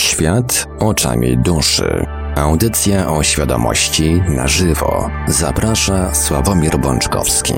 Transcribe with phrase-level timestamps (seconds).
[0.00, 2.06] Świat oczami duszy.
[2.36, 5.10] Audycja o świadomości na żywo.
[5.28, 7.54] Zaprasza Sławomir Bączkowski.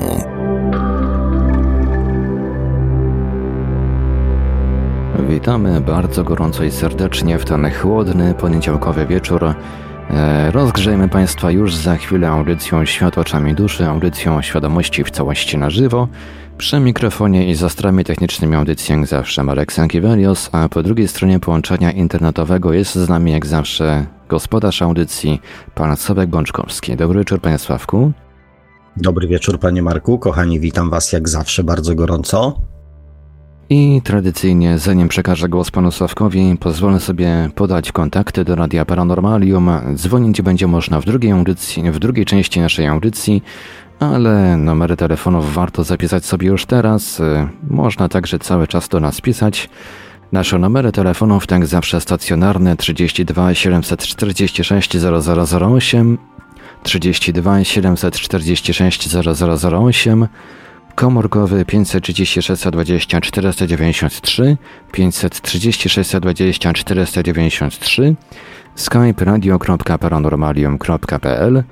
[5.29, 9.43] Witamy bardzo gorąco i serdecznie w ten chłodny poniedziałkowy wieczór.
[10.09, 15.69] E, rozgrzejmy Państwa już za chwilę audycją Świat oczami duszy, audycją świadomości w całości na
[15.69, 16.07] żywo.
[16.57, 21.39] Przy mikrofonie i za strami technicznymi audycji jak zawsze Marek Sankiewelios, a po drugiej stronie
[21.39, 25.41] połączenia internetowego jest z nami jak zawsze gospodarz audycji,
[25.75, 26.95] pan Sobek Bączkowski.
[26.95, 28.11] Dobry wieczór panie Sławku.
[28.97, 32.57] Dobry wieczór panie Marku, kochani witam was jak zawsze bardzo gorąco.
[33.69, 39.69] I tradycyjnie, zanim przekażę głos panu Sławkowi, pozwolę sobie podać kontakty do Radia Paranormalium.
[39.95, 43.43] Dzwonić będzie można w drugiej audycji, w drugiej części naszej audycji
[43.99, 47.19] ale numery telefonów warto zapisać sobie już teraz.
[47.19, 49.69] Y, można także cały czas do nas pisać.
[50.31, 56.17] Nasze numery telefonów, tak zawsze stacjonarne 32 746 0008,
[56.83, 60.27] 32 746 0008,
[60.95, 64.57] komórkowy 536 20 493,
[64.91, 68.15] 536 20 493,
[68.75, 71.63] skype radio.paranormalium.pl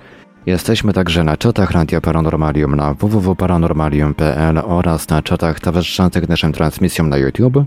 [0.46, 7.18] Jesteśmy także na czatach Radia Paranormalium na www.paranormalium.pl oraz na czatach towarzyszących naszym transmisjom na
[7.18, 7.64] YouTube.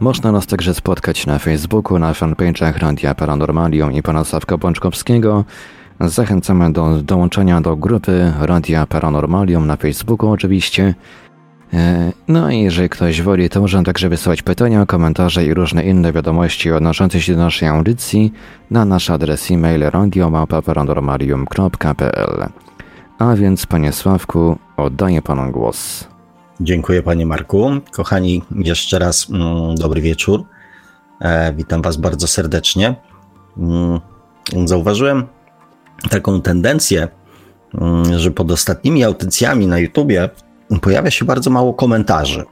[0.00, 5.44] Można nas także spotkać na Facebooku, na fanpage'ach Radia Paranormalium i pana Sławka Bączkowskiego.
[6.00, 10.94] Zachęcamy do dołączenia do grupy Radia Paranormalium na Facebooku oczywiście.
[11.74, 16.12] E, no i jeżeli ktoś woli, to można także wysyłać pytania, komentarze i różne inne
[16.12, 18.32] wiadomości odnoszące się do naszej audycji
[18.70, 22.48] na nasz adres e-mail radiomapa.paranormalium.pl
[23.18, 26.08] A więc, panie Sławku, oddaję panu głos.
[26.60, 27.70] Dziękuję, panie Marku.
[27.92, 30.44] Kochani, jeszcze raz mm, dobry wieczór.
[31.20, 32.94] E, witam was bardzo serdecznie.
[33.58, 34.00] Mm,
[34.64, 35.26] zauważyłem
[36.10, 37.08] taką tendencję,
[37.74, 40.28] mm, że pod ostatnimi audycjami na YouTubie
[40.80, 42.44] pojawia się bardzo mało komentarzy.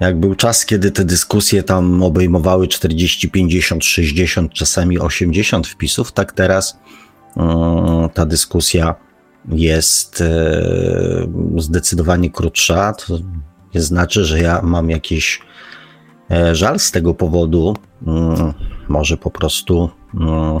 [0.00, 6.32] Jak był czas, kiedy te dyskusje tam obejmowały 40, 50, 60, czasami 80 wpisów, tak
[6.32, 6.78] teraz
[7.36, 8.94] mm, ta dyskusja
[9.48, 10.62] jest e,
[11.56, 12.92] zdecydowanie krótsza.
[12.92, 13.18] To
[13.74, 15.40] nie znaczy, że ja mam jakiś
[16.30, 17.76] e, żal z tego powodu.
[18.06, 18.52] Mm,
[18.88, 19.90] może po prostu.
[20.14, 20.60] Mm,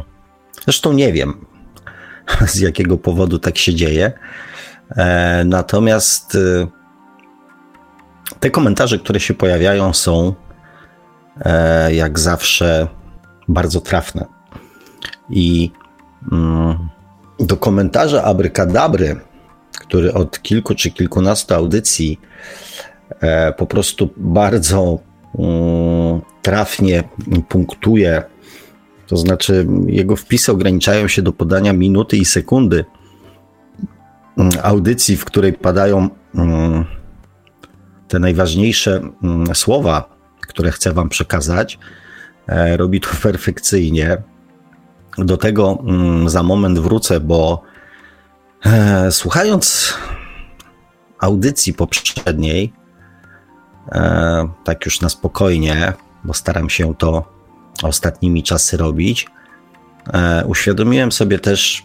[0.64, 1.46] zresztą nie wiem,
[2.54, 4.12] z jakiego powodu tak się dzieje.
[4.96, 6.66] E, natomiast e,
[8.40, 10.34] te komentarze, które się pojawiają, są
[11.40, 12.88] e, jak zawsze
[13.48, 14.26] bardzo trafne.
[15.30, 15.70] I
[16.32, 16.88] mm,
[17.40, 19.20] do komentarza Abrykadabry,
[19.80, 22.20] który od kilku czy kilkunastu audycji
[23.56, 24.98] po prostu bardzo
[25.38, 27.04] mm, trafnie
[27.48, 28.22] punktuje,
[29.06, 32.84] to znaczy jego wpisy ograniczają się do podania minuty i sekundy
[34.62, 36.84] audycji, w której padają mm,
[38.08, 41.78] te najważniejsze mm, słowa, które chcę Wam przekazać,
[42.46, 44.22] e, robi to perfekcyjnie.
[45.18, 45.84] Do tego
[46.26, 47.62] za moment wrócę, bo
[48.64, 49.94] e, słuchając
[51.18, 52.72] audycji poprzedniej,
[53.92, 55.92] e, tak już na spokojnie,
[56.24, 57.32] bo staram się to
[57.82, 59.26] ostatnimi czasy robić,
[60.46, 61.84] uświadomiłem sobie też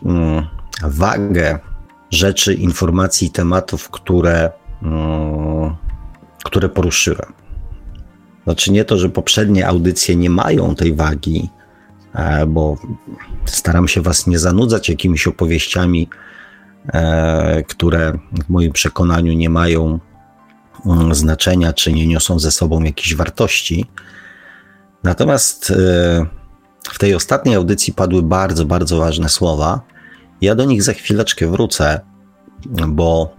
[0.84, 1.60] wagę
[2.12, 4.52] rzeczy, informacji, tematów, które,
[4.84, 5.76] mm,
[6.44, 7.34] które poruszyłem.
[8.44, 11.50] Znaczy nie to, że poprzednie audycje nie mają tej wagi,
[12.14, 12.78] e, bo
[13.46, 16.10] staram się Was nie zanudzać jakimiś opowieściami,
[16.94, 18.14] e, które
[18.46, 20.00] w moim przekonaniu nie mają
[20.86, 23.86] mm, znaczenia, czy nie niosą ze sobą jakiejś wartości.
[25.04, 25.76] Natomiast e,
[26.84, 29.82] w tej ostatniej audycji padły bardzo, bardzo ważne słowa,
[30.42, 32.00] ja do nich za chwileczkę wrócę,
[32.88, 33.34] bo,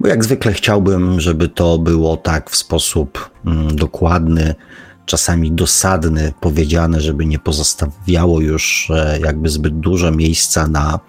[0.00, 4.54] bo jak zwykle chciałbym, żeby to było tak w sposób mm, dokładny,
[5.06, 11.00] czasami dosadny, powiedziane, żeby nie pozostawiało już e, jakby zbyt dużo miejsca na,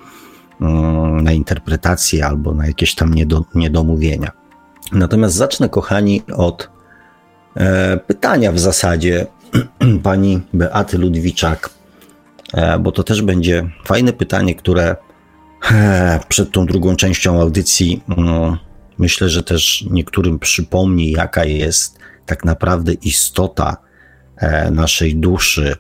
[0.61, 4.31] mm, na interpretację albo na jakieś tam niedo, niedomówienia.
[4.91, 6.69] Natomiast zacznę, kochani, od
[7.55, 9.27] e, pytania w zasadzie
[10.03, 11.78] pani Beaty Ludwiczak
[12.79, 14.95] bo to też będzie fajne pytanie, które
[15.71, 18.57] e, przed tą drugą częścią audycji no,
[18.97, 23.77] myślę, że też niektórym przypomni, jaka jest tak naprawdę istota
[24.37, 25.75] e, naszej duszy,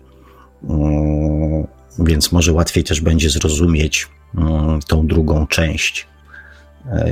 [0.63, 1.67] mm,
[1.99, 6.09] więc może łatwiej też będzie zrozumieć mm, tą drugą część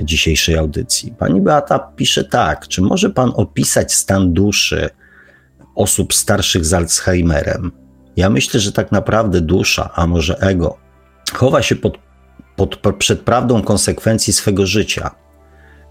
[0.03, 1.13] dzisiejszej audycji.
[1.17, 4.89] Pani Beata pisze tak: Czy może Pan opisać stan duszy
[5.75, 7.71] osób starszych z Alzheimerem.
[8.17, 10.77] Ja myślę, że tak naprawdę dusza, a może ego,
[11.33, 11.97] chowa się pod,
[12.55, 15.11] pod, przed prawdą konsekwencji swego życia.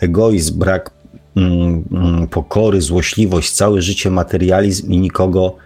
[0.01, 0.91] Egoizm, brak
[1.37, 5.57] mm, mm, pokory, złośliwość, całe życie materializm i nikogo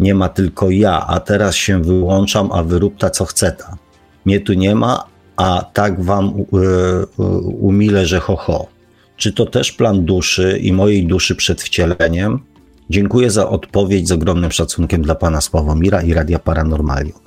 [0.00, 3.76] nie ma, tylko ja, a teraz się wyłączam, a wyrób ta co chce ta.
[4.24, 5.04] Mnie tu nie ma,
[5.36, 7.24] a tak wam y, y,
[7.60, 8.66] umilę, że ho, ho.
[9.16, 12.40] Czy to też plan duszy i mojej duszy przed wcieleniem?
[12.90, 17.18] Dziękuję za odpowiedź z ogromnym szacunkiem dla pana Sławomira i Radia Paranormalium.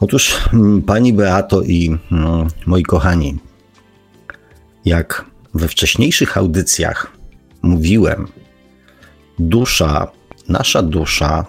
[0.00, 3.38] Otóż mm, pani Beato i mm, moi kochani,
[4.84, 5.24] jak
[5.54, 7.12] we wcześniejszych audycjach
[7.62, 8.28] mówiłem,
[9.38, 10.12] dusza,
[10.48, 11.46] nasza dusza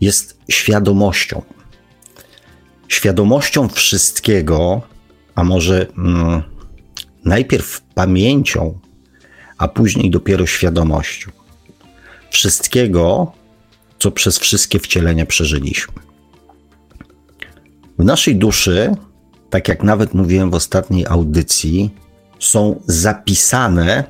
[0.00, 1.42] jest świadomością.
[2.88, 4.82] Świadomością wszystkiego,
[5.34, 6.42] a może mm,
[7.24, 8.78] najpierw pamięcią,
[9.58, 11.41] a później dopiero świadomością.
[12.32, 13.32] Wszystkiego,
[13.98, 15.94] co przez wszystkie wcielenia przeżyliśmy.
[17.98, 18.96] W naszej duszy,
[19.50, 21.90] tak jak nawet mówiłem w ostatniej audycji,
[22.40, 24.04] są zapisane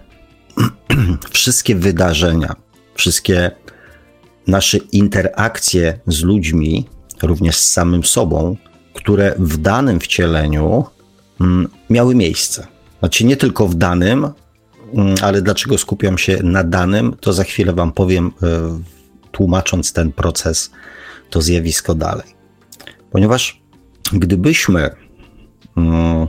[1.32, 2.56] wszystkie wydarzenia,
[2.94, 3.50] wszystkie
[4.46, 6.88] nasze interakcje z ludźmi,
[7.22, 8.56] również z samym sobą,
[8.94, 10.84] które w danym wcieleniu
[11.40, 12.66] mm, miały miejsce.
[12.98, 14.28] Znaczy nie tylko w danym,
[15.22, 18.80] ale dlaczego skupiam się na danym, to za chwilę Wam powiem, e,
[19.32, 20.70] tłumacząc ten proces,
[21.30, 22.26] to zjawisko dalej.
[23.10, 23.60] Ponieważ
[24.12, 24.90] gdybyśmy
[25.76, 26.28] mm,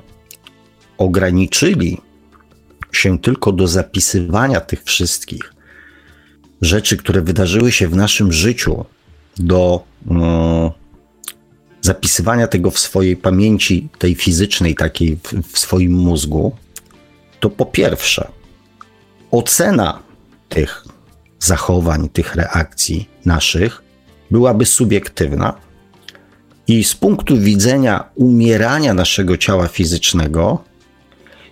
[0.98, 2.02] ograniczyli
[2.92, 5.54] się tylko do zapisywania tych wszystkich
[6.62, 8.86] rzeczy, które wydarzyły się w naszym życiu,
[9.38, 10.72] do mm,
[11.82, 16.56] zapisywania tego w swojej pamięci, tej fizycznej, takiej w, w swoim mózgu,
[17.40, 18.28] to po pierwsze,
[19.34, 20.00] ocena
[20.50, 20.86] tych
[21.40, 23.84] zachowań, tych reakcji naszych
[24.32, 25.54] byłaby subiektywna
[26.68, 30.64] i z punktu widzenia umierania naszego ciała fizycznego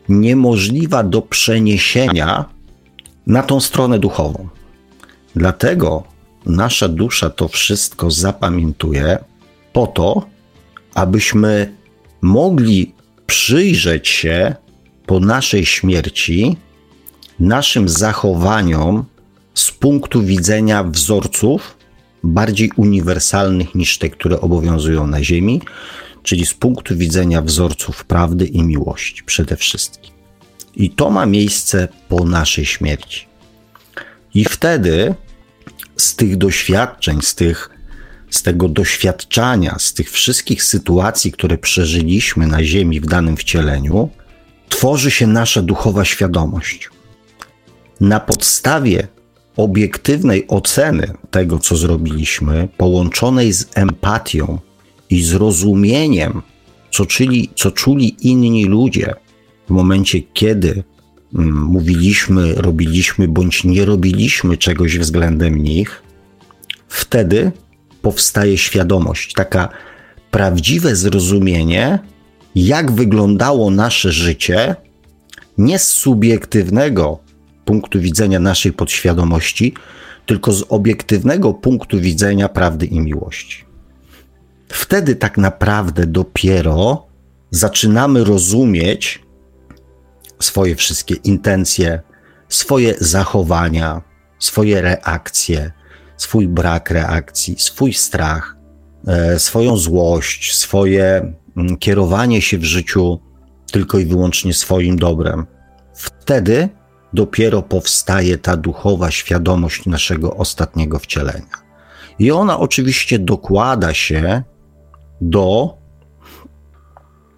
[0.09, 2.45] niemożliwa do przeniesienia
[3.27, 4.47] na tą stronę duchową.
[5.35, 6.03] Dlatego
[6.45, 9.17] nasza dusza to wszystko zapamiętuje
[9.73, 10.27] po to,
[10.93, 11.75] abyśmy
[12.21, 12.93] mogli
[13.27, 14.55] przyjrzeć się
[15.05, 16.57] po naszej śmierci
[17.41, 19.05] naszym zachowaniom
[19.53, 21.77] z punktu widzenia wzorców
[22.23, 25.61] bardziej uniwersalnych niż te, które obowiązują na Ziemi,
[26.23, 30.11] czyli z punktu widzenia wzorców prawdy i miłości przede wszystkim.
[30.75, 33.25] I to ma miejsce po naszej śmierci.
[34.33, 35.15] I wtedy
[35.97, 37.69] z tych doświadczeń, z, tych,
[38.29, 44.09] z tego doświadczania, z tych wszystkich sytuacji, które przeżyliśmy na Ziemi w danym wcieleniu,
[44.69, 46.89] tworzy się nasza duchowa świadomość.
[48.01, 49.07] Na podstawie
[49.57, 54.59] obiektywnej oceny tego, co zrobiliśmy, połączonej z empatią
[55.09, 56.41] i zrozumieniem,
[56.91, 59.13] co czuli, co czuli inni ludzie
[59.67, 60.83] w momencie, kiedy
[61.35, 66.03] mm, mówiliśmy, robiliśmy bądź nie robiliśmy czegoś względem nich,
[66.87, 67.51] wtedy
[68.01, 69.69] powstaje świadomość, taka
[70.31, 71.99] prawdziwe zrozumienie,
[72.55, 74.75] jak wyglądało nasze życie,
[75.57, 77.30] nie z subiektywnego
[77.71, 79.73] punktu widzenia naszej podświadomości,
[80.25, 83.65] tylko z obiektywnego punktu widzenia prawdy i miłości.
[84.67, 87.07] Wtedy tak naprawdę dopiero
[87.51, 89.23] zaczynamy rozumieć
[90.39, 92.01] swoje wszystkie intencje,
[92.49, 94.01] swoje zachowania,
[94.39, 95.71] swoje reakcje,
[96.17, 98.57] swój brak reakcji, swój strach,
[99.07, 103.19] e, swoją złość, swoje mm, kierowanie się w życiu
[103.71, 105.45] tylko i wyłącznie swoim dobrem.
[105.93, 106.69] Wtedy
[107.13, 111.61] dopiero powstaje ta duchowa świadomość naszego ostatniego wcielenia.
[112.19, 114.43] I ona oczywiście dokłada się
[115.21, 115.77] do,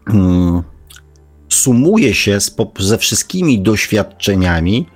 [0.08, 0.64] hmm,
[1.50, 4.88] sumuje się z, ze wszystkimi doświadczeniami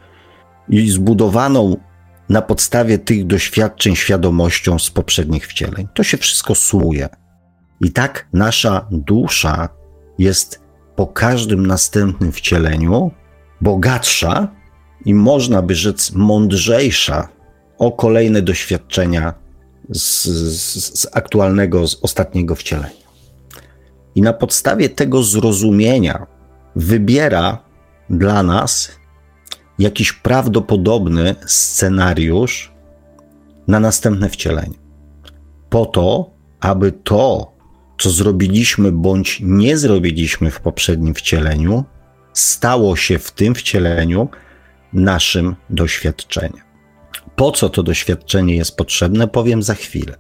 [0.70, 1.78] i zbudowaną
[2.30, 5.88] na podstawie tych doświadczeń świadomością z poprzednich wcieleń.
[5.94, 7.10] To się wszystko sumuje.
[7.82, 9.70] I tak nasza dusza
[10.20, 10.62] jest
[10.96, 13.12] po każdym następnym wcieleniu
[13.62, 14.48] bogatsza
[15.08, 17.30] i można by rzec mądrzejsza
[17.78, 19.34] o kolejne doświadczenia
[19.90, 23.08] z, z, z aktualnego, z ostatniego wcielenia.
[24.16, 26.28] I na podstawie tego zrozumienia
[26.76, 27.58] wybiera
[28.10, 28.92] dla nas
[29.80, 32.72] jakiś prawdopodobny scenariusz
[33.68, 34.78] na następne wcielenie.
[35.70, 37.52] Po to, aby to,
[38.00, 41.84] co zrobiliśmy bądź nie zrobiliśmy w poprzednim wcieleniu,
[42.34, 44.30] stało się w tym wcieleniu
[44.98, 46.62] naszym doświadczeniem.
[47.36, 50.18] Po co to doświadczenie jest potrzebne, powiem za chwilę.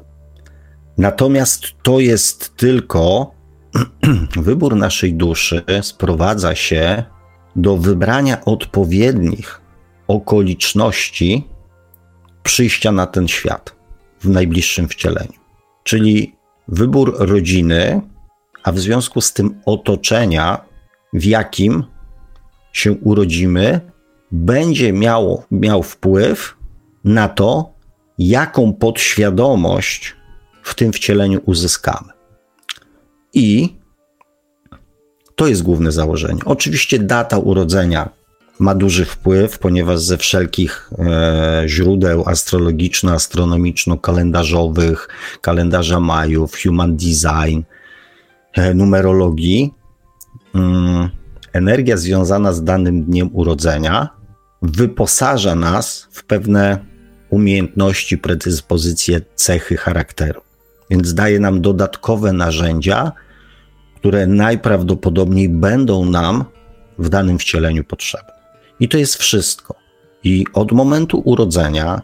[0.97, 3.31] Natomiast to jest tylko
[4.47, 7.03] wybór naszej duszy, sprowadza się
[7.55, 9.61] do wybrania odpowiednich
[10.07, 11.47] okoliczności
[12.43, 13.75] przyjścia na ten świat
[14.19, 15.39] w najbliższym wcieleniu.
[15.83, 16.35] Czyli
[16.67, 18.01] wybór rodziny,
[18.63, 20.61] a w związku z tym otoczenia,
[21.13, 21.83] w jakim
[22.73, 23.81] się urodzimy,
[24.31, 26.55] będzie miało, miał wpływ
[27.03, 27.73] na to,
[28.17, 30.15] jaką podświadomość
[30.63, 32.09] w tym wcieleniu uzyskamy.
[33.33, 33.75] I
[35.35, 36.41] to jest główne założenie.
[36.45, 38.09] Oczywiście data urodzenia
[38.59, 45.07] ma duży wpływ, ponieważ ze wszelkich e, źródeł astrologiczno-astronomiczno-kalendarzowych,
[45.41, 47.61] kalendarza Majów, Human Design,
[48.53, 49.73] e, numerologii,
[50.55, 51.09] mm,
[51.53, 54.16] energia związana z danym dniem urodzenia
[54.61, 56.85] wyposaża nas w pewne
[57.29, 60.41] umiejętności, predyspozycje, cechy charakteru.
[60.89, 63.11] Więc daje nam dodatkowe narzędzia,
[63.95, 66.45] które najprawdopodobniej będą nam
[66.99, 68.33] w danym wcieleniu potrzebne.
[68.79, 69.75] I to jest wszystko.
[70.23, 72.01] I od momentu urodzenia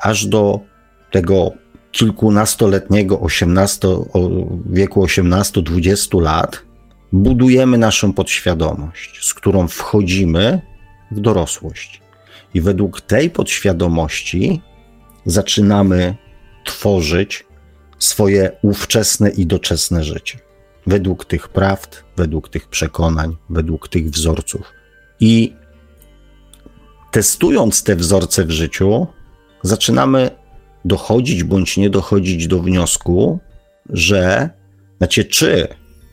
[0.00, 0.60] aż do
[1.10, 1.52] tego
[1.92, 3.88] kilkunastoletniego 18,
[4.70, 6.62] wieku 18-20 lat
[7.12, 10.60] budujemy naszą podświadomość, z którą wchodzimy
[11.10, 12.00] w dorosłość.
[12.54, 14.60] I według tej podświadomości
[15.26, 16.16] zaczynamy
[16.64, 17.46] tworzyć
[17.98, 20.38] swoje ówczesne i doczesne życie.
[20.86, 24.72] Według tych prawd, według tych przekonań, według tych wzorców.
[25.20, 25.54] I
[27.10, 29.06] testując te wzorce w życiu,
[29.62, 30.30] zaczynamy
[30.84, 33.38] dochodzić bądź nie dochodzić do wniosku,
[33.90, 34.50] że
[34.98, 35.68] znaczy, czy,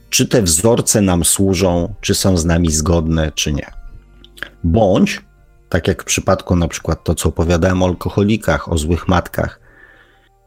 [0.09, 3.80] czy te wzorce nam służą, czy są z nami zgodne, czy nie.
[4.63, 5.21] Bądź,
[5.69, 9.59] tak jak w przypadku na przykład to, co opowiadałem o alkoholikach, o złych matkach,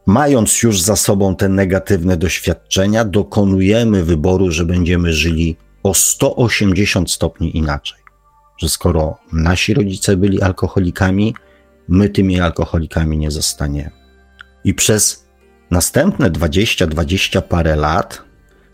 [0.05, 7.57] mając już za sobą te negatywne doświadczenia, dokonujemy wyboru, że będziemy żyli o 180 stopni
[7.57, 8.05] inaczej
[8.57, 11.35] że skoro nasi rodzice byli alkoholikami,
[11.87, 13.91] my tymi alkoholikami nie zostaniemy.
[14.63, 15.25] I przez
[15.71, 18.21] następne 20-20 parę lat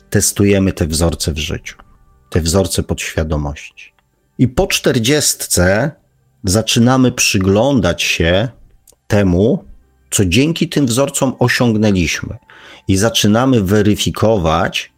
[0.10, 1.78] testujemy te wzorce w życiu,
[2.30, 3.91] te wzorce podświadomości.
[4.42, 5.92] I po czterdziestce
[6.44, 8.50] zaczynamy przyglądać się
[9.08, 9.66] temu,
[10.12, 12.38] co dzięki tym wzorcom osiągnęliśmy,
[12.88, 14.94] i zaczynamy weryfikować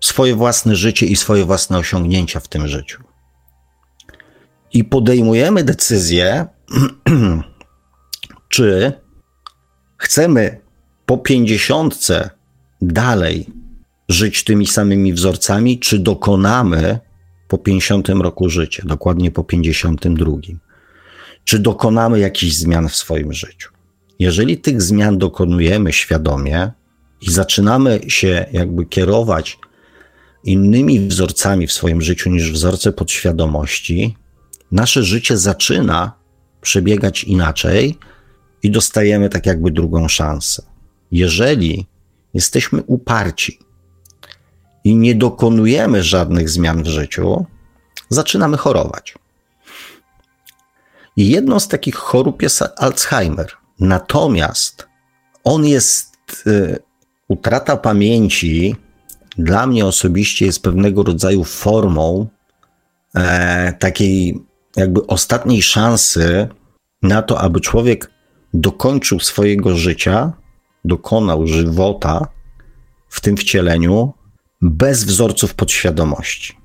[0.00, 3.02] swoje własne życie i swoje własne osiągnięcia w tym życiu.
[4.72, 6.46] I podejmujemy decyzję,
[8.54, 8.92] czy
[9.96, 10.60] chcemy
[11.06, 12.30] po pięćdziesiątce
[12.82, 13.46] dalej
[14.08, 17.07] żyć tymi samymi wzorcami, czy dokonamy
[17.48, 20.32] po 50 roku życia, dokładnie po 52.
[21.44, 23.70] Czy dokonamy jakichś zmian w swoim życiu?
[24.18, 26.70] Jeżeli tych zmian dokonujemy świadomie
[27.20, 29.58] i zaczynamy się jakby kierować
[30.44, 34.16] innymi wzorcami w swoim życiu niż wzorce podświadomości,
[34.72, 36.12] nasze życie zaczyna
[36.60, 37.98] przebiegać inaczej
[38.62, 40.62] i dostajemy tak jakby drugą szansę.
[41.12, 41.86] Jeżeli
[42.34, 43.58] jesteśmy uparci
[44.88, 47.46] i nie dokonujemy żadnych zmian w życiu,
[48.08, 49.14] zaczynamy chorować.
[51.16, 53.52] I jedną z takich chorób jest Alzheimer.
[53.80, 54.88] Natomiast
[55.44, 56.16] on jest,
[56.46, 56.78] y,
[57.28, 58.76] utrata pamięci
[59.38, 62.26] dla mnie osobiście jest pewnego rodzaju formą
[63.14, 64.40] e, takiej
[64.76, 66.48] jakby ostatniej szansy
[67.02, 68.10] na to, aby człowiek
[68.54, 70.32] dokończył swojego życia,
[70.84, 72.26] dokonał żywota
[73.08, 74.17] w tym wcieleniu
[74.60, 76.58] bez wzorców podświadomości.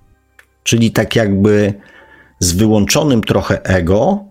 [0.63, 1.73] Czyli tak jakby
[2.39, 4.25] z wyłączonym trochę ego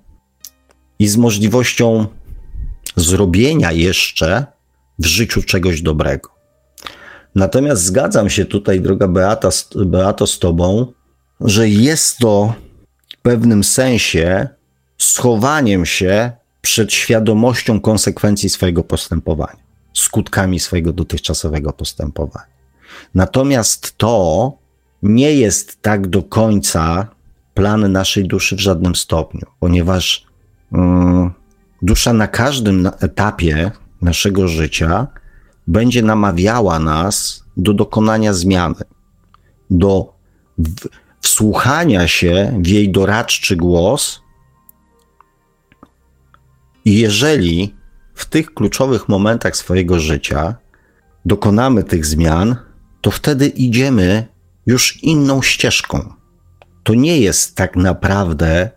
[0.99, 2.07] i z możliwością
[2.97, 4.47] zrobienia jeszcze
[4.99, 6.31] w życiu czegoś dobrego.
[7.35, 10.93] Natomiast zgadzam się tutaj, droga Beata, Beato, z Tobą,
[11.41, 12.55] że jest to
[13.23, 14.49] pewnym sensie
[14.99, 19.63] schowaniem się przed świadomością konsekwencji swojego postępowania,
[19.95, 22.52] skutkami swojego dotychczasowego postępowania.
[23.15, 24.53] Natomiast to
[25.03, 27.07] nie jest tak do końca
[27.55, 30.27] plan naszej duszy w żadnym stopniu, ponieważ
[30.73, 31.31] um,
[31.83, 33.71] dusza na każdym etapie
[34.03, 35.07] naszego życia
[35.67, 38.85] będzie namawiała nas do dokonania zmiany,
[39.71, 40.15] do
[41.21, 44.23] wsłuchania się w jej doradczy głos.
[46.85, 47.75] I jeżeli
[48.15, 50.55] w tych kluczowych momentach swojego życia
[51.25, 52.57] dokonamy tych zmian,
[53.03, 54.27] to wtedy idziemy
[54.67, 56.13] już inną ścieżką.
[56.83, 58.71] To nie jest tak naprawdę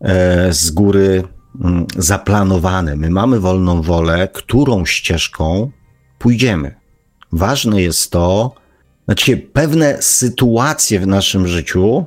[0.00, 1.22] e, z góry
[1.64, 2.96] mm, zaplanowane.
[2.96, 5.70] My mamy wolną wolę, którą ścieżką
[6.18, 6.74] pójdziemy.
[7.32, 8.54] Ważne jest to,
[9.04, 12.04] znaczy pewne sytuacje w naszym życiu,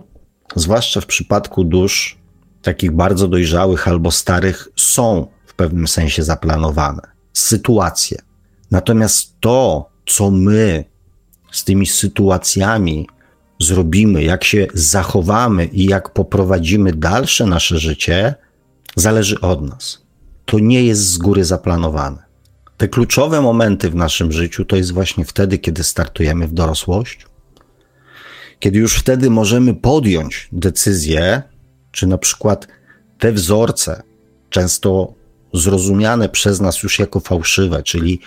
[0.56, 2.18] zwłaszcza w przypadku dusz
[2.62, 7.02] takich bardzo dojrzałych albo starych, są w pewnym sensie zaplanowane.
[7.34, 8.18] Sytuacje.
[8.72, 10.86] Natomiast to, co my
[11.52, 13.08] z tymi sytuacjami
[13.60, 18.36] zrobimy, jak się zachowamy i jak poprowadzimy dalsze nasze życie,
[18.96, 20.02] zależy od nas.
[20.46, 22.24] To nie jest z góry zaplanowane.
[22.78, 27.26] Te kluczowe momenty w naszym życiu to jest właśnie wtedy, kiedy startujemy w dorosłość,
[28.60, 31.42] kiedy już wtedy możemy podjąć decyzję,
[31.92, 32.68] czy na przykład
[33.20, 34.04] te wzorce,
[34.50, 35.14] często
[35.54, 38.20] zrozumiane przez nas już jako fałszywe, czyli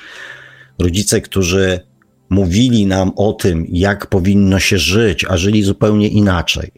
[0.79, 1.81] rodzice, którzy
[2.33, 6.73] mówili nam o tym, jak powinno się żyć, a żyli zupełnie inaczej.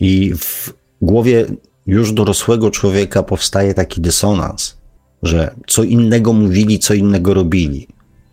[0.00, 1.46] I w głowie
[1.86, 4.76] już dorosłego człowieka powstaje taki dysonans,
[5.22, 7.88] że co innego mówili, co innego robili.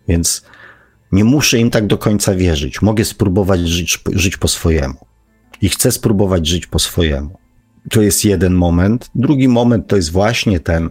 [0.07, 0.45] Więc
[1.11, 2.81] nie muszę im tak do końca wierzyć.
[2.81, 4.97] Mogę spróbować żyć, żyć po swojemu.
[5.61, 7.37] I chcę spróbować żyć po swojemu.
[7.89, 9.09] To jest jeden moment.
[9.15, 10.89] Drugi moment to jest właśnie ten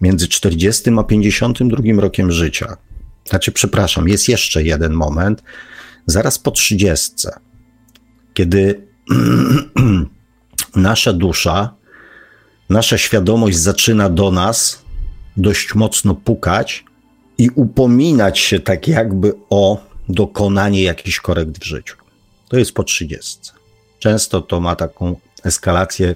[0.00, 2.76] między 40 a 52 rokiem życia.
[3.28, 5.42] Znaczy, przepraszam, jest jeszcze jeden moment,
[6.06, 7.12] zaraz po 30,
[8.34, 8.86] kiedy
[10.76, 11.74] nasza dusza,
[12.70, 14.82] nasza świadomość zaczyna do nas
[15.36, 16.84] dość mocno pukać
[17.38, 21.96] i upominać się tak jakby o dokonanie jakichś korekt w życiu.
[22.48, 23.38] To jest po 30.
[23.98, 26.14] Często to ma taką eskalację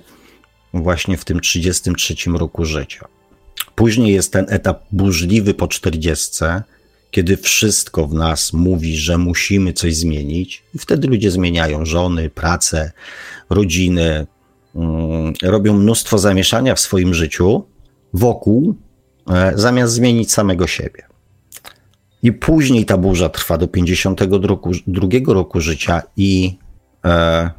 [0.75, 3.09] właśnie w tym 33 roku życia.
[3.75, 6.45] Później jest ten etap burzliwy po 40,
[7.12, 12.92] kiedy wszystko w nas mówi, że musimy coś zmienić, i wtedy ludzie zmieniają żony, pracę,
[13.50, 14.26] rodziny,
[14.75, 17.64] mm, robią mnóstwo zamieszania w swoim życiu
[18.12, 18.75] wokół,
[19.31, 21.02] e, zamiast zmienić samego siebie.
[22.23, 26.58] I później ta burza trwa do 52 roku, życia, i,
[27.04, 27.50] e,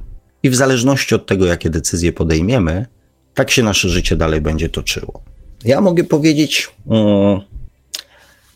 [0.44, 2.86] i w zależności od tego, jakie decyzje podejmiemy,
[3.34, 5.24] tak się nasze życie dalej będzie toczyło.
[5.66, 7.53] Ja mogę powiedzieć mm,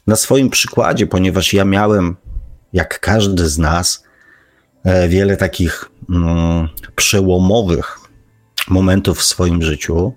[0.08, 2.15] na swoim przykładzie, ponieważ ja miałem,
[2.74, 4.04] jak każdy z nas,
[4.84, 8.00] e, wiele takich mm, przełomowych
[8.70, 10.13] momentów w swoim życiu.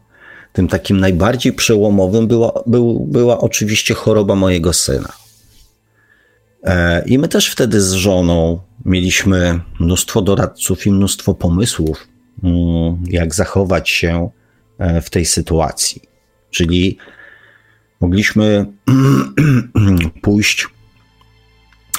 [0.52, 5.12] Tym takim najbardziej przełomowym była, był, była oczywiście choroba mojego syna.
[6.64, 12.08] E, I my też wtedy z żoną mieliśmy mnóstwo doradców i mnóstwo pomysłów,
[12.42, 14.30] mm, jak zachować się
[14.78, 16.02] e, w tej sytuacji.
[16.50, 16.98] Czyli
[18.00, 18.66] mogliśmy
[20.22, 20.66] pójść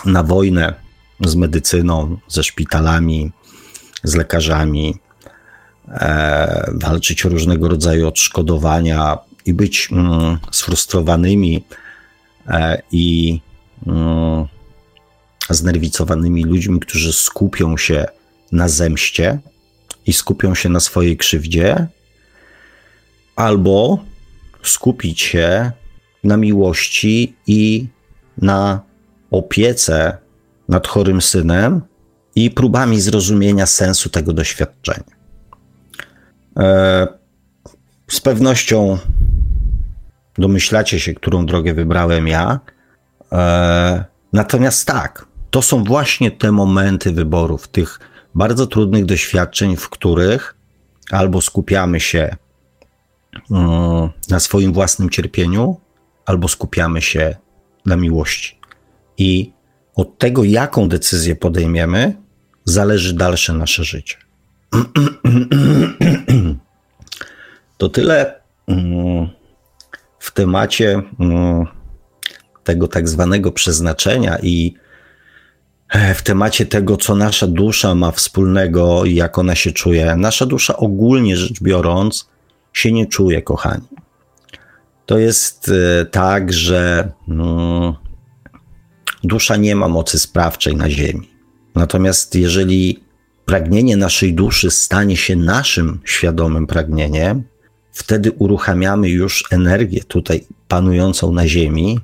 [0.05, 0.73] na wojnę
[1.19, 3.31] z medycyną, ze szpitalami,
[4.03, 4.95] z lekarzami,
[5.87, 11.63] e, walczyć o różnego rodzaju odszkodowania i być mm, sfrustrowanymi
[12.47, 13.39] e, i
[13.87, 14.45] mm,
[15.49, 18.05] znerwicowanymi ludźmi, którzy skupią się
[18.51, 19.39] na zemście
[20.05, 21.87] i skupią się na swojej krzywdzie,
[23.35, 23.99] albo
[24.63, 25.71] skupić się
[26.23, 27.87] na miłości i
[28.37, 28.81] na
[29.31, 30.17] opiece
[30.69, 31.81] nad chorym synem
[32.35, 35.15] i próbami zrozumienia sensu tego doświadczenia.
[36.57, 37.07] E,
[38.07, 38.97] z pewnością
[40.37, 42.59] domyślacie się, którą drogę wybrałem ja.
[43.31, 47.99] E, natomiast tak, to są właśnie te momenty wyborów, tych
[48.35, 50.55] bardzo trudnych doświadczeń, w których
[51.11, 52.35] albo skupiamy się
[53.51, 55.79] mm, na swoim własnym cierpieniu,
[56.31, 57.35] albo skupiamy się
[57.85, 58.59] na miłości.
[59.17, 59.51] I
[59.95, 62.13] od tego, jaką decyzję podejmiemy,
[62.65, 64.17] zależy dalsze nasze życie.
[67.77, 69.29] To tyle mm,
[70.19, 71.65] w temacie mm,
[72.63, 74.73] tego tak zwanego przeznaczenia i
[75.89, 80.15] e, w temacie tego, co nasza dusza ma wspólnego i jak ona się czuje.
[80.15, 82.29] Nasza dusza ogólnie rzecz biorąc
[82.73, 83.87] się nie czuje, kochani
[85.11, 88.01] to jest e, tak, że no,
[89.23, 91.29] dusza nie ma mocy sprawczej na Ziemi.
[91.75, 93.03] Natomiast jeżeli
[93.45, 97.43] pragnienie naszej duszy stanie się naszym świadomym pragnieniem,
[97.91, 101.99] wtedy uruchamiamy już energię tutaj panującą na Ziemi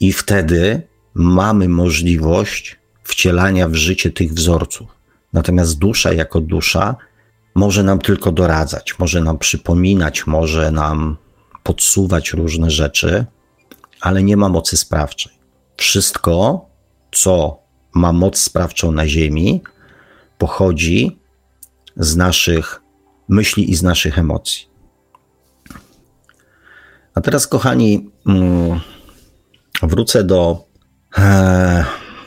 [0.00, 0.82] i wtedy
[1.14, 4.88] mamy możliwość wcielania w życie tych wzorców.
[5.32, 6.96] Natomiast dusza jako dusza
[7.54, 11.16] może nam tylko doradzać, może nam przypominać, może nam
[11.62, 13.26] podsuwać różne rzeczy,
[14.00, 15.32] ale nie ma mocy sprawczej.
[15.76, 16.66] Wszystko,
[17.12, 17.58] co
[17.94, 19.62] ma moc sprawczą na Ziemi,
[20.38, 21.18] pochodzi
[21.96, 22.82] z naszych
[23.28, 24.66] myśli i z naszych emocji.
[27.14, 28.80] A teraz, kochani, mm,
[29.82, 30.64] wrócę do
[31.18, 31.84] e,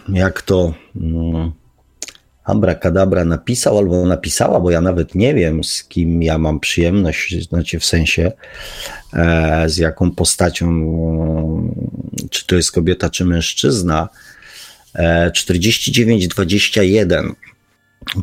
[0.10, 1.52] jak to mm,
[2.46, 7.80] Abracadabra napisał albo napisała, bo ja nawet nie wiem, z kim ja mam przyjemność, znaczy
[7.80, 8.32] w sensie
[9.14, 10.68] e, z jaką postacią,
[12.30, 14.10] czy to jest kobieta, czy mężczyzna.
[14.98, 17.34] 49-21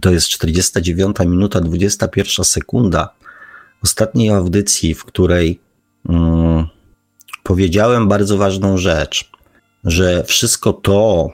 [0.00, 3.14] to jest 49 minuta, 21 sekunda
[3.82, 5.60] ostatniej audycji, w której
[6.08, 6.66] mm,
[7.42, 9.30] powiedziałem bardzo ważną rzecz,
[9.84, 11.30] że wszystko to,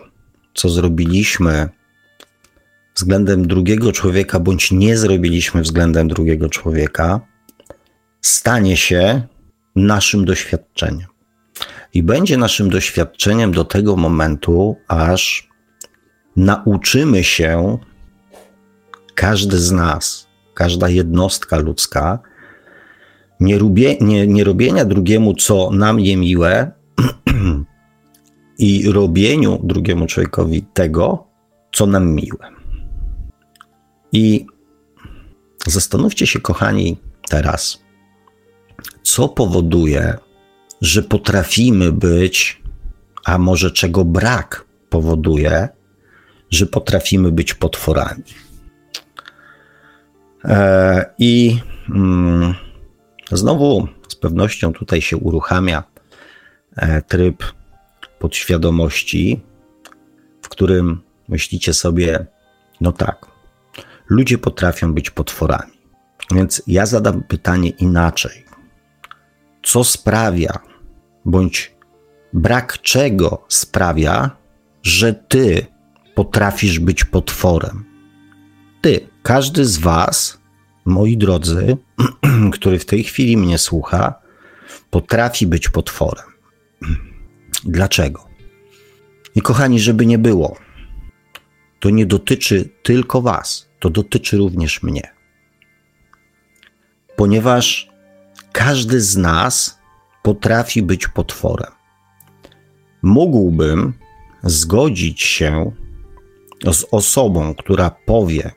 [0.55, 1.69] co zrobiliśmy
[2.99, 7.21] względem drugiego człowieka, bądź nie zrobiliśmy względem drugiego człowieka,
[8.21, 9.23] stanie się
[9.77, 11.09] naszym doświadczeniem.
[11.95, 15.49] I będzie naszym doświadczeniem do tego momentu, aż
[16.37, 17.79] nauczymy się,
[19.15, 22.19] każdy z nas, każda jednostka ludzka,
[23.41, 26.71] nie, rubie, nie, nie robienia drugiemu, co nam je miłe,
[28.59, 31.25] i robieniu drugiemu człowiekowi tego,
[31.73, 32.58] co nam miłe.
[34.13, 34.47] I
[35.67, 36.97] zastanówcie się, kochani,
[37.29, 37.83] teraz,
[39.03, 40.19] co powoduje,
[40.81, 42.63] że potrafimy być,
[43.25, 45.69] a może czego brak powoduje,
[46.51, 48.25] że potrafimy być potworami.
[50.45, 52.55] E, I mm,
[53.33, 55.85] znowu z pewnością tutaj się uruchamia
[56.77, 57.45] e, tryb
[58.19, 59.41] podświadomości,
[60.43, 62.27] w którym myślicie sobie,
[62.81, 63.27] no tak,
[64.09, 65.73] ludzie potrafią być potworami.
[66.35, 68.45] Więc ja zadam pytanie inaczej.
[69.63, 70.59] Co sprawia,
[71.25, 71.75] bądź
[72.33, 74.31] brak czego sprawia,
[74.83, 75.67] że ty
[76.15, 77.85] potrafisz być potworem?
[78.81, 80.41] Ty, każdy z was,
[80.85, 81.77] moi drodzy,
[82.55, 84.15] który w tej chwili mnie słucha,
[84.91, 86.25] potrafi być potworem.
[87.65, 88.29] Dlaczego?
[89.35, 90.57] I kochani, żeby nie było,
[91.81, 95.03] to nie dotyczy tylko Was, to dotyczy również mnie.
[97.17, 97.89] Ponieważ
[98.53, 99.79] każdy z nas
[100.23, 101.73] potrafi być potworem.
[103.03, 103.93] Mógłbym
[104.43, 105.73] zgodzić się
[106.73, 108.51] z osobą, która powie: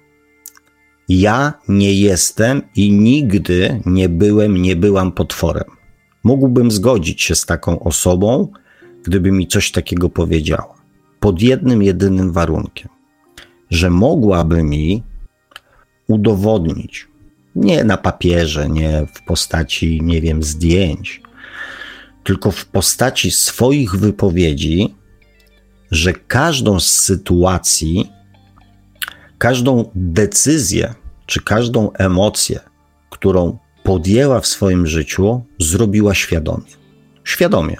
[1.10, 5.69] Ja nie jestem i nigdy nie byłem, nie byłam potworem.
[6.23, 8.47] Mógłbym zgodzić się z taką osobą,
[9.03, 10.75] gdyby mi coś takiego powiedziała.
[11.19, 12.89] Pod jednym, jedynym warunkiem,
[13.69, 15.03] że mogłaby mi
[16.12, 17.08] udowodnić,
[17.56, 21.21] nie na papierze, nie w postaci, nie wiem, zdjęć,
[22.24, 24.95] tylko w postaci swoich wypowiedzi,
[25.91, 28.12] że każdą z sytuacji,
[29.38, 30.93] każdą decyzję
[31.26, 32.60] czy każdą emocję,
[33.10, 36.71] którą podjęła w swoim życiu, zrobiła świadomie.
[37.24, 37.78] Świadomie.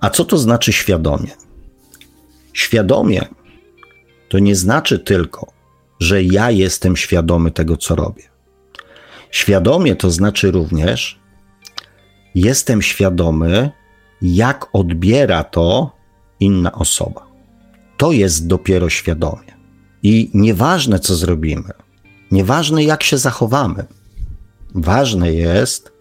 [0.00, 1.30] A co to znaczy świadomie?
[2.52, 3.28] Świadomie
[4.28, 5.52] to nie znaczy tylko,
[6.00, 8.22] że ja jestem świadomy tego, co robię.
[9.30, 11.20] Świadomie to znaczy również,
[12.34, 13.70] jestem świadomy,
[14.22, 15.90] jak odbiera to
[16.40, 17.26] inna osoba.
[17.96, 19.56] To jest dopiero świadomie.
[20.02, 21.70] I nieważne, co zrobimy,
[22.30, 23.84] nieważne, jak się zachowamy,
[24.74, 25.92] ważne jest,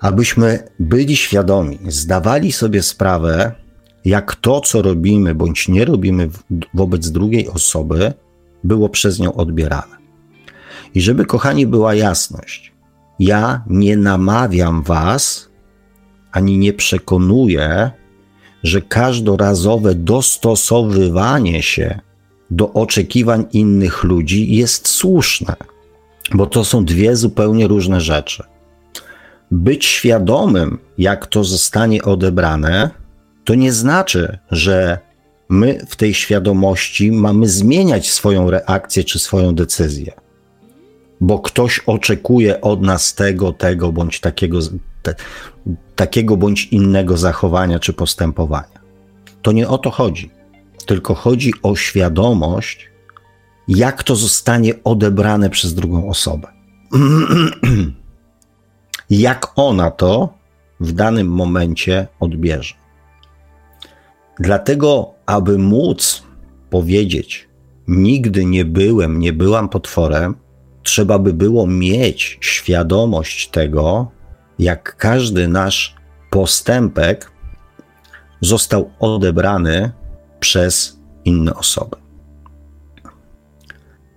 [0.00, 3.52] abyśmy byli świadomi, zdawali sobie sprawę,
[4.04, 6.28] jak to, co robimy bądź nie robimy
[6.74, 8.12] wobec drugiej osoby,
[8.66, 9.96] było przez nią odbierane.
[10.94, 12.72] I żeby, kochani, była jasność,
[13.18, 15.48] ja nie namawiam Was,
[16.32, 17.90] ani nie przekonuję,
[18.62, 22.00] że każdorazowe dostosowywanie się
[22.50, 25.56] do oczekiwań innych ludzi jest słuszne,
[26.34, 28.42] bo to są dwie zupełnie różne rzeczy
[29.50, 32.90] być świadomym, jak to zostanie odebrane,
[33.44, 34.98] to nie znaczy, że
[35.48, 40.12] my w tej świadomości mamy zmieniać swoją reakcję czy swoją decyzję.
[41.20, 44.58] Bo ktoś oczekuje od nas tego, tego bądź takiego,
[45.02, 45.14] te,
[45.96, 48.80] takiego bądź innego zachowania czy postępowania.
[49.42, 50.30] To nie o to chodzi,
[50.86, 52.90] tylko chodzi o świadomość,
[53.68, 56.48] jak to zostanie odebrane przez drugą osobę.
[59.10, 60.34] jak ona to
[60.80, 62.74] w danym momencie odbierze.
[64.40, 66.22] Dlatego, aby móc
[66.70, 67.48] powiedzieć,
[67.88, 70.34] nigdy nie byłem, nie byłam potworem,
[70.82, 74.10] trzeba by było mieć świadomość tego,
[74.58, 75.94] jak każdy nasz
[76.30, 77.32] postępek
[78.40, 79.92] został odebrany
[80.40, 81.96] przez inne osoby.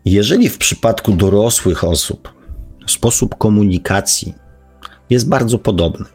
[0.06, 2.40] Jeżeli w przypadku dorosłych osób
[2.88, 4.34] sposób komunikacji
[5.10, 6.06] jest bardzo podobny.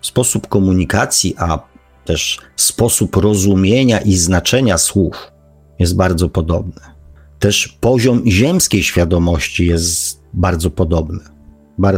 [0.00, 1.58] Sposób komunikacji, a
[2.04, 5.32] też sposób rozumienia i znaczenia słów
[5.78, 6.80] jest bardzo podobny.
[7.38, 11.20] Też poziom ziemskiej świadomości jest bardzo podobny.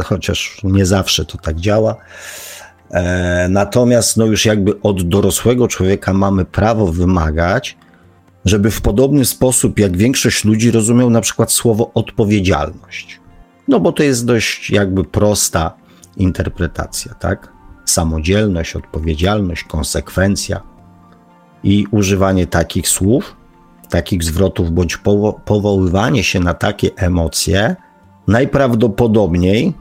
[0.03, 1.95] Chociaż nie zawsze to tak działa.
[2.91, 7.77] E, natomiast no już jakby od dorosłego człowieka mamy prawo wymagać,
[8.45, 13.19] żeby w podobny sposób jak większość ludzi rozumiał na przykład słowo odpowiedzialność.
[13.67, 15.73] No bo to jest dość jakby prosta
[16.17, 17.54] interpretacja, tak?
[17.85, 20.61] Samodzielność, odpowiedzialność, konsekwencja
[21.63, 23.35] i używanie takich słów,
[23.89, 27.75] takich zwrotów bądź powo powoływanie się na takie emocje
[28.27, 29.73] najprawdopodobniej,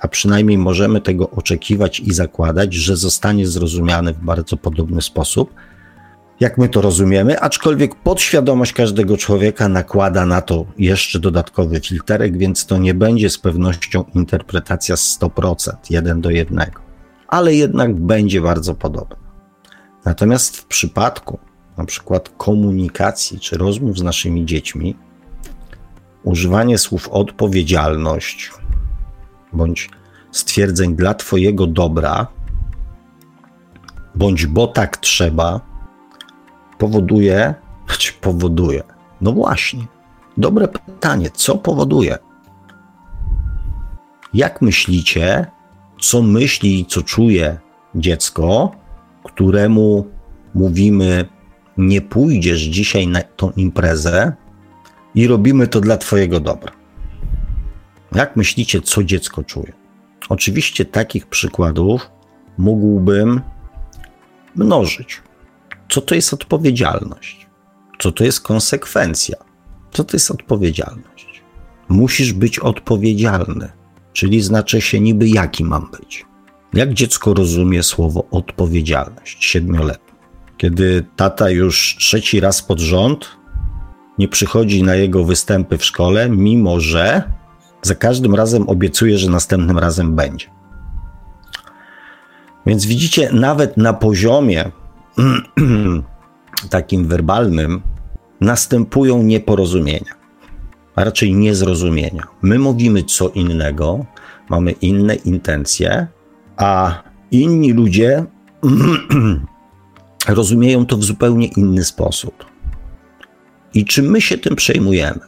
[0.00, 5.54] a przynajmniej możemy tego oczekiwać i zakładać, że zostanie zrozumiane w bardzo podobny sposób.
[6.40, 12.66] Jak my to rozumiemy, aczkolwiek podświadomość każdego człowieka nakłada na to jeszcze dodatkowy filterek, więc
[12.66, 16.83] to nie będzie z pewnością interpretacja 100%, jeden do jednego,
[17.28, 19.16] ale jednak będzie bardzo podobna.
[20.04, 21.38] Natomiast w przypadku
[21.76, 24.96] na przykład komunikacji czy rozmów z naszymi dziećmi,
[26.22, 28.52] używanie słów odpowiedzialność
[29.52, 29.90] bądź
[30.30, 32.26] stwierdzeń dla Twojego dobra,
[34.14, 35.60] bądź bo tak trzeba,
[36.78, 37.54] powoduje,
[37.98, 38.82] czy powoduje?
[39.20, 39.86] No właśnie.
[40.36, 41.30] Dobre pytanie.
[41.30, 42.18] Co powoduje?
[44.34, 45.46] Jak myślicie,
[46.04, 47.58] co myśli i co czuje
[47.94, 48.76] dziecko,
[49.24, 50.06] któremu
[50.54, 51.28] mówimy,
[51.76, 54.32] nie pójdziesz dzisiaj na tą imprezę
[55.14, 56.72] i robimy to dla Twojego dobra?
[58.14, 59.72] Jak myślicie, co dziecko czuje?
[60.28, 62.10] Oczywiście takich przykładów
[62.58, 63.40] mógłbym
[64.56, 65.22] mnożyć.
[65.88, 67.46] Co to jest odpowiedzialność?
[67.98, 69.36] Co to jest konsekwencja?
[69.92, 71.42] Co to jest odpowiedzialność?
[71.88, 73.72] Musisz być odpowiedzialny,
[74.14, 76.26] czyli znaczy się niby jaki mam być.
[76.74, 80.14] Jak dziecko rozumie słowo odpowiedzialność siedmioletnie?
[80.56, 83.36] Kiedy tata już trzeci raz pod rząd
[84.18, 87.22] nie przychodzi na jego występy w szkole, mimo że
[87.82, 90.46] za każdym razem obiecuje, że następnym razem będzie.
[92.66, 94.70] Więc widzicie, nawet na poziomie
[96.70, 97.82] takim werbalnym
[98.40, 100.14] następują nieporozumienia,
[100.94, 102.26] a raczej niezrozumienia.
[102.42, 104.06] My mówimy co innego,
[104.48, 106.06] mamy inne intencje,
[106.56, 108.24] a inni ludzie
[110.28, 112.44] rozumieją to w zupełnie inny sposób.
[113.74, 115.20] I czy my się tym przejmujemy?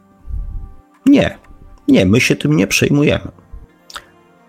[1.07, 1.39] Nie,
[1.89, 3.31] nie, my się tym nie przejmujemy.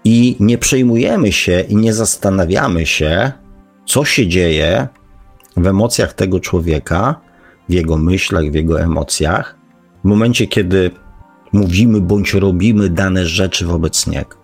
[0.03, 3.31] I nie przejmujemy się i nie zastanawiamy się,
[3.85, 4.87] co się dzieje,
[5.57, 7.21] w emocjach tego człowieka,
[7.69, 9.57] w jego myślach, w jego emocjach,
[10.03, 10.91] w momencie, kiedy
[11.53, 14.37] mówimy bądź robimy dane rzeczy wobec niego.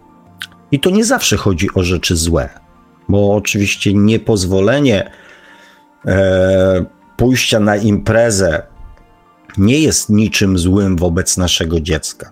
[0.71, 2.49] I to nie zawsze chodzi o rzeczy złe,
[3.09, 5.11] bo oczywiście niepozwolenie
[6.05, 6.85] e,
[7.17, 8.63] pójścia na imprezę
[9.57, 12.31] nie jest niczym złym wobec naszego dziecka.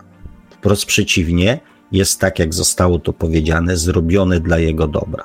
[0.49, 1.59] Wprost przeciwnie,
[1.91, 5.23] jest tak, jak zostało to powiedziane, zrobione dla jego dobra.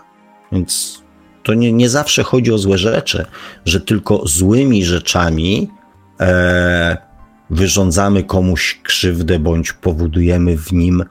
[0.53, 1.03] Więc
[1.43, 3.27] to nie, nie zawsze chodzi o złe rzeczy,
[3.65, 5.71] że tylko złymi rzeczami
[6.21, 7.06] e,
[7.51, 11.05] wyrządzamy komuś krzywdę bądź powodujemy w nim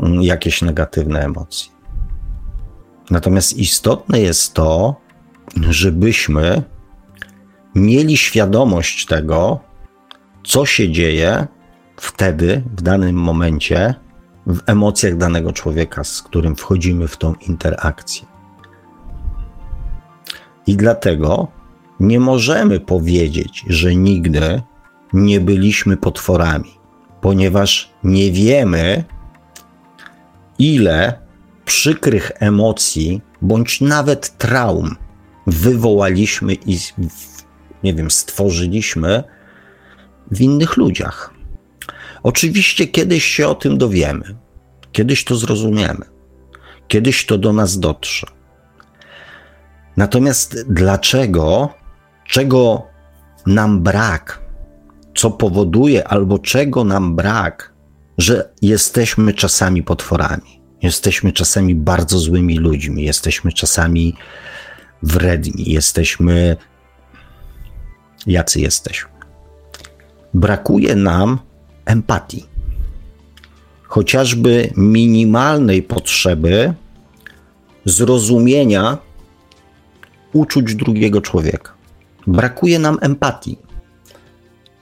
[0.00, 1.72] mm, jakieś negatywne emocje.
[3.10, 4.96] Natomiast istotne jest to,
[5.70, 6.62] żebyśmy
[7.74, 9.60] mieli świadomość tego,
[10.44, 11.46] co się dzieje
[11.96, 13.94] wtedy, w danym momencie,
[14.46, 18.26] w emocjach danego człowieka, z którym wchodzimy w tą interakcję.
[20.66, 21.48] I dlatego
[22.00, 24.62] nie możemy powiedzieć, że nigdy
[25.12, 26.70] nie byliśmy potworami,
[27.20, 29.04] ponieważ nie wiemy,
[30.58, 31.18] ile
[31.64, 34.96] przykrych emocji bądź nawet traum
[35.46, 36.78] wywołaliśmy i,
[37.82, 39.24] nie wiem, stworzyliśmy
[40.30, 41.34] w innych ludziach.
[42.22, 44.36] Oczywiście kiedyś się o tym dowiemy,
[44.92, 46.04] kiedyś to zrozumiemy,
[46.88, 48.26] kiedyś to do nas dotrze.
[49.96, 51.74] Natomiast dlaczego,
[52.26, 52.82] czego
[53.46, 54.45] nam brak,
[55.16, 57.72] co powoduje albo czego nam brak,
[58.18, 64.16] że jesteśmy czasami potworami, jesteśmy czasami bardzo złymi ludźmi, jesteśmy czasami
[65.02, 66.56] wredni, jesteśmy.
[68.26, 69.10] Jacy jesteśmy?
[70.34, 71.38] Brakuje nam
[71.84, 72.46] empatii,
[73.82, 76.74] chociażby minimalnej potrzeby
[77.84, 78.98] zrozumienia
[80.32, 81.72] uczuć drugiego człowieka.
[82.26, 83.65] Brakuje nam empatii.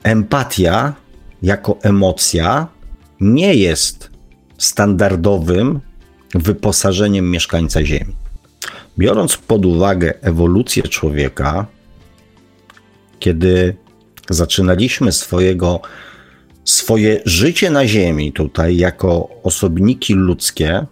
[0.04, 0.94] Empatia
[1.42, 2.66] jako emocja
[3.20, 4.10] nie jest
[4.58, 5.80] standardowym
[6.34, 8.14] wyposażeniem mieszkańca Ziemi.
[8.98, 11.66] Biorąc pod uwagę ewolucję człowieka,
[13.18, 13.76] kiedy
[14.30, 15.80] zaczynaliśmy swojego,
[16.64, 20.86] swoje życie na Ziemi tutaj jako osobniki ludzkie,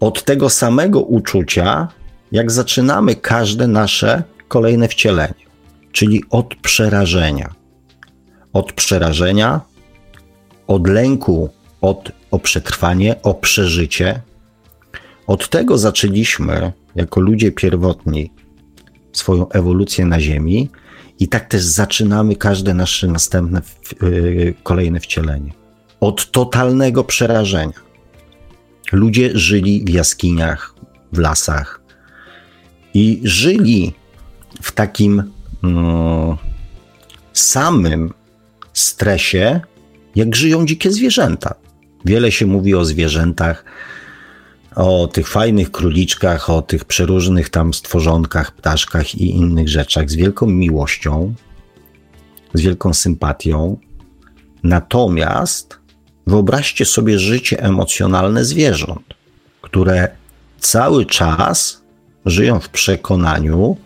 [0.00, 1.88] od tego samego uczucia,
[2.32, 5.44] jak zaczynamy każde nasze kolejne wcielenie,
[5.92, 7.57] czyli od przerażenia.
[8.52, 9.60] Od przerażenia,
[10.66, 14.20] od lęku, od, o przetrwanie, o przeżycie.
[15.26, 18.32] Od tego zaczęliśmy, jako ludzie pierwotni,
[19.12, 20.68] swoją ewolucję na Ziemi,
[21.20, 23.62] i tak też zaczynamy każde nasze następne,
[24.02, 25.52] yy, kolejne wcielenie.
[26.00, 27.72] Od totalnego przerażenia.
[28.92, 30.74] Ludzie żyli w jaskiniach,
[31.12, 31.80] w lasach
[32.94, 33.92] i żyli
[34.62, 35.22] w takim
[35.64, 36.36] mm,
[37.32, 38.12] samym
[38.80, 39.60] stresie,
[40.16, 41.54] jak żyją dzikie zwierzęta.
[42.04, 43.64] Wiele się mówi o zwierzętach,
[44.76, 50.46] o tych fajnych króliczkach, o tych przeróżnych tam stworzonkach, ptaszkach i innych rzeczach z wielką
[50.46, 51.34] miłością,
[52.54, 53.78] z wielką sympatią.
[54.62, 55.78] Natomiast
[56.26, 59.14] wyobraźcie sobie życie emocjonalne zwierząt,
[59.62, 60.08] które
[60.58, 61.82] cały czas
[62.26, 63.76] żyją w przekonaniu,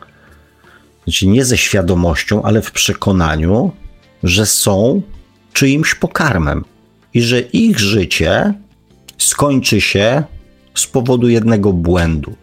[1.04, 3.72] znaczy nie ze świadomością, ale w przekonaniu,
[4.22, 5.02] że są
[5.52, 6.64] czyimś pokarmem
[7.14, 8.54] i że ich życie
[9.18, 10.22] skończy się
[10.74, 12.34] z powodu jednego błędu.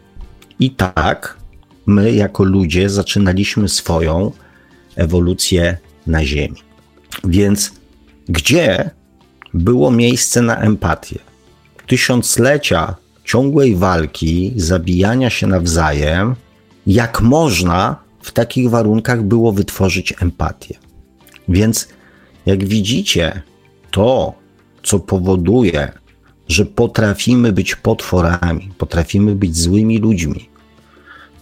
[0.59, 1.37] I tak
[1.85, 4.31] my, jako ludzie, zaczynaliśmy swoją
[4.95, 6.61] ewolucję na Ziemi.
[7.23, 7.71] Więc
[8.29, 8.89] gdzie
[9.53, 11.19] było miejsce na empatię?
[11.87, 16.35] Tysiąclecia ciągłej walki, zabijania się nawzajem,
[16.87, 20.88] jak można w takich warunkach było wytworzyć empatię?
[21.49, 21.87] Więc
[22.45, 23.41] jak widzicie,
[23.91, 24.33] to,
[24.83, 25.91] co powoduje,
[26.47, 30.49] że potrafimy być potworami, potrafimy być złymi ludźmi,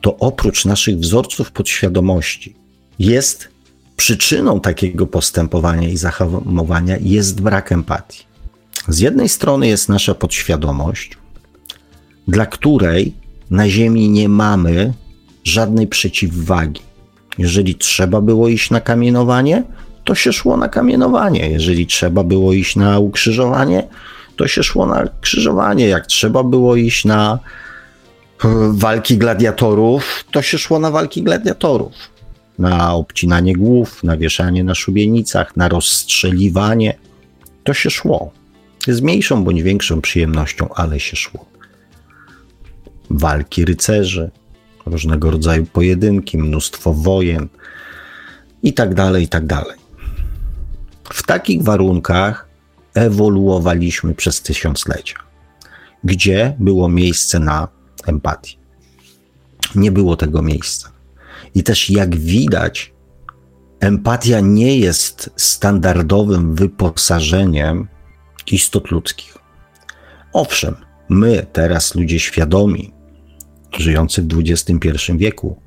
[0.02, 2.56] to oprócz naszych wzorców podświadomości
[3.00, 3.50] jest
[3.96, 8.24] przyczyną takiego postępowania i zahamowania jest brak empatii.
[8.88, 11.17] Z jednej strony jest nasza podświadomość,
[12.28, 13.13] dla której
[13.50, 14.93] na Ziemi nie mamy
[15.43, 16.82] żadnej przeciwwagi.
[17.38, 19.63] Jeżeli trzeba było iść na kamienowanie,
[20.08, 21.50] to się szło na kamienowanie.
[21.50, 23.88] Jeżeli trzeba było iść na ukrzyżowanie,
[24.36, 25.88] to się szło na krzyżowanie.
[25.88, 27.39] Jak trzeba było iść na
[28.46, 31.93] e, walki gladiatorów, to się szło na walki gladiatorów.
[32.60, 36.98] Na obcinanie głów, na wieszanie na szubienicach, na rozstrzeliwanie.
[37.63, 38.32] To się szło.
[38.88, 41.46] Z mniejszą bądź większą przyjemnością, ale się szło.
[43.10, 44.30] Walki rycerzy,
[44.86, 47.48] różnego rodzaju pojedynki, mnóstwo wojen
[48.63, 49.87] i tak dalej, i tak dalej.
[51.13, 52.48] W takich warunkach
[52.93, 55.15] ewoluowaliśmy przez tysiąclecia,
[56.04, 57.67] gdzie było miejsce na
[58.08, 58.58] empatię.
[59.76, 60.91] Nie było tego miejsca.
[61.56, 62.93] I też jak widać,
[63.80, 67.88] empatia nie jest standardowym wyposażeniem
[68.52, 69.38] istot ludzkich.
[70.34, 70.76] Owszem,
[71.10, 72.93] my, teraz ludzie świadomi,
[73.78, 75.62] żyjący w XXI wieku,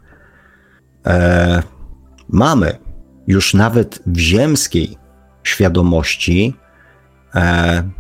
[1.06, 1.62] e,
[2.28, 2.78] mamy
[3.26, 4.99] już nawet w ziemskiej
[5.44, 6.54] świadomości
[7.34, 7.90] e,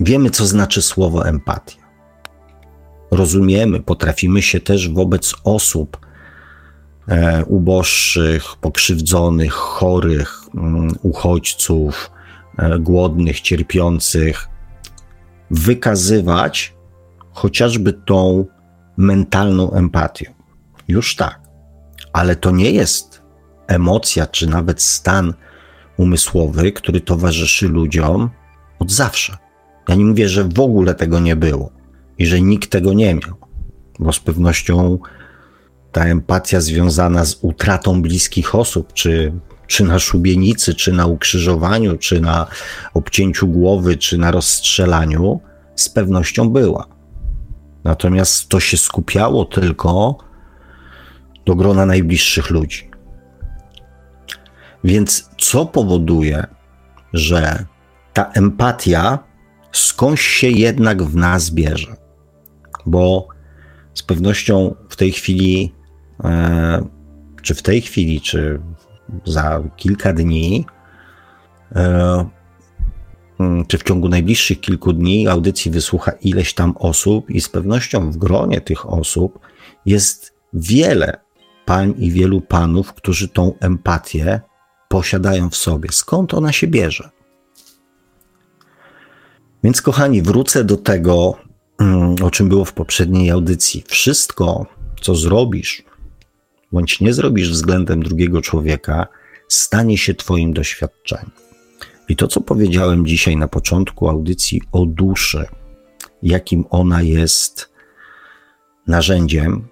[0.00, 1.88] wiemy, co znaczy słowo empatia.
[3.10, 6.06] Rozumiemy, potrafimy się też wobec osób
[7.08, 12.10] e, uboższych, pokrzywdzonych, chorych, um, uchodźców,
[12.58, 14.48] e, głodnych, cierpiących
[15.50, 16.74] wykazywać
[17.32, 18.46] chociażby tą
[18.96, 20.32] mentalną empatią.
[20.88, 21.40] Już tak,
[22.12, 23.22] ale to nie jest
[23.66, 25.34] emocja, czy nawet stan
[25.98, 28.30] umysłowy, który towarzyszy ludziom
[28.78, 29.36] od zawsze.
[29.88, 31.70] Ja nie mówię, że w ogóle tego nie było
[32.18, 33.36] i że nikt tego nie miał,
[33.98, 34.98] bo z pewnością
[35.92, 39.32] ta empatia związana z utratą bliskich osób, czy,
[39.66, 42.46] czy na szubienicy, czy na ukrzyżowaniu, czy na
[42.94, 45.40] obcięciu głowy, czy na rozstrzelaniu,
[45.76, 46.86] z pewnością była.
[47.84, 50.18] Natomiast to się skupiało tylko
[51.46, 52.90] do grona najbliższych ludzi.
[54.84, 56.46] Więc co powoduje,
[57.12, 57.64] że
[58.12, 59.18] ta empatia
[59.72, 61.96] skądś się jednak w nas bierze?
[62.86, 63.28] Bo
[63.94, 65.74] z pewnością w tej chwili,
[66.24, 66.84] e,
[67.42, 68.60] czy w tej chwili, czy
[69.24, 70.66] za kilka dni,
[71.76, 72.26] e,
[73.40, 78.10] mm, czy w ciągu najbliższych kilku dni audycji wysłucha ileś tam osób, i z pewnością
[78.10, 79.38] w gronie tych osób
[79.86, 81.20] jest wiele
[81.64, 84.40] pań i wielu panów, którzy tą empatię
[84.88, 85.88] posiadają w sobie.
[85.92, 87.10] Skąd ona się bierze?
[89.64, 91.34] Więc, kochani, wrócę do tego,
[91.78, 93.84] mm, o czym było w poprzedniej audycji.
[93.88, 94.66] Wszystko,
[95.00, 95.82] co zrobisz,
[96.72, 99.06] bądź nie zrobisz względem drugiego człowieka,
[99.48, 101.30] stanie się Twoim doświadczeniem.
[102.08, 105.46] I to, co powiedziałem dzisiaj na początku audycji o duszy,
[106.22, 107.70] jakim ona jest
[108.86, 109.68] narzędziem,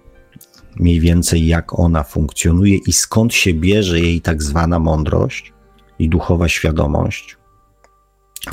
[0.79, 5.53] mniej więcej jak ona funkcjonuje i skąd się bierze jej tak zwana mądrość
[5.99, 7.37] i duchowa świadomość,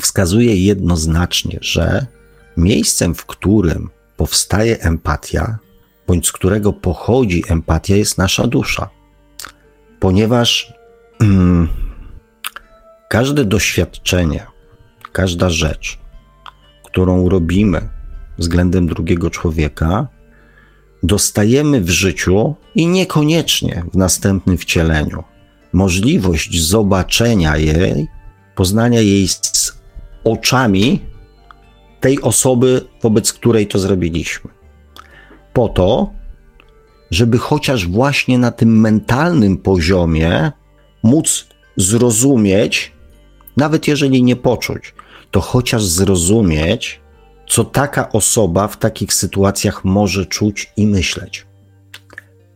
[0.01, 2.05] wskazuje jednoznacznie, że
[2.57, 5.57] miejscem, w którym powstaje empatia,
[6.07, 8.89] bądź z którego pochodzi empatia, jest nasza dusza.
[9.99, 10.73] Ponieważ
[11.21, 11.67] mm,
[13.09, 14.45] każde doświadczenie,
[15.11, 15.99] każda rzecz,
[16.83, 17.89] którą robimy
[18.37, 20.07] względem drugiego człowieka,
[21.05, 25.23] dostajemy w życiu i niekoniecznie w następnym wcieleniu
[25.73, 28.07] możliwość zobaczenia jej,
[28.55, 29.81] poznania jej z
[30.23, 30.99] oczami
[31.99, 34.51] tej osoby, wobec której to zrobiliśmy.
[35.53, 36.13] Po to,
[37.11, 40.51] żeby chociaż właśnie na tym mentalnym poziomie
[41.03, 41.47] móc
[41.77, 42.91] zrozumieć,
[43.57, 44.93] nawet jeżeli nie poczuć,
[45.31, 46.99] to chociaż zrozumieć,
[47.47, 51.45] co taka osoba w takich sytuacjach może czuć i myśleć.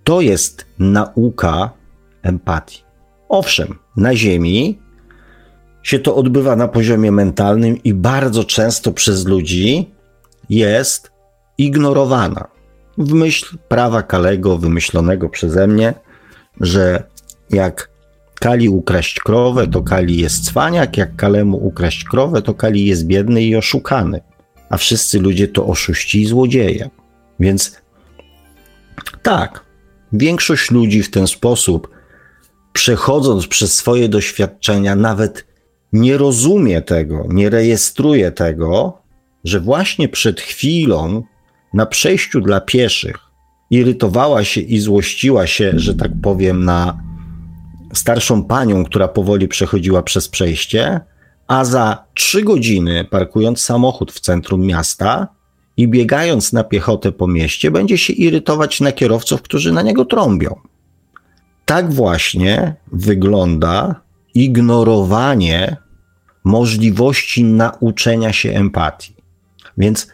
[0.04, 1.70] To jest nauka
[2.22, 2.84] empatii.
[3.30, 4.80] Owszem, na Ziemi
[5.84, 9.92] się to odbywa na poziomie mentalnym i bardzo często przez ludzi
[10.50, 11.12] jest
[11.58, 12.48] ignorowana.
[12.98, 15.94] W myśl prawa Kalego, wymyślonego przeze mnie,
[16.62, 17.04] że
[17.50, 17.90] jak
[18.40, 23.44] Kali ukraść krowę, to Kali jest cwaniak, jak Kalemu ukraść krowę, to Kali jest biedny
[23.44, 24.22] i oszukany
[24.70, 26.90] a wszyscy ludzie to oszuści i złodzieje.
[27.40, 27.82] Więc
[29.24, 29.66] tak,
[30.14, 31.90] większość ludzi w ten sposób,
[32.74, 35.46] przechodząc przez swoje doświadczenia, nawet
[35.94, 39.02] nie rozumie tego, nie rejestruje tego,
[39.44, 41.24] że właśnie przed chwilą
[41.74, 43.18] na przejściu dla pieszych
[43.72, 47.04] irytowała się i złościła się, że tak powiem, na
[47.94, 51.00] starszą panią, która powoli przechodziła przez przejście,
[51.50, 55.28] a za trzy godziny parkując samochód w centrum miasta
[55.78, 60.56] i biegając na piechotę po mieście, będzie się irytować na kierowców, którzy na niego trąbią.
[61.66, 64.02] Tak właśnie wygląda
[64.36, 65.78] ignorowanie
[66.44, 69.16] możliwości nauczenia się empatii.
[69.78, 70.08] Więc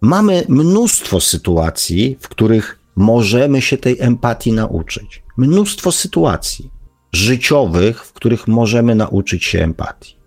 [0.00, 5.22] mamy mnóstwo sytuacji, w których możemy się tej empatii nauczyć.
[5.36, 6.70] Mnóstwo sytuacji
[7.12, 10.17] życiowych, w których możemy nauczyć się empatii.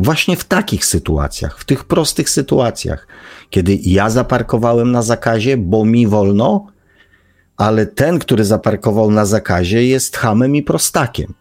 [0.00, 3.06] Właśnie w takich sytuacjach, w tych prostych sytuacjach,
[3.50, 6.66] kiedy ja zaparkowałem na zakazie, bo mi wolno,
[7.56, 11.34] ale ten, który zaparkował na zakazie, jest hamem i prostakiem.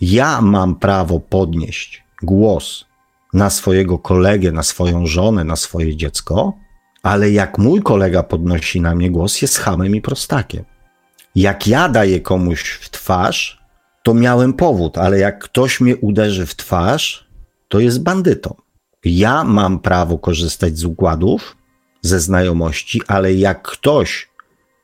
[0.00, 2.84] Ja mam prawo podnieść głos
[3.32, 6.52] na swojego kolegę, na swoją żonę, na swoje dziecko,
[7.02, 10.64] ale jak mój kolega podnosi na mnie głos, jest hamem i prostakiem.
[11.34, 13.62] Jak ja daję komuś w twarz,
[14.02, 17.25] to miałem powód, ale jak ktoś mnie uderzy w twarz,
[17.68, 18.54] to jest bandytą.
[19.04, 21.56] Ja mam prawo korzystać z układów,
[22.02, 24.28] ze znajomości, ale jak ktoś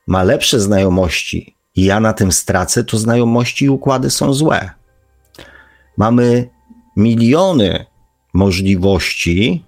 [0.07, 4.69] ma lepsze znajomości i ja na tym stracę, to znajomości i układy są złe.
[5.97, 6.49] Mamy
[6.97, 7.85] miliony
[8.33, 9.65] możliwości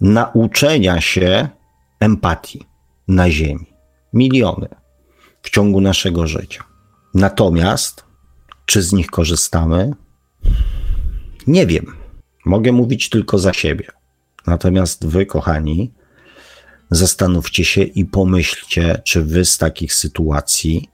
[0.00, 1.48] nauczenia się
[2.00, 2.66] empatii
[3.08, 3.66] na Ziemi.
[4.12, 4.68] Miliony
[5.42, 6.64] w ciągu naszego życia.
[7.14, 8.04] Natomiast,
[8.66, 9.92] czy z nich korzystamy?
[11.46, 12.01] Nie wiem.
[12.44, 13.86] Mogę mówić tylko za siebie.
[14.46, 15.92] Natomiast wy, kochani,
[16.90, 20.88] zastanówcie się i pomyślcie, czy wy z takich sytuacji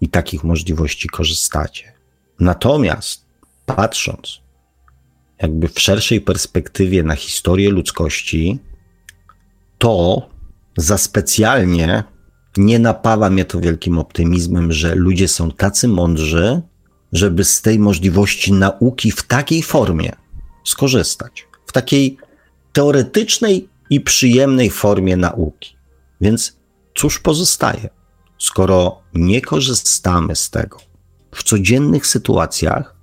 [0.00, 1.92] i takich możliwości korzystacie.
[2.40, 3.24] Natomiast
[3.66, 4.40] patrząc
[5.42, 8.58] jakby w szerszej perspektywie na historię ludzkości,
[9.78, 10.28] to
[10.76, 12.04] za specjalnie
[12.56, 16.62] nie napawa mnie to wielkim optymizmem, że ludzie są tacy mądrzy,
[17.12, 20.12] żeby z tej możliwości nauki w takiej formie,
[20.66, 22.18] skorzystać w takiej
[22.72, 25.76] teoretycznej i przyjemnej formie nauki.
[26.20, 26.56] Więc
[26.94, 27.88] cóż pozostaje,
[28.38, 30.78] skoro nie korzystamy z tego
[31.34, 32.96] w codziennych sytuacjach,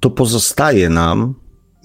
[0.00, 1.34] to pozostaje nam,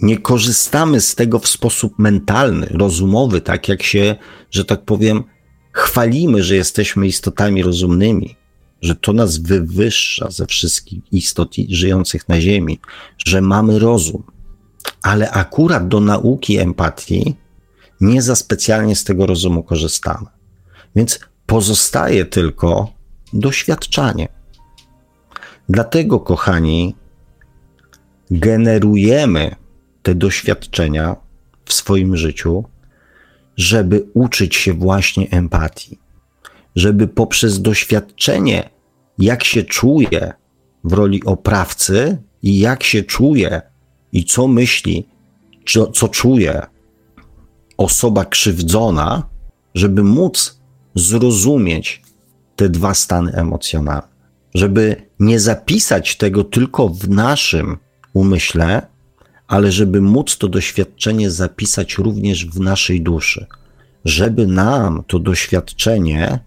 [0.02, 4.16] nie korzystamy z tego w sposób mentalny, rozumowy, tak jak się,
[4.52, 5.24] że tak powiem,
[5.72, 8.36] chwalimy, że jesteśmy istotami rozumnymi,
[8.82, 12.80] że to nas wywyższa ze wszystkich istot żyjących na Ziemi,
[13.26, 14.24] że mamy rozum.
[15.04, 17.36] Ale akurat do nauki empatii
[18.02, 20.28] nie za specjalnie z tego rozumu korzystamy.
[20.96, 22.94] Więc pozostaje tylko
[23.34, 24.28] doświadczanie.
[25.70, 26.96] Dlatego, kochani,
[28.32, 29.56] generujemy
[30.04, 31.16] te doświadczenia
[31.66, 32.64] w swoim życiu,
[33.58, 36.00] żeby uczyć się właśnie empatii,
[36.76, 38.70] żeby poprzez doświadczenie,
[39.18, 40.34] jak się czuje
[40.84, 43.62] w roli oprawcy i jak się czuje
[44.12, 45.08] i co myśli,
[45.68, 46.62] co, co czuje
[47.78, 49.30] osoba krzywdzona,
[49.76, 50.62] żeby móc
[50.96, 52.02] zrozumieć
[52.56, 54.08] te dwa stany emocjonalne,
[54.54, 57.78] żeby nie zapisać tego tylko w naszym
[58.14, 58.88] umyśle,
[59.48, 63.46] ale żeby móc to doświadczenie zapisać również w naszej duszy,
[64.06, 66.40] żeby nam to doświadczenie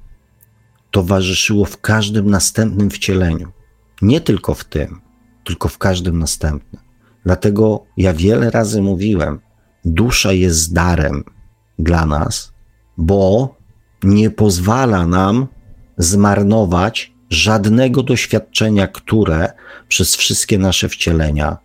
[0.95, 3.53] towarzyszyło w każdym następnym wcieleniu.
[4.03, 5.01] Nie tylko w tym,
[5.45, 6.83] tylko w każdym następnym.
[7.25, 9.41] Dlatego ja wiele razy mówiłem,
[9.85, 11.25] dusza jest darem
[11.79, 12.53] dla nas,
[12.97, 13.55] bo
[14.03, 15.47] nie pozwala nam
[15.99, 19.53] zmarnować żadnego doświadczenia, które
[19.89, 21.57] przez wszystkie nasze wcielenia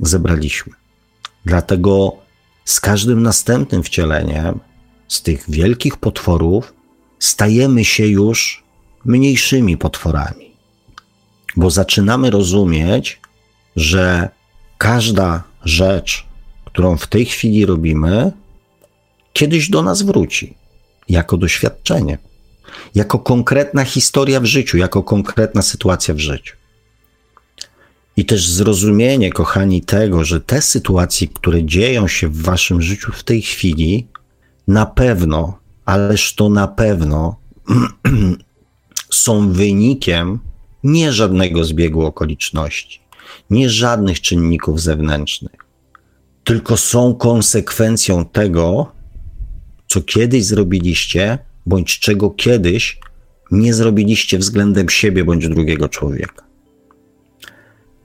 [0.00, 0.72] zebraliśmy.
[1.44, 2.16] Dlatego
[2.64, 4.60] z każdym następnym wcieleniem
[5.08, 6.74] z tych wielkich potworów
[7.18, 8.69] stajemy się już
[9.04, 10.50] mniejszymi potworami,
[11.56, 13.20] bo zaczynamy rozumieć,
[13.76, 14.28] że
[14.78, 16.26] każda rzecz,
[16.64, 18.32] którą w tej chwili robimy,
[19.32, 20.54] kiedyś do nas wróci
[21.08, 22.18] jako doświadczenie,
[22.94, 26.56] jako konkretna historia w życiu, jako konkretna sytuacja w życiu.
[28.16, 33.24] I też zrozumienie, kochani, tego, że te sytuacje, które dzieją się w waszym życiu w
[33.24, 34.06] tej chwili,
[34.68, 37.36] na pewno, ależ to na pewno
[39.22, 40.38] są wynikiem
[40.84, 43.00] nie żadnego zbiegu okoliczności,
[43.50, 45.56] nie żadnych czynników zewnętrznych,
[46.44, 48.92] tylko są konsekwencją tego,
[49.86, 53.00] co kiedyś zrobiliście, bądź czego kiedyś
[53.50, 56.42] nie zrobiliście względem siebie bądź drugiego człowieka.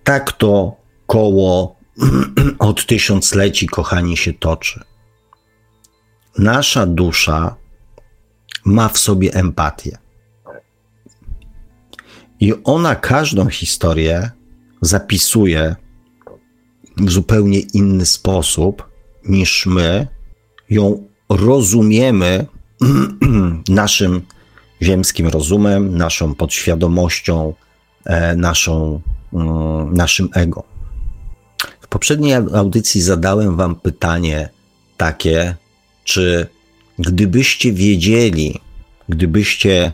[0.04, 0.76] Tak to
[1.08, 1.76] koło
[2.60, 4.84] od tysiącleci, kochani, się toczy.
[6.38, 7.56] Nasza dusza
[8.66, 10.05] ma w sobie empatię.
[12.40, 14.32] I ona każdą historię
[14.82, 15.76] zapisuje
[16.98, 18.90] w zupełnie inny sposób
[19.26, 20.08] niż my
[20.70, 22.46] ją rozumiemy
[23.70, 24.22] naszym
[24.82, 27.54] ziemskim rozumem, naszą podświadomością,
[28.06, 29.02] e, naszą,
[29.34, 30.64] mm, naszym ego.
[31.82, 34.50] W poprzedniej audycji zadałem Wam pytanie
[34.98, 35.56] takie,
[36.04, 36.48] czy
[37.00, 38.60] gdybyście wiedzieli,
[39.10, 39.94] gdybyście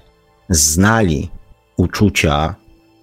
[0.49, 1.29] znali
[1.81, 2.55] uczucia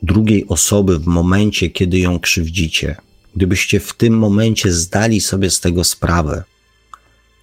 [0.03, 2.97] drugiej osoby w momencie, kiedy ją krzywdzicie,
[3.37, 6.45] gdybyście w tym momencie zdali sobie z tego sprawę,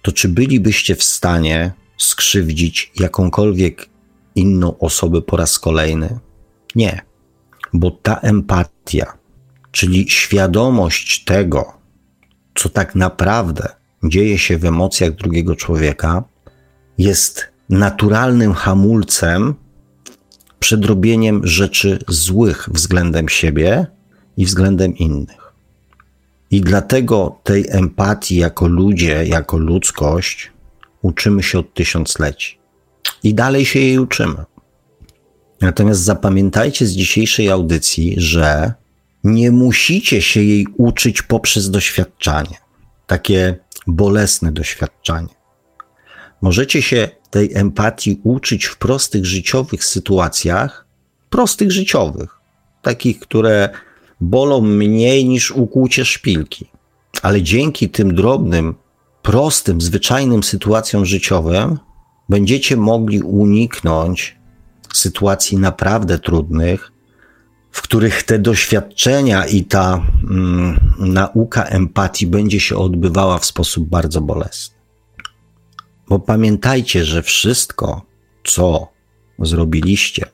[0.02, 3.88] to czy bylibyście w stanie skrzywdzić jakąkolwiek
[4.34, 6.18] inną osobę po raz kolejny?
[6.74, 7.00] Nie,
[7.72, 9.18] bo ta empatia,
[9.70, 11.72] czyli świadomość tego,
[12.54, 13.68] co tak naprawdę
[14.04, 16.24] dzieje się w emocjach drugiego człowieka,
[16.98, 19.54] jest naturalnym hamulcem
[20.66, 23.86] przed robieniem rzeczy złych względem siebie
[24.36, 25.52] i względem innych.
[26.50, 30.52] I dlatego tej empatii jako ludzie, jako ludzkość
[31.02, 32.58] uczymy się od tysiącleci.
[33.22, 34.44] I dalej się jej uczymy.
[35.60, 38.72] Natomiast zapamiętajcie z dzisiejszej audycji, że
[39.24, 42.56] nie musicie się jej uczyć poprzez doświadczanie,
[43.06, 45.34] takie bolesne doświadczanie.
[46.42, 50.86] Możecie się tej empatii uczyć w prostych życiowych sytuacjach,
[51.30, 52.40] prostych życiowych,
[52.82, 53.68] takich, które
[54.20, 56.66] bolą mniej niż ukłucie szpilki.
[57.22, 58.74] Ale dzięki tym drobnym,
[59.22, 61.78] prostym, zwyczajnym sytuacjom życiowym
[62.28, 64.36] będziecie mogli uniknąć
[64.94, 66.92] sytuacji naprawdę trudnych,
[67.70, 74.20] w których te doświadczenia i ta mm, nauka empatii będzie się odbywała w sposób bardzo
[74.20, 74.75] bolesny.
[76.08, 78.06] Bo pamiętajcie, że wszystko,
[78.44, 78.88] co
[79.38, 80.26] zrobiliście,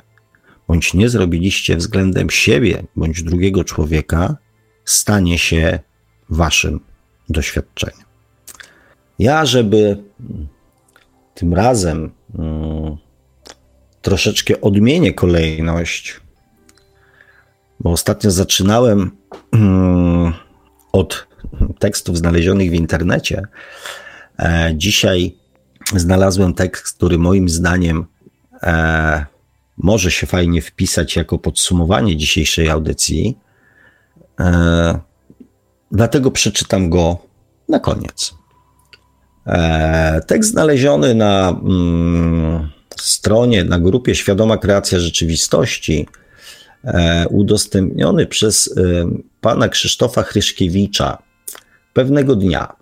[0.68, 4.36] bądź nie zrobiliście względem siebie bądź drugiego człowieka,
[4.84, 5.78] stanie się
[6.28, 6.80] waszym
[7.28, 8.06] doświadczeniem.
[9.18, 10.02] Ja, żeby
[11.34, 12.96] tym razem mm,
[14.02, 16.20] troszeczkę odmienię kolejność,
[17.80, 19.10] bo ostatnio zaczynałem
[19.52, 20.32] mm,
[20.92, 21.26] od
[21.78, 23.42] tekstów znalezionych w internecie.
[24.38, 25.41] E, dzisiaj
[26.00, 28.04] znalazłem tekst, który moim zdaniem
[28.62, 29.26] e,
[29.76, 33.38] może się fajnie wpisać jako podsumowanie dzisiejszej audycji.
[34.40, 34.98] E,
[35.92, 37.18] dlatego przeczytam go
[37.68, 38.34] na koniec.
[39.46, 46.08] E, tekst znaleziony na mm, stronie, na grupie Świadoma Kreacja Rzeczywistości,
[46.84, 48.82] e, udostępniony przez e,
[49.40, 51.22] pana Krzysztofa Chryszkiewicza
[51.92, 52.81] pewnego dnia.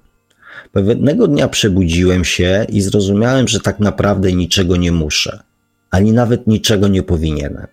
[0.72, 5.42] Pewnego dnia przebudziłem się i zrozumiałem, że tak naprawdę niczego nie muszę,
[5.90, 7.66] ani nawet niczego nie powinienem.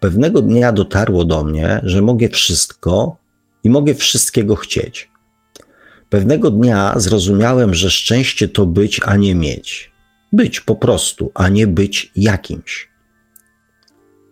[0.00, 3.16] Pewnego dnia dotarło do mnie, że mogę wszystko
[3.64, 5.10] i mogę wszystkiego chcieć.
[6.10, 9.92] Pewnego dnia zrozumiałem, że szczęście to być, a nie mieć.
[10.32, 12.88] Być po prostu, a nie być jakimś.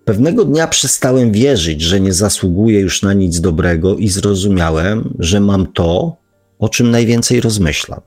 [0.05, 5.67] Pewnego dnia przestałem wierzyć, że nie zasługuję już na nic dobrego i zrozumiałem, że mam
[5.67, 6.17] to,
[6.61, 8.01] o czym najwięcej rozmyślam.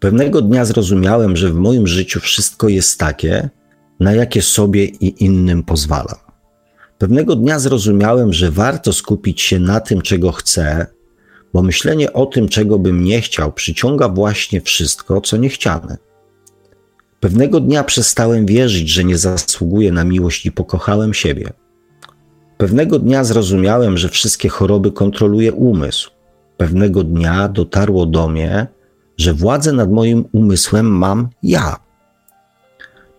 [0.00, 3.50] Pewnego dnia zrozumiałem, że w moim życiu wszystko jest takie,
[4.00, 6.18] na jakie sobie i innym pozwalam.
[6.98, 10.86] Pewnego dnia zrozumiałem, że warto skupić się na tym, czego chcę,
[11.52, 15.96] bo myślenie o tym, czego bym nie chciał, przyciąga właśnie wszystko, co niechciane.
[17.20, 21.52] Pewnego dnia przestałem wierzyć, że nie zasługuję na miłość i pokochałem siebie.
[22.58, 26.15] Pewnego dnia zrozumiałem, że wszystkie choroby kontroluje umysł.
[26.56, 28.66] Pewnego dnia dotarło do mnie,
[29.16, 31.76] że władzę nad moim umysłem mam ja.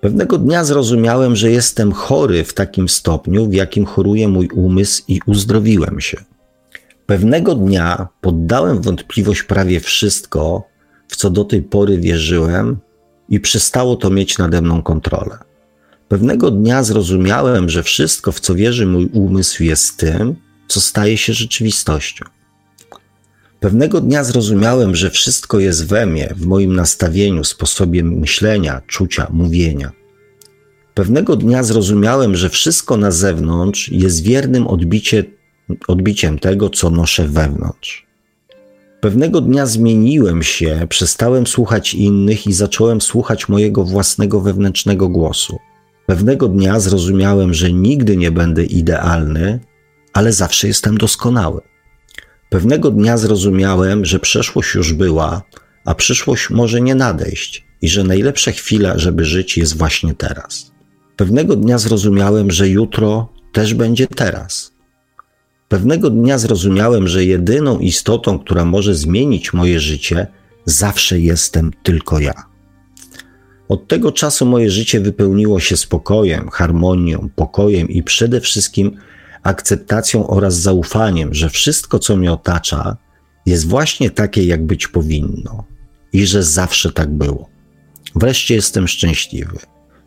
[0.01, 5.19] Pewnego dnia zrozumiałem, że jestem chory w takim stopniu, w jakim choruje mój umysł i
[5.25, 6.17] uzdrowiłem się.
[7.05, 10.63] Pewnego dnia poddałem wątpliwość prawie wszystko,
[11.07, 12.77] w co do tej pory wierzyłem,
[13.29, 15.37] i przestało to mieć nade mną kontrolę.
[16.07, 20.35] Pewnego dnia zrozumiałem, że wszystko, w co wierzy mój umysł, jest tym,
[20.67, 22.25] co staje się rzeczywistością.
[23.59, 29.91] Pewnego dnia zrozumiałem, że wszystko jest we mnie, w moim nastawieniu, sposobie myślenia, czucia, mówienia.
[30.93, 35.23] Pewnego dnia zrozumiałem, że wszystko na zewnątrz jest wiernym odbicie,
[35.87, 38.07] odbiciem tego, co noszę wewnątrz.
[39.01, 45.57] Pewnego dnia zmieniłem się, przestałem słuchać innych i zacząłem słuchać mojego własnego wewnętrznego głosu.
[46.05, 49.59] Pewnego dnia zrozumiałem, że nigdy nie będę idealny,
[50.13, 51.61] ale zawsze jestem doskonały.
[52.49, 55.41] Pewnego dnia zrozumiałem, że przeszłość już była,
[55.85, 60.71] a przyszłość może nie nadejść i że najlepsza chwila, żeby żyć, jest właśnie teraz.
[61.15, 64.71] Pewnego dnia zrozumiałem, że jutro też będzie teraz.
[65.67, 70.27] Pewnego dnia zrozumiałem, że jedyną istotą, która może zmienić moje życie,
[70.65, 72.33] zawsze jestem tylko ja.
[73.69, 78.97] Od tego czasu moje życie wypełniło się spokojem, harmonią, pokojem i przede wszystkim
[79.47, 82.97] akceptacją oraz zaufaniem, że wszystko, co mnie otacza,
[83.45, 85.63] jest właśnie takie, jak być powinno
[86.13, 87.49] i że zawsze tak było.
[88.15, 89.57] Wreszcie jestem szczęśliwy.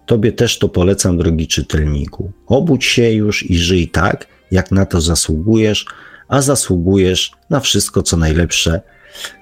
[0.07, 2.33] Tobie też to polecam, drogi czytelniku.
[2.47, 5.87] Obudź się już i żyj tak, jak na to zasługujesz,
[6.29, 8.81] a zasługujesz na wszystko, co najlepsze,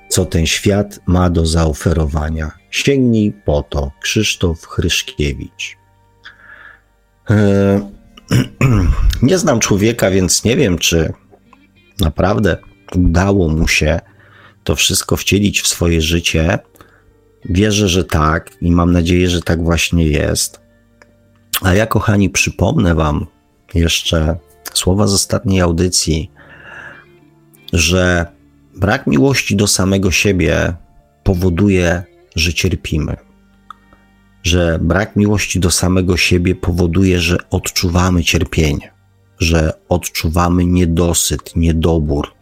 [0.08, 2.50] co ten świat ma do zaoferowania.
[2.70, 3.92] Sięgnij po to.
[4.00, 5.76] Krzysztof Chryszkiewicz.
[7.30, 7.97] Eee,
[9.22, 11.12] nie znam człowieka, więc nie wiem, czy
[12.00, 12.56] naprawdę
[12.94, 14.00] udało mu się
[14.64, 16.58] to wszystko wcielić w swoje życie.
[17.44, 20.60] Wierzę, że tak i mam nadzieję, że tak właśnie jest.
[21.62, 23.26] A ja, kochani, przypomnę Wam
[23.74, 24.36] jeszcze
[24.74, 26.30] słowa z ostatniej audycji,
[27.72, 28.26] że
[28.76, 30.74] brak miłości do samego siebie
[31.22, 32.02] powoduje,
[32.36, 33.27] że cierpimy.
[34.48, 38.92] Że brak miłości do samego siebie powoduje, że odczuwamy cierpienie,
[39.38, 42.32] że odczuwamy niedosyt, niedobór,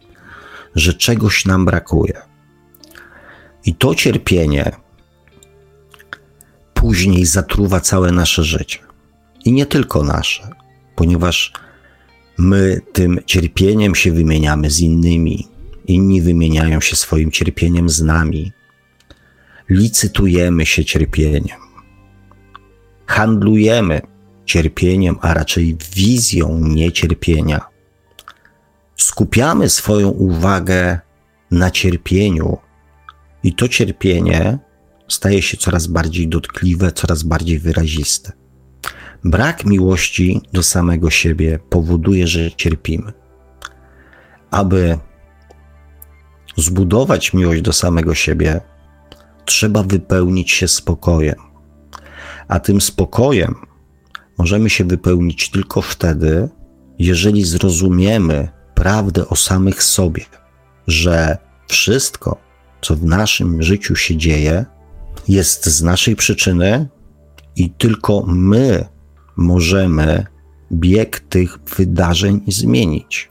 [0.75, 2.21] że czegoś nam brakuje.
[3.65, 4.71] I to cierpienie
[6.73, 8.79] później zatruwa całe nasze życie.
[9.45, 10.49] I nie tylko nasze,
[10.95, 11.53] ponieważ
[12.37, 15.47] My tym cierpieniem się wymieniamy z innymi,
[15.87, 18.51] inni wymieniają się swoim cierpieniem z nami.
[19.69, 21.66] Licytujemy się cierpieniem.
[23.07, 24.01] Handlujemy
[24.45, 27.65] cierpieniem, a raczej wizją niecierpienia.
[28.95, 30.99] Skupiamy swoją uwagę
[31.51, 32.57] na cierpieniu,
[33.43, 34.59] i to cierpienie
[35.07, 38.31] staje się coraz bardziej dotkliwe, coraz bardziej wyraziste.
[39.23, 43.13] Brak miłości do samego siebie powoduje, że cierpimy.
[44.51, 44.97] Aby
[46.57, 48.61] zbudować miłość do samego siebie,
[49.45, 51.46] trzeba wypełnić się spokojem.
[52.47, 53.55] A tym spokojem
[54.37, 56.49] możemy się wypełnić tylko wtedy,
[56.99, 60.25] jeżeli zrozumiemy prawdę o samych sobie,
[60.87, 61.37] że
[61.67, 62.37] wszystko,
[62.81, 64.65] co w naszym życiu się dzieje,
[65.27, 66.87] jest z naszej przyczyny
[67.55, 68.85] i tylko my
[69.37, 70.25] możemy
[70.71, 73.29] bieg tych wydarzeń zmienić.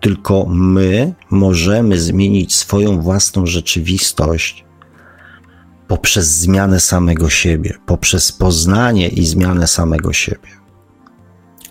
[0.00, 4.65] Tylko my możemy zmienić swoją własną rzeczywistość
[5.88, 10.48] poprzez zmianę samego siebie, poprzez poznanie i zmianę samego siebie.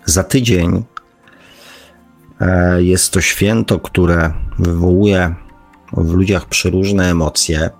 [0.04, 0.84] Za tydzień
[2.40, 5.34] e, jest to święto, które wywołuje
[5.92, 7.70] w ludziach przeróżne emocje.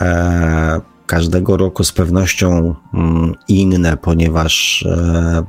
[0.00, 5.44] e, każdego roku z pewnością mm, inne, ponieważ e,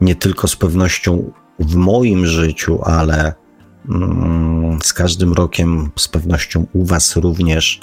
[0.00, 3.34] nie tylko z pewnością w moim życiu, ale
[3.88, 7.80] mm, z każdym rokiem z pewnością u Was również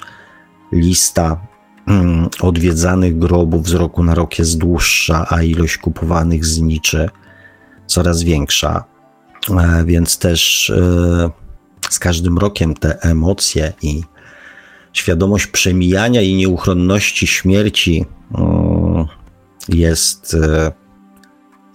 [0.76, 1.47] lista
[1.88, 7.09] mm, odwiedzanych grobów z roku na rok jest dłuższa, a ilość kupowanych zniczy
[7.88, 8.84] coraz większa.
[9.49, 11.30] E, więc też e,
[11.89, 14.03] z każdym rokiem te emocje i
[14.93, 18.05] świadomość przemijania i nieuchronności śmierci
[18.38, 19.05] mm,
[19.69, 20.71] jest, e,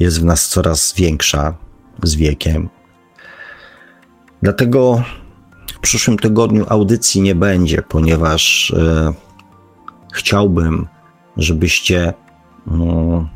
[0.01, 1.55] jest w nas coraz większa
[2.03, 2.69] z wiekiem.
[4.43, 5.03] Dlatego
[5.81, 8.73] przyszłym tygodniu audycji nie będzie, ponieważ
[10.13, 10.87] chciałbym,
[11.37, 12.13] żebyście,
[12.67, 13.29] mm,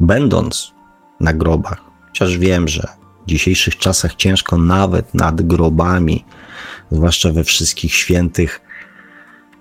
[0.00, 0.72] będąc
[1.20, 2.88] na grobach, chociaż wiem, że
[3.26, 6.24] w dzisiejszych czasach ciężko nawet nad grobami,
[6.90, 8.60] zwłaszcza we wszystkich świętych,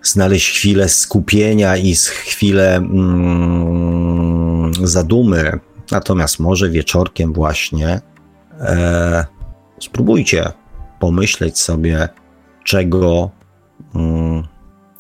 [0.01, 5.59] znaleźć chwilę skupienia i chwilę mm, zadumy.
[5.91, 8.01] Natomiast może wieczorkiem właśnie
[8.59, 9.26] e,
[9.80, 10.51] spróbujcie
[10.99, 12.09] pomyśleć sobie,
[12.63, 13.29] czego
[13.95, 14.43] mm,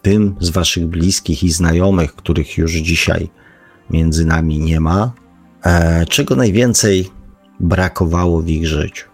[0.01, 3.29] tym z waszych bliskich i znajomych, których już dzisiaj
[3.89, 5.11] między nami nie ma,
[5.63, 7.09] e, czego najwięcej
[7.59, 9.09] brakowało w ich życiu.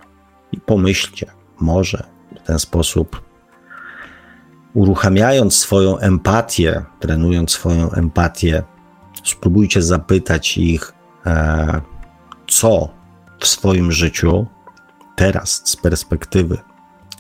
[0.52, 2.04] I pomyślcie, może
[2.44, 3.22] w ten sposób,
[4.74, 8.64] uruchamiając swoją empatię, trenując swoją empatię,
[9.24, 10.94] spróbujcie zapytać ich,
[11.26, 11.82] e,
[12.48, 12.90] co
[13.40, 14.48] w swoim życiu
[15.16, 16.58] teraz z perspektywy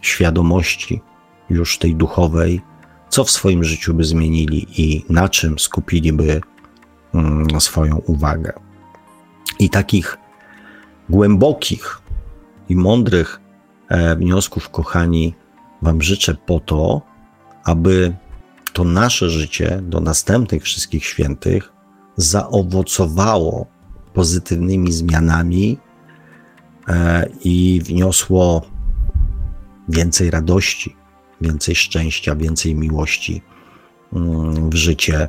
[0.07, 1.01] świadomości
[1.49, 2.61] już tej duchowej,
[3.09, 6.41] co w swoim życiu by zmienili i na czym skupiliby
[7.13, 8.53] mm, swoją uwagę.
[9.59, 10.17] I takich
[11.09, 12.01] głębokich
[12.69, 13.41] i mądrych
[13.89, 15.35] e, wniosków, kochani,
[15.81, 17.01] Wam życzę po to,
[17.63, 18.15] aby
[18.73, 21.73] to nasze życie do następnych wszystkich świętych
[22.17, 23.67] zaowocowało
[24.13, 25.77] pozytywnymi zmianami
[26.87, 28.61] e, i wniosło
[29.89, 30.95] więcej radości,
[31.41, 33.41] więcej szczęścia, więcej miłości
[34.13, 35.27] mm, w życie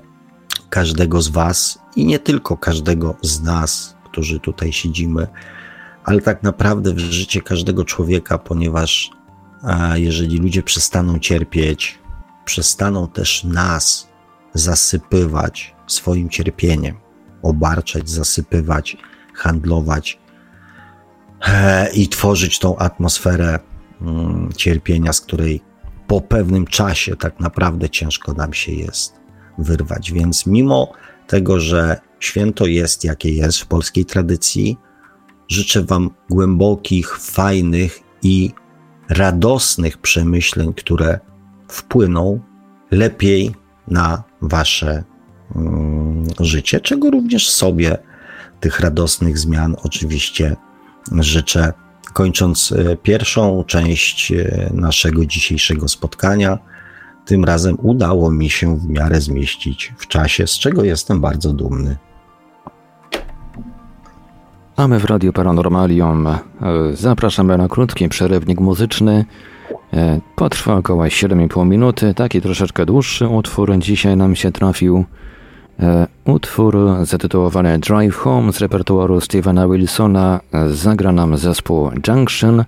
[0.70, 5.26] każdego z Was i nie tylko każdego z nas, którzy tutaj siedzimy,
[6.04, 9.10] ale tak naprawdę w życie każdego człowieka, ponieważ
[9.94, 11.98] jeżeli ludzie przestaną cierpieć,
[12.44, 14.08] przestaną też nas
[14.54, 16.96] zasypywać swoim cierpieniem,
[17.42, 18.96] obarczać, zasypywać,
[19.34, 20.18] handlować
[21.46, 23.58] e, i tworzyć tą atmosferę
[24.56, 25.60] cierpienia, z której
[26.06, 29.20] po pewnym czasie tak naprawdę ciężko nam się jest
[29.58, 30.12] wyrwać.
[30.12, 30.92] Więc mimo
[31.26, 34.76] tego, że święto jest jakie jest w polskiej tradycji,
[35.48, 38.50] życzę Wam głębokich, fajnych i
[39.08, 41.20] radosnych przemyśleń, które
[41.68, 42.40] wpłyną
[42.90, 43.54] lepiej
[43.88, 45.04] na Wasze
[45.56, 47.98] mm, życie, czego również sobie
[48.60, 50.56] tych radosnych zmian oczywiście
[51.12, 51.72] życzę
[52.16, 56.58] kończąc e, pierwszą część e, naszego dzisiejszego spotkania.
[57.24, 61.96] Tym razem udało mi się w miarę zmieścić w czasie, z czego jestem bardzo dumny.
[64.76, 66.38] A my w Radiu Paranormalium e,
[66.92, 69.24] zapraszamy na krótki przerywnik muzyczny.
[70.36, 75.04] Potrwa około 7,5 minuty, taki troszeczkę dłuższy utwór dzisiaj nam się trafił.
[75.80, 82.64] E, utwór zatytułowany Drive Home z repertuaru Stevena Wilsona zagra nam zespół Junction,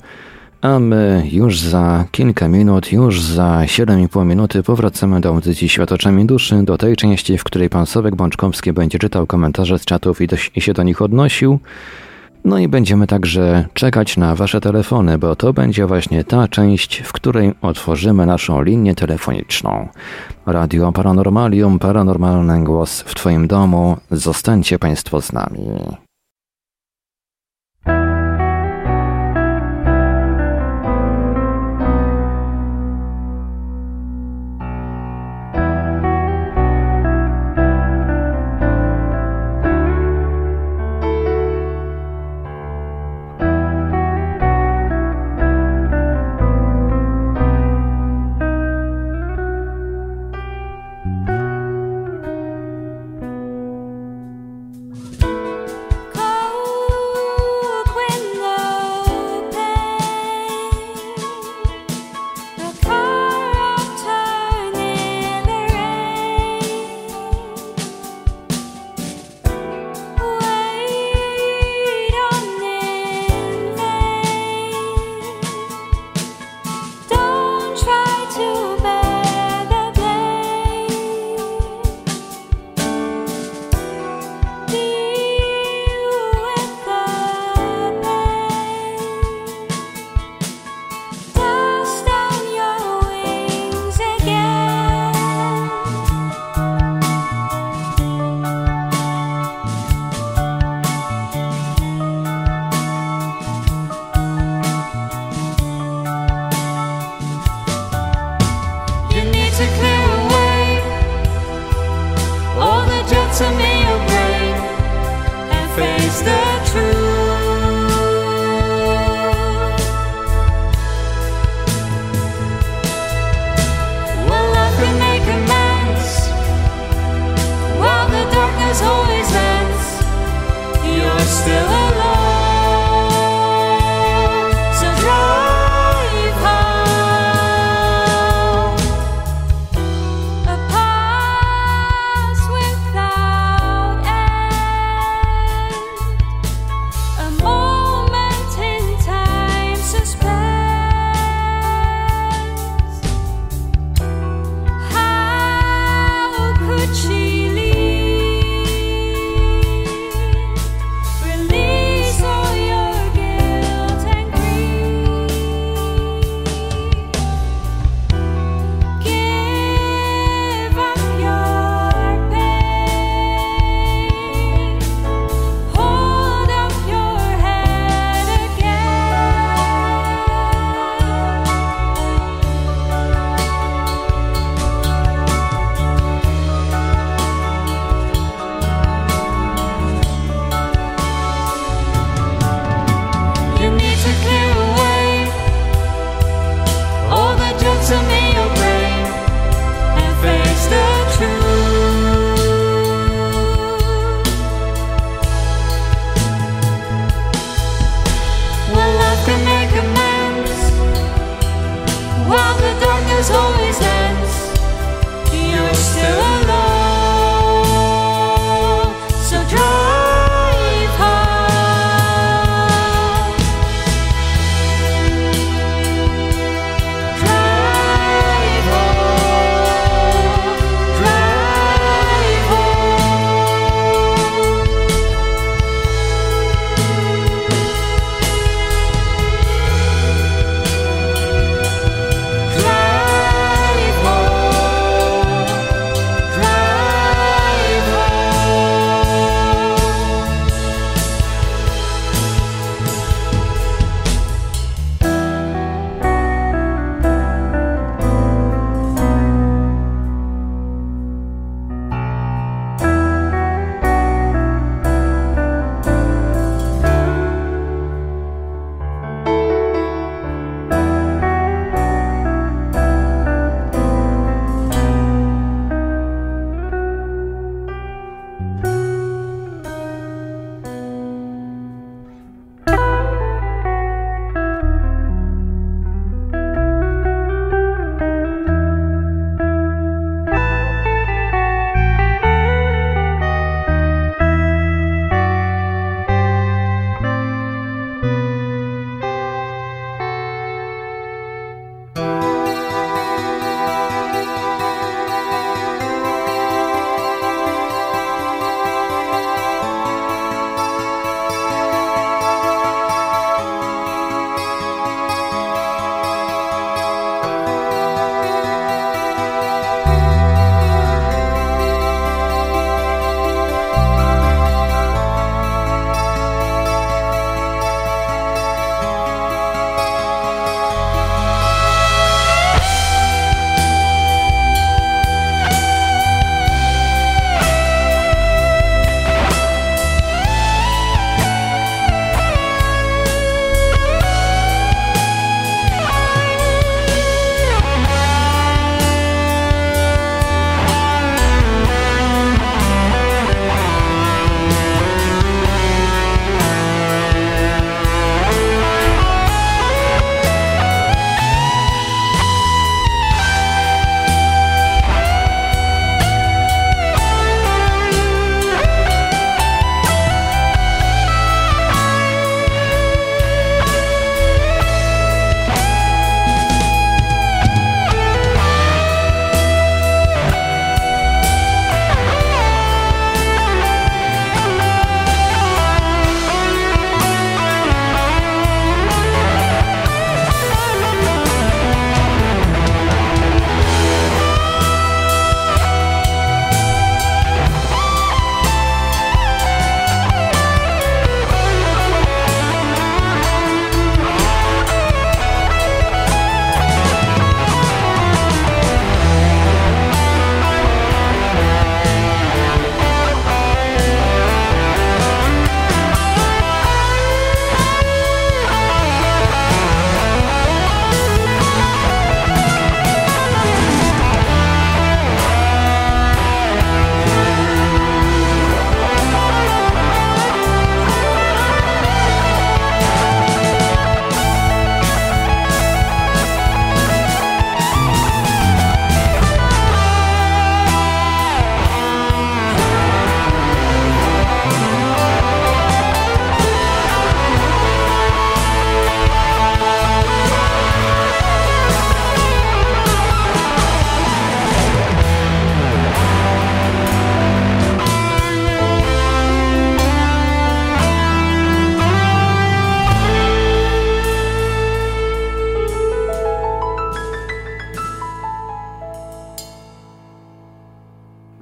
[0.60, 6.62] a my już za kilka minut, już za 7,5 minuty powracamy do audycji Światoczami Duszy,
[6.62, 10.36] do tej części, w której pan Sławek Bączkowski będzie czytał komentarze z czatów i, do,
[10.56, 11.58] i się do nich odnosił.
[12.44, 17.12] No i będziemy także czekać na Wasze telefony, bo to będzie właśnie ta część, w
[17.12, 19.88] której otworzymy naszą linię telefoniczną.
[20.46, 23.96] Radio Paranormalium, paranormalny głos w Twoim domu.
[24.10, 25.60] Zostańcie Państwo z nami.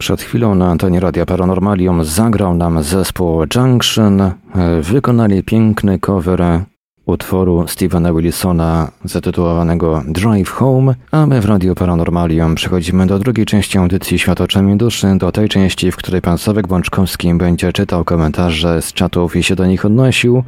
[0.06, 4.32] Przed chwilą na antenie Radia Paranormalium zagrał nam zespół Junction.
[4.82, 6.42] Wykonali piękny cover
[7.06, 13.78] utworu Stevena Wilsona zatytułowanego Drive Home, a my w Radio Paranormalium przechodzimy do drugiej części
[13.78, 18.82] audycji Świat oczami duszy, do tej części, w której pan Sławek Bączkowski będzie czytał komentarze
[18.82, 20.44] z czatów i się do nich odnosił,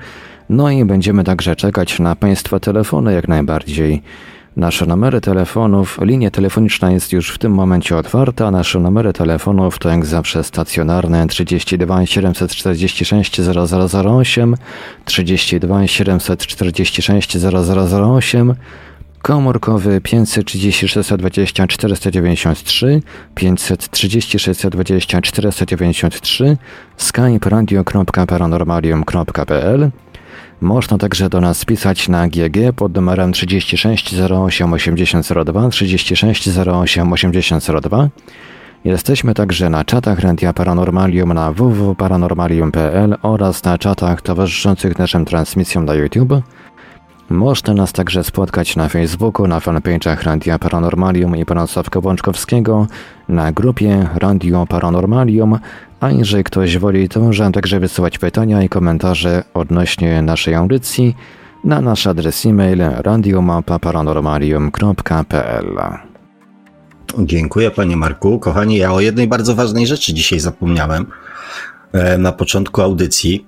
[0.51, 4.03] no i będziemy także czekać na państwa telefony jak najbardziej.
[4.59, 8.51] Nasze numery telefonów, linia telefoniczna jest już w tym momencie otwarta.
[8.51, 14.55] Nasze numery telefonów to jak zawsze stacjonarne 32 746 0008,
[15.05, 18.55] 32 746 0008
[19.23, 23.03] komórkowy 530 620 493,
[23.35, 26.57] 530 620 493,
[26.97, 29.91] skype radio.paranormalium.pl
[30.61, 38.09] można także do nas pisać na GG pod numerem 36 08 8002 36 08 8002.
[38.85, 45.95] Jesteśmy także na czatach Radia Paranormalium na www.paranormalium.pl oraz na czatach towarzyszących naszym transmisjom na
[45.95, 46.43] YouTube.
[47.31, 51.67] Można nas także spotkać na Facebooku, na fanpage'ach Radia Paranormalium i Pana
[52.03, 52.87] Bączkowskiego,
[53.29, 55.59] na grupie Radio Paranormalium,
[56.01, 61.17] a jeżeli ktoś woli, to może także wysyłać pytania i komentarze odnośnie naszej audycji
[61.65, 65.79] na nasz adres e-mail radiomapa.paranormalium.pl
[67.19, 68.39] Dziękuję panie Marku.
[68.39, 71.07] Kochani, ja o jednej bardzo ważnej rzeczy dzisiaj zapomniałem
[71.93, 73.47] e, na początku audycji.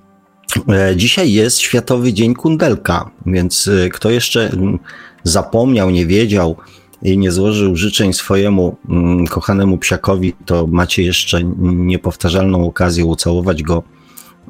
[0.68, 4.78] E, dzisiaj jest Światowy Dzień Kundelka, więc e, kto jeszcze mm,
[5.24, 6.56] zapomniał, nie wiedział
[7.02, 13.82] i nie złożył życzeń swojemu mm, kochanemu psiakowi, to macie jeszcze niepowtarzalną okazję ucałować go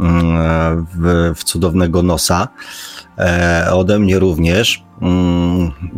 [0.01, 2.48] mm, w, w cudownego nosa.
[3.18, 4.84] E, ode mnie również.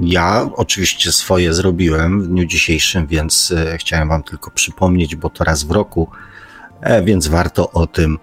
[0.01, 5.65] Ja oczywiście swoje zrobiłem w dniu dzisiejszym, więc chciałem Wam tylko przypomnieć, bo to raz
[5.65, 6.09] w roku,
[7.05, 8.19] więc warto o tym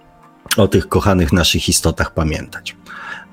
[0.56, 2.76] o tych kochanych naszych istotach pamiętać.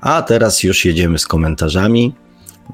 [0.00, 2.14] A teraz już jedziemy z komentarzami.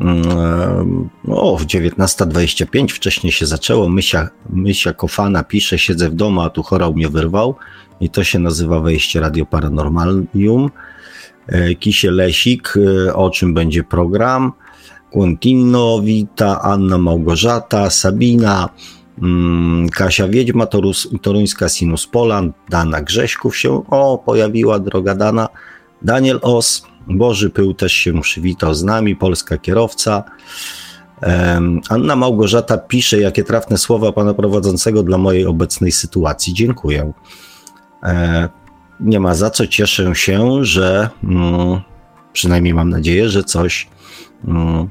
[0.01, 3.88] Mm, o, w 19.25 wcześniej się zaczęło.
[3.88, 7.55] Mysia, Mysia Kofana pisze, siedzę w domu, a tu chorał mnie wyrwał.
[8.01, 10.70] I to się nazywa wejście Radio Paranormalium.
[11.47, 12.74] E, Kisie Lesik,
[13.07, 14.53] e, o czym będzie program.
[15.11, 18.68] Quintino, Wita, Anna Małgorzata, Sabina,
[19.22, 25.49] Mm, Kasia Wiedźma, Torus, Toruńska Sinus Polan, Dana Grześków się, o, pojawiła droga Dana,
[26.03, 30.24] Daniel Os, Boży Pył też się przywitał z nami, polska kierowca.
[31.88, 36.55] Anna Małgorzata pisze, jakie trafne słowa pana prowadzącego dla mojej obecnej sytuacji.
[36.55, 37.12] Dziękuję.
[38.02, 38.48] E,
[39.00, 41.80] nie ma za co, cieszę się, że mm,
[42.32, 43.88] przynajmniej mam nadzieję, że coś
[44.48, 44.88] mm,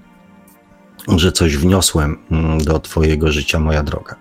[1.18, 4.16] że coś wniosłem mm, do Twojego życia, moja droga.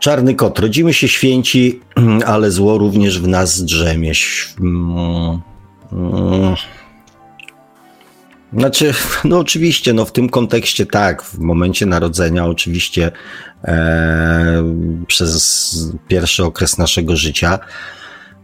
[0.00, 1.80] Czarny kot, rodzimy się święci,
[2.26, 4.12] ale zło również w nas drzemie.
[8.58, 8.94] Znaczy,
[9.24, 13.12] no oczywiście, no w tym kontekście tak, w momencie narodzenia, oczywiście
[13.64, 14.64] e,
[15.06, 17.58] przez pierwszy okres naszego życia,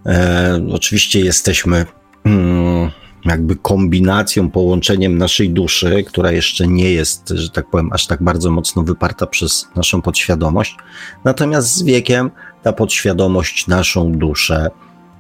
[0.07, 1.87] e, oczywiście jesteśmy
[2.25, 2.91] mm,
[3.25, 8.51] jakby kombinacją, połączeniem naszej duszy, która jeszcze nie jest, że tak powiem, aż tak bardzo
[8.51, 10.77] mocno wyparta przez naszą podświadomość.
[11.25, 12.31] Natomiast z wiekiem
[12.63, 14.71] ta podświadomość naszą duszę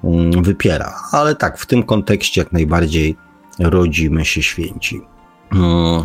[0.04, 0.94] mm, wypiera.
[1.12, 3.16] Ale tak, w tym kontekście jak najbardziej
[3.60, 5.00] rodzimy się święci.
[5.52, 6.04] Mm.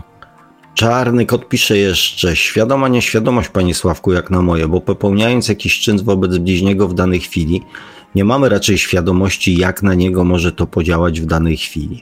[0.74, 6.04] Czarny kot pisze jeszcze, świadoma nieświadomość, panie Sławku, jak na moje, bo popełniając jakiś czyn
[6.04, 7.62] wobec bliźniego w danej chwili,
[8.16, 12.02] nie mamy raczej świadomości, jak na niego może to podziałać w danej chwili.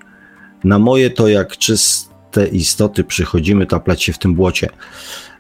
[0.64, 4.70] Na moje to jak czyste istoty przychodzimy taplać się w tym błocie.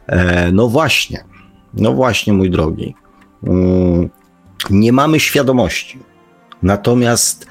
[0.07, 1.23] E, no właśnie,
[1.73, 2.95] no właśnie, mój drogi.
[3.43, 4.09] Mm,
[4.69, 5.99] nie mamy świadomości.
[6.63, 7.47] Natomiast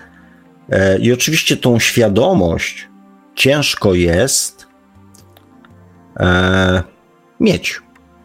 [1.01, 2.89] i oczywiście tą świadomość
[3.35, 4.67] ciężko jest
[6.21, 6.83] e,
[7.41, 7.81] mieć.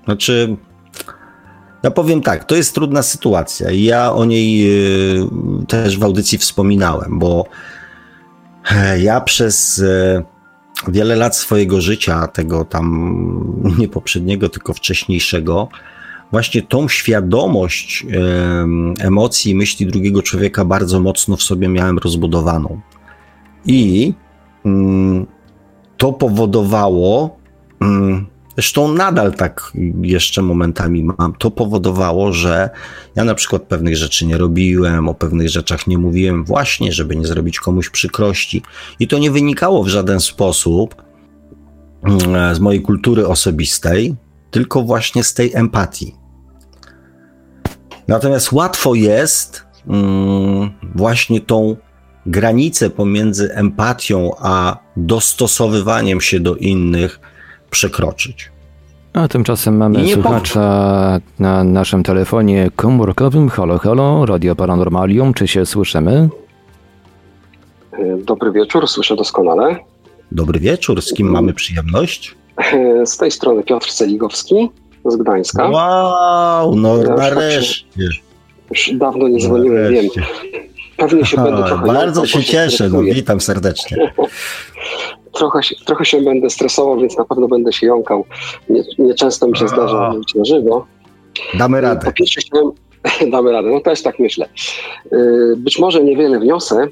[0.06, 0.58] Znaczy,
[1.84, 3.72] ja powiem tak, to jest trudna sytuacja.
[3.72, 4.68] Ja o niej
[5.18, 7.46] y, też w audycji wspominałem, bo
[8.72, 10.24] e, ja przez e,
[10.88, 15.70] wiele lat swojego życia, tego tam nie poprzedniego, tylko wcześniejszego,
[16.32, 18.06] właśnie tą świadomość
[19.00, 22.82] emocji i myśli drugiego człowieka bardzo mocno w sobie miałem rozbudowaną.
[23.66, 24.14] I
[24.66, 25.26] mm,
[25.98, 27.38] to powodowało
[27.82, 28.26] mm,
[28.58, 29.72] Zresztą nadal tak
[30.02, 31.34] jeszcze momentami mam.
[31.34, 32.70] To powodowało, że
[33.16, 37.26] ja na przykład pewnych rzeczy nie robiłem, o pewnych rzeczach nie mówiłem, właśnie, żeby nie
[37.26, 38.62] zrobić komuś przykrości.
[39.00, 40.96] I to nie wynikało w żaden sposób
[42.04, 44.16] mm, z mojej kultury osobistej,
[44.58, 46.16] tylko właśnie z tej empatii.
[48.08, 51.76] Natomiast łatwo jest mm, właśnie tą
[52.26, 57.20] granicę pomiędzy empatią a dostosowywaniem się do innych
[57.70, 58.52] przekroczyć.
[59.14, 63.50] A tymczasem mamy słuchacza na naszym telefonie komórkowym.
[63.50, 66.30] Halo, halo, Radio Paranormalium, czy się słyszymy?
[68.26, 69.76] Dobry wieczór, słyszę doskonale.
[70.32, 72.36] Dobry wieczór, z kim mamy przyjemność?
[73.06, 74.70] Z tej strony Piotr Celigowski
[75.06, 75.70] z Gdańska.
[75.70, 77.86] Wow, no ja nareszcie.
[77.98, 78.22] Już,
[78.70, 80.06] już dawno nie dzwoniłem, wiem.
[80.98, 81.88] Pewnie się będę trochę...
[81.88, 83.98] Bardzo się cieszę, no witam serdecznie.
[85.38, 88.26] trochę, się, trochę się będę stresował, więc na pewno będę się jąkał.
[88.70, 90.86] Nie, nie często mi się zdarza mówić na żywo.
[91.58, 92.06] Damy radę.
[92.06, 92.72] Po pierwsze chciałem,
[93.32, 94.50] damy radę, no też tak myślę.
[95.58, 96.88] Być może niewiele wniosę,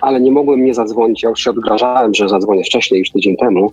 [0.00, 1.22] ale nie mogłem nie zadzwonić.
[1.22, 3.72] Ja już się odgrażałem, że zadzwonię wcześniej, już tydzień temu,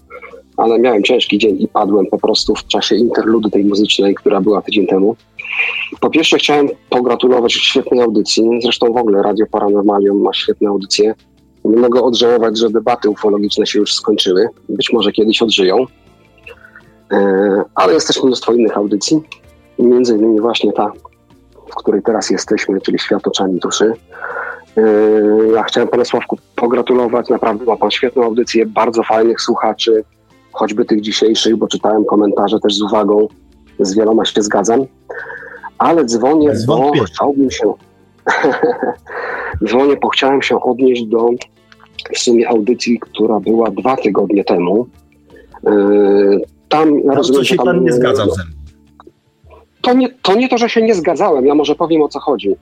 [0.57, 4.61] ale miałem ciężki dzień i padłem po prostu w czasie interludy tej muzycznej, która była
[4.61, 5.15] tydzień temu.
[5.99, 8.43] Po pierwsze chciałem pogratulować świetnej audycji.
[8.63, 11.15] Zresztą w ogóle Radio Paranormalium ma świetne audycje.
[11.65, 14.47] Nie mogę odżałować, że debaty ufologiczne się już skończyły.
[14.69, 15.85] Być może kiedyś odżyją.
[17.11, 19.21] E, ale jest też mnóstwo innych audycji.
[19.79, 20.91] Między innymi właśnie ta,
[21.71, 23.93] w której teraz jesteśmy, czyli Świat oczami duszy.
[24.77, 24.81] E,
[25.55, 27.29] ja chciałem Panie Sławku pogratulować.
[27.29, 30.03] Naprawdę ma Pan świetną audycję, bardzo fajnych słuchaczy,
[30.53, 33.27] choćby tych dzisiejszych, bo czytałem komentarze też z uwagą.
[33.79, 34.85] Z wieloma się zgadzam.
[35.77, 37.73] Ale dzwonię, bo chciałbym się...
[39.67, 41.29] dzwonię, bo chciałem się odnieść do
[42.11, 44.87] w sumie audycji, która była dwa tygodnie temu.
[45.63, 48.53] Yy, tam, ja rozumiem, to się tam, pan nie zgadzał ze mną.
[49.81, 52.55] To nie, to nie to, że się nie zgadzałem, ja może powiem o co chodzi.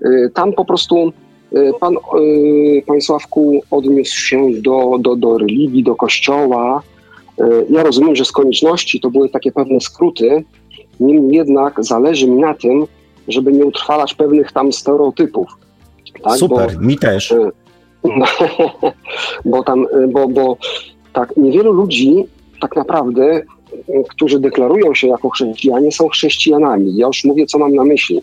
[0.00, 1.12] Yy, tam po prostu
[1.52, 1.94] yy, pan,
[2.86, 6.82] panie Sławku, odniósł się do, do, do religii, do kościoła.
[7.70, 10.44] Ja rozumiem, że z konieczności to były takie pewne skróty,
[11.00, 12.86] niemniej jednak zależy mi na tym,
[13.28, 15.48] żeby nie utrwalać pewnych tam stereotypów.
[16.22, 16.38] Tak?
[16.38, 17.34] Super, bo, mi też.
[19.44, 20.56] bo tam, bo, bo
[21.12, 22.24] tak, niewielu ludzi
[22.60, 23.42] tak naprawdę,
[24.08, 26.96] którzy deklarują się jako chrześcijanie, są chrześcijanami.
[26.96, 28.22] Ja już mówię, co mam na myśli.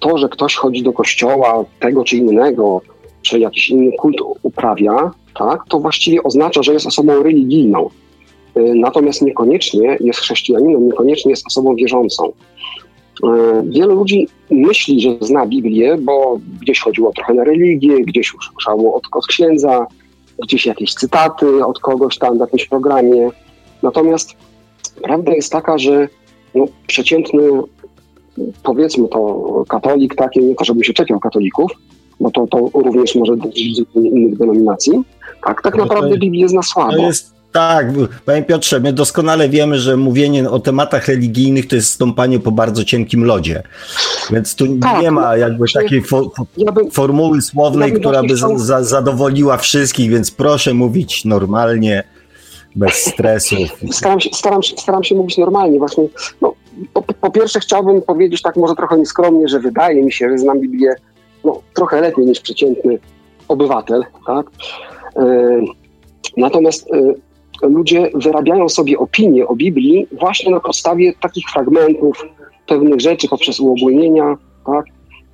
[0.00, 2.80] To, że ktoś chodzi do kościoła tego czy innego,
[3.22, 7.90] czy jakiś inny kult uprawia, tak, to właściwie oznacza, że jest osobą religijną.
[8.56, 12.32] Y, natomiast niekoniecznie jest chrześcijaninem, niekoniecznie jest osobą wierzącą.
[13.24, 18.94] E, wielu ludzi myśli, że zna Biblię, bo gdzieś chodziło trochę na religię, gdzieś usłyszało
[18.94, 19.86] od, od księdza,
[20.42, 23.30] gdzieś jakieś cytaty od kogoś tam w jakimś programie.
[23.82, 24.30] Natomiast
[25.02, 26.08] prawda jest taka, że
[26.54, 27.42] no, przeciętny,
[28.62, 31.70] powiedzmy to katolik, takie, nie to, żebym się czepiał katolików,
[32.20, 34.92] bo to, to również może dotyczyć innych denominacji,
[35.44, 36.92] tak, tak no naprawdę Biblię zna słabo.
[36.92, 37.86] To jest tak,
[38.24, 42.84] panie Piotrze, my doskonale wiemy, że mówienie o tematach religijnych to jest stąpanie po bardzo
[42.84, 43.62] cienkim lodzie.
[44.30, 48.36] Więc tu tak, nie ma jakby takiej fo ja bym, formuły słownej, ja która by
[48.36, 52.04] za zadowoliła wszystkich, więc proszę mówić normalnie,
[52.76, 53.56] bez stresu.
[53.90, 55.78] Staram się, staram się, staram się mówić normalnie.
[55.78, 56.08] Właśnie,
[56.40, 56.54] no,
[56.92, 60.60] po, po, pierwsze chciałbym powiedzieć tak może trochę nieskromnie, że wydaje mi się, że znam
[60.60, 60.94] Biblię
[61.44, 62.98] no, trochę lepiej niż przeciętny
[63.48, 64.04] obywatel.
[64.26, 64.46] Tak?
[65.16, 65.64] Yy,
[66.36, 67.14] natomiast yy,
[67.62, 72.24] ludzie wyrabiają sobie opinie o Biblii właśnie na podstawie takich fragmentów,
[72.66, 74.36] pewnych rzeczy poprzez uogólnienia,
[74.66, 74.84] tak?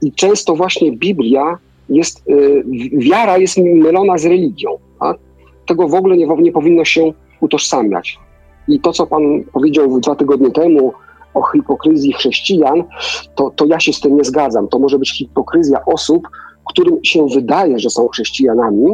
[0.02, 4.70] I często właśnie Biblia jest, y, wiara jest mylona z religią,
[5.00, 5.18] tak?
[5.66, 8.18] Tego w ogóle nie, nie powinno się utożsamiać.
[8.68, 10.92] I to, co Pan powiedział dwa tygodnie temu
[11.34, 12.84] o hipokryzji chrześcijan,
[13.34, 14.68] to, to ja się z tym nie zgadzam.
[14.68, 16.28] To może być hipokryzja osób,
[16.70, 18.86] którym się wydaje, że są chrześcijanami,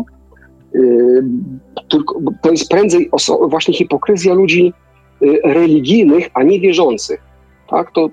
[1.89, 3.11] tylko, to jest prędzej
[3.48, 4.73] właśnie hipokryzja ludzi
[5.23, 7.20] y, religijnych, a nie wierzących.
[7.70, 7.93] Tak?
[7.93, 8.09] To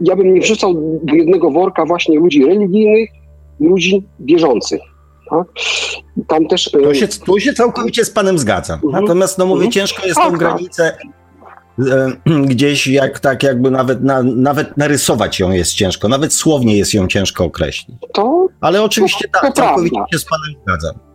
[0.00, 3.10] ja bym nie wrzucał do jednego worka właśnie ludzi religijnych
[3.60, 4.80] i ludzi wierzących.
[5.30, 5.46] Tak?
[6.28, 6.66] Tam też.
[6.66, 8.80] Y, tu się, tu się całkowicie z panem zgadzam.
[8.84, 9.04] Mhm.
[9.04, 9.72] Natomiast no mówię, mhm.
[9.72, 10.96] ciężko jest tak, tą granicę
[12.50, 17.06] gdzieś jak tak jakby nawet, na, nawet narysować ją jest ciężko, nawet słownie jest ją
[17.06, 17.96] ciężko określić.
[18.12, 20.12] To, Ale oczywiście to, tak, to całkowicie prawda.
[20.12, 21.07] się z panem zgadzam.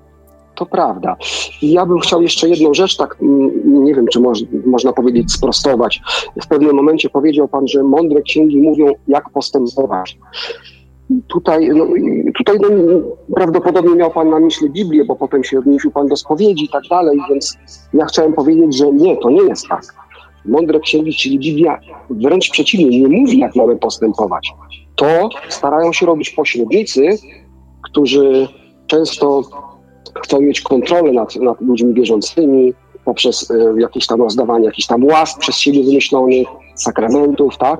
[0.55, 1.15] To prawda.
[1.61, 6.01] Ja bym chciał jeszcze jedną rzecz, tak mm, nie wiem, czy moż, można powiedzieć, sprostować.
[6.43, 10.17] W pewnym momencie powiedział Pan, że mądre księgi mówią, jak postępować.
[11.27, 11.85] Tutaj, no,
[12.37, 12.69] tutaj no,
[13.35, 16.83] prawdopodobnie miał Pan na myśli Biblię, bo potem się odniósł Pan do spowiedzi i tak
[16.89, 17.57] dalej, więc
[17.93, 19.83] ja chciałem powiedzieć, że nie, to nie jest tak.
[20.45, 24.53] Mądre księgi, czyli Biblia, wręcz przeciwnie, nie mówi, jak mamy postępować.
[24.95, 27.01] To starają się robić pośrednicy,
[27.81, 28.47] którzy
[28.87, 29.43] często
[30.23, 32.73] chcą mieć kontrolę nad, nad ludźmi bieżącymi
[33.05, 37.79] poprzez y, jakieś tam rozdawanie jakichś tam łask przez siebie wymyślonych, sakramentów, tak?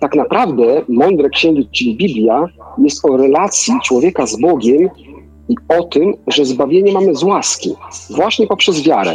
[0.00, 2.46] Tak naprawdę mądre księgi, czyli Biblia,
[2.78, 4.88] jest o relacji człowieka z Bogiem
[5.48, 7.74] i o tym, że zbawienie mamy z łaski,
[8.10, 9.12] właśnie poprzez wiarę.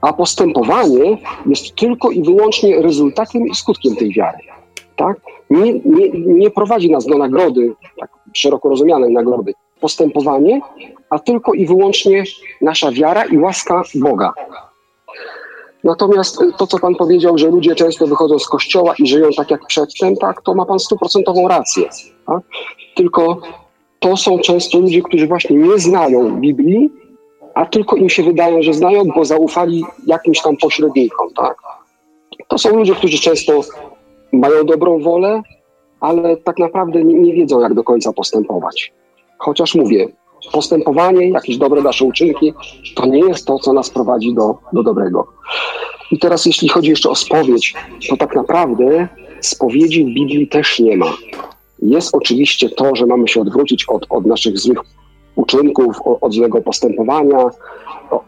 [0.00, 4.38] A postępowanie jest tylko i wyłącznie rezultatem i skutkiem tej wiary.
[4.96, 5.20] Tak?
[5.50, 9.52] Nie, nie, nie prowadzi nas do nagrody, tak szeroko rozumianej nagrody.
[9.84, 10.60] Postępowanie
[11.10, 12.24] a tylko i wyłącznie
[12.60, 14.32] nasza wiara i łaska Boga.
[15.84, 19.66] Natomiast to, co Pan powiedział, że ludzie często wychodzą z kościoła i żyją tak jak
[19.66, 21.88] przedtem, tak, to ma Pan stuprocentową rację.
[22.26, 22.42] Tak?
[22.94, 23.40] Tylko
[24.00, 26.90] to są często ludzie, którzy właśnie nie znają Biblii
[27.54, 31.56] a tylko im się wydaje, że znają, bo zaufali jakimś tam pośrednikom, tak?
[32.48, 33.60] To są ludzie, którzy często
[34.32, 35.42] mają dobrą wolę,
[36.00, 38.92] ale tak naprawdę nie, nie wiedzą, jak do końca postępować.
[39.38, 40.08] Chociaż mówię,
[40.52, 42.54] postępowanie, jakieś dobre nasze uczynki,
[42.94, 45.26] to nie jest to, co nas prowadzi do, do dobrego.
[46.10, 47.74] I teraz, jeśli chodzi jeszcze o spowiedź,
[48.08, 49.08] to tak naprawdę
[49.40, 51.12] spowiedzi w Biblii też nie ma.
[51.82, 54.78] Jest oczywiście to, że mamy się odwrócić od, od naszych złych
[55.36, 57.50] uczynków, od złego postępowania,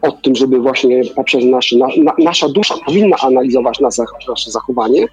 [0.01, 5.07] od tym, żeby właśnie poprzez nasze, na, na, nasza dusza powinna analizować nasze, nasze zachowanie.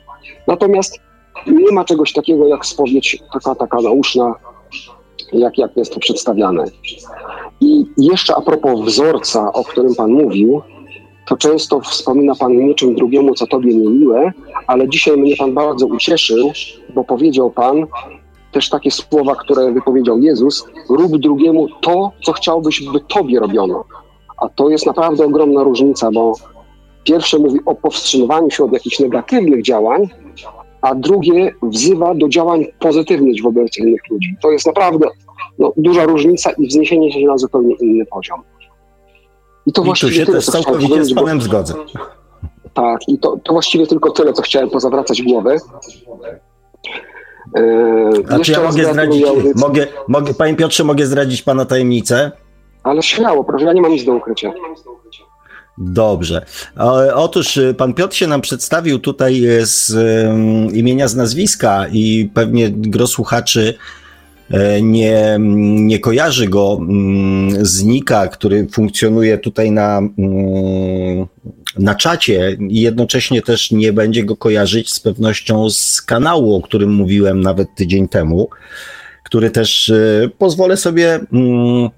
[0.47, 1.01] Natomiast
[1.47, 4.35] nie ma czegoś takiego jak spowiedź taka, taka nauczna,
[5.33, 6.65] jak, jak jest to przedstawiane.
[7.61, 10.63] I jeszcze a propos wzorca, o którym Pan mówił,
[11.27, 14.33] to często wspomina Pan niczym drugiemu, co Tobie niemiłe,
[14.67, 16.53] ale dzisiaj mnie Pan bardzo ucieszył,
[16.95, 17.87] bo powiedział Pan
[18.53, 23.85] też takie słowa, które wypowiedział Jezus, rób drugiemu to, co chciałbyś, by Tobie robiono.
[24.37, 26.33] A to jest naprawdę ogromna różnica, bo
[27.05, 30.09] pierwsze mówi o powstrzymywaniu się od jakichś negatywnych działań,
[30.85, 34.37] a drugie wzywa do działań pozytywnych wobec innych ludzi.
[34.43, 35.07] To jest naprawdę
[35.59, 38.43] no, duża różnica i wzniesienie się na zupełnie inny poziom.
[39.67, 41.45] I to I właściwie się tyle, też całkowicie z Panem bo...
[41.45, 41.75] zgodzę.
[42.75, 45.57] Tak, i to, to właściwie tylko tyle, co chciałem pozawracać głowę.
[47.57, 47.63] Yy,
[48.31, 52.33] A czy ja mogę zdradzić, mogę, mogę, Panie Piotrze, mogę zdradzić Pana tajemnicę?
[52.83, 54.53] Ale śmiało, proszę, ja nie mam nic do ukrycia.
[55.79, 56.45] Dobrze.
[57.15, 62.71] Otóż y, pan Piotr się nam przedstawił tutaj z um, imienia, z nazwiska i pewnie
[62.71, 63.75] gro słuchaczy
[64.83, 71.27] nie, nie kojarzy go mm, z Nika, który funkcjonuje tutaj na, mm,
[71.79, 76.95] na czacie i jednocześnie też nie będzie go kojarzyć z pewnością z kanału, o którym
[76.95, 78.49] mówiłem nawet tydzień temu,
[79.25, 79.93] który też
[80.39, 81.91] pozwolę sobie mm,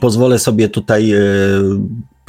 [0.00, 1.12] pozwolę sobie tutaj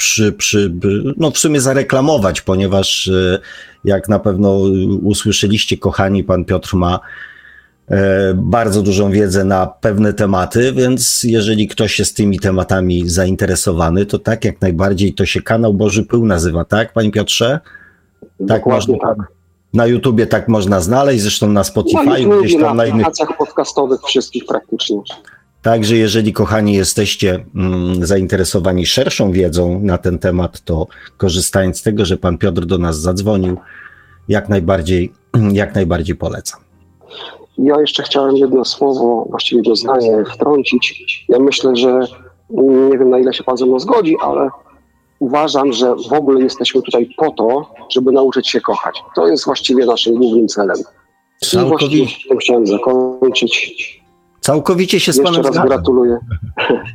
[0.01, 0.73] przy, przy,
[1.17, 3.39] no w sumie zareklamować, ponieważ e,
[3.83, 4.57] jak na pewno
[5.03, 6.99] usłyszeliście, kochani, pan Piotr ma
[7.87, 14.19] e, bardzo dużą wiedzę na pewne tematy, więc jeżeli ktoś jest tymi tematami zainteresowany, to
[14.19, 17.59] tak jak najbardziej to się kanał Boży Pył nazywa, tak, panie Piotrze?
[18.47, 18.97] Tak można.
[18.97, 19.17] Tak.
[19.73, 23.07] Na YouTubie tak można znaleźć, zresztą na Spotify, na YouTube, gdzieś tam na, na innych.
[23.37, 24.97] podcastowych wszystkich praktycznie.
[25.61, 32.05] Także jeżeli kochani jesteście mm, zainteresowani szerszą wiedzą na ten temat, to korzystając z tego,
[32.05, 33.57] że pan Piotr do nas zadzwonił,
[34.27, 35.11] jak najbardziej,
[35.53, 36.59] jak najbardziej polecam.
[37.57, 41.25] Ja jeszcze chciałem jedno słowo, właściwie jedno zdanie wtrącić.
[41.29, 41.99] Ja myślę, że
[42.89, 44.49] nie wiem na ile się pan ze mną zgodzi, ale
[45.19, 49.03] uważam, że w ogóle jesteśmy tutaj po to, żeby nauczyć się kochać.
[49.15, 50.77] To jest właściwie naszym głównym celem.
[51.53, 52.05] I właściwie
[52.39, 54.00] chciałem zakończyć.
[54.41, 55.67] Całkowicie się z Jeszcze Panem raz zgadzam.
[55.67, 56.17] gratuluję.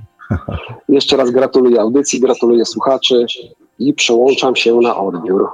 [0.88, 3.26] Jeszcze raz gratuluję audycji, gratuluję słuchaczy
[3.78, 5.48] i przełączam się na odbiór.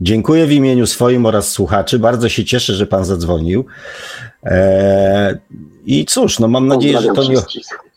[0.00, 1.98] Dziękuję w imieniu swoim oraz słuchaczy.
[1.98, 3.64] Bardzo się cieszę, że Pan zadzwonił.
[4.42, 5.34] Eee,
[5.86, 7.36] I cóż, no mam nadzieję, że to nie,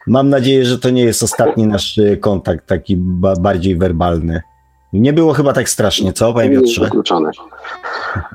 [0.08, 4.42] mam nadzieję, że to nie jest ostatni nasz e, kontakt, taki ba bardziej werbalny.
[4.94, 6.84] Nie było chyba tak strasznie, co, Panie Piotrze?
[6.84, 7.32] Wykluczone.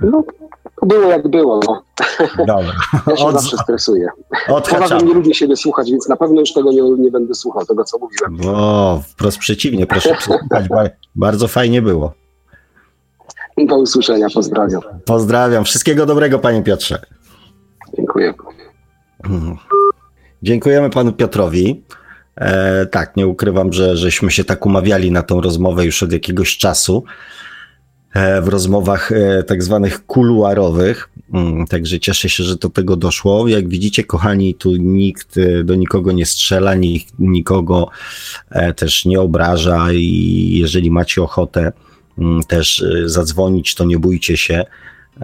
[0.02, 0.24] No,
[0.86, 1.60] było jak było.
[1.68, 1.82] No.
[2.38, 2.72] Dobra.
[3.06, 3.34] Ja się Od...
[3.34, 4.08] zawsze stresuję.
[4.46, 7.66] Poza tym nie lubię siebie słuchać, więc na pewno już tego nie, nie będę słuchał,
[7.66, 8.56] tego co mówiłem.
[8.56, 10.66] O, wprost przeciwnie, proszę przesłuchać.
[11.14, 12.12] Bardzo fajnie było.
[13.58, 14.82] Do usłyszenia, pozdrawiam.
[15.04, 15.64] Pozdrawiam.
[15.64, 17.06] Wszystkiego dobrego, panie Piotrze.
[17.96, 18.34] Dziękuję.
[20.42, 21.84] Dziękujemy panu Piotrowi.
[22.36, 26.58] E, tak, nie ukrywam, że żeśmy się tak umawiali na tą rozmowę już od jakiegoś
[26.58, 27.04] czasu.
[28.14, 31.08] E, w rozmowach e, tak zwanych kuluarowych.
[31.32, 33.48] Mm, także cieszę się, że do tego doszło.
[33.48, 37.88] Jak widzicie, kochani, tu nikt e, do nikogo nie strzela, nikt nikogo
[38.76, 41.72] też nie obraża i jeżeli macie ochotę
[42.18, 44.64] mm, też zadzwonić, to nie bójcie się.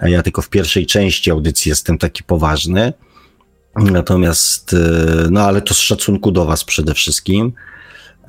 [0.03, 2.93] Ja tylko w pierwszej części audycji jestem taki poważny.
[3.77, 4.77] Natomiast,
[5.31, 7.53] no ale to z szacunku do Was przede wszystkim.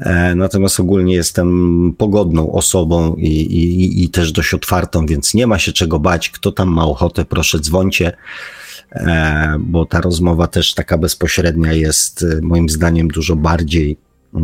[0.02, 5.60] E, natomiast ogólnie jestem pogodną osobą i, i, i też dość otwartą, więc nie ma
[5.60, 6.30] się czego bać.
[6.30, 8.12] Kto tam ma ochotę, proszę dzwońcie,
[8.92, 13.98] e, bo ta rozmowa też taka bezpośrednia jest e, moim zdaniem dużo bardziej
[14.34, 14.44] um,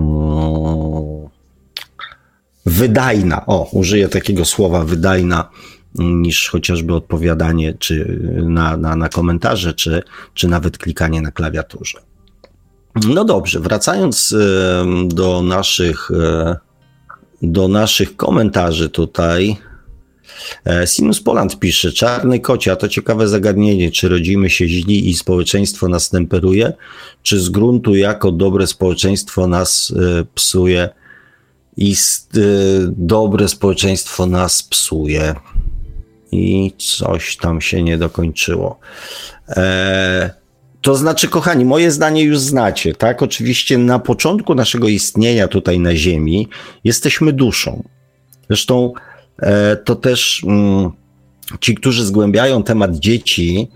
[2.66, 3.46] wydajna.
[3.46, 5.50] O, użyję takiego słowa wydajna
[5.96, 10.04] niż chociażby odpowiadanie czy na, na, na komentarze, czy,
[10.34, 12.00] czy nawet klikanie na klawiaturze.
[13.06, 14.36] No dobrze, wracając
[15.07, 16.56] do naszych, e,
[17.41, 19.57] do naszych komentarzy tutaj.
[20.65, 25.88] E, Sinus Poland pisze, czarny kocia to ciekawe zagadnienie, czy rodzimy się źli i społeczeństwo
[25.88, 26.74] nas temperuje,
[27.24, 30.90] czy z gruntu jako dobre społeczeństwo nas e, psuje
[31.78, 31.95] i
[32.88, 35.36] dobre społeczeństwo nas psuje
[36.32, 38.80] i coś tam się nie dokończyło.
[39.49, 40.36] E,
[40.88, 43.23] to znaczy, kochani, moje zdanie już znacie, tak?
[43.23, 46.47] Oczywiście na początku naszego istnienia tutaj na Ziemi
[46.84, 47.84] jesteśmy duszą.
[48.49, 48.93] Zresztą
[49.41, 50.91] e, to też mm,
[51.59, 53.68] ci, którzy zgłębiają temat dzieci,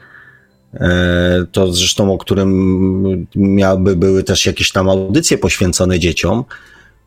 [0.73, 6.43] e, to zresztą o którym miały, były też jakieś tam audycje poświęcone dzieciom.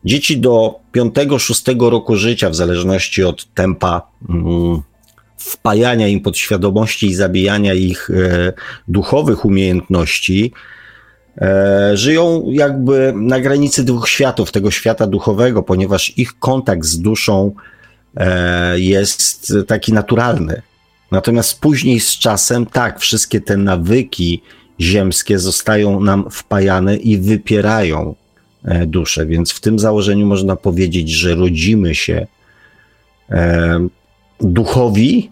[0.03, 4.81] Dzieci do 5-6 roku życia, w zależności od tempa mm,
[5.45, 8.53] wpajania im podświadomości i zabijania ich e,
[8.87, 10.53] duchowych umiejętności,
[11.41, 17.51] e, żyją jakby na granicy dwóch światów, tego świata duchowego, ponieważ ich kontakt z duszą
[18.17, 20.61] e, jest taki naturalny.
[21.11, 24.41] Natomiast później z czasem, tak, wszystkie te nawyki
[24.81, 28.15] ziemskie zostają nam wpajane i wypierają
[28.87, 32.27] duszę, więc w tym założeniu można powiedzieć, że rodzimy się
[34.39, 35.31] duchowi,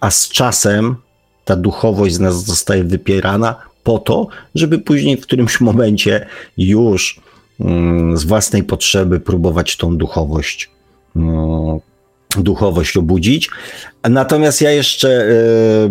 [0.00, 0.96] a z czasem
[1.44, 6.26] ta duchowość z nas zostaje wypierana po to, żeby później w którymś momencie
[6.58, 7.20] już
[7.60, 10.70] mm, z własnej potrzeby próbować tą duchowość
[11.16, 11.80] mm,
[12.36, 13.50] duchowość obudzić.
[14.10, 15.90] Natomiast ja jeszcze e, e,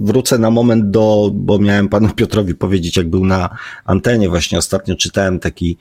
[0.00, 4.96] wrócę na moment do, bo miałem panu Piotrowi powiedzieć, jak był na antenie, właśnie ostatnio
[4.96, 5.76] czytałem taki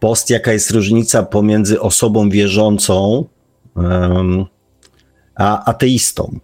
[0.00, 3.24] post, jaka jest różnica pomiędzy osobą wierzącą
[5.34, 6.38] a ateistą.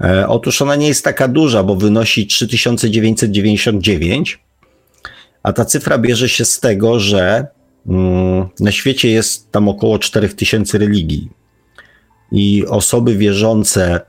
[0.00, 4.38] E, otóż ona nie jest taka duża, bo wynosi 3999,
[5.42, 7.46] a ta cyfra bierze się z tego, że
[7.86, 11.28] mm, na świecie jest tam około 4000 religii.
[12.32, 14.00] I osoby wierzące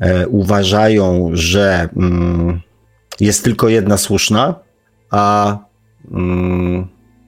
[0.00, 2.60] e, uważają, że mm,
[3.20, 4.54] jest tylko jedna słuszna,
[5.10, 5.58] a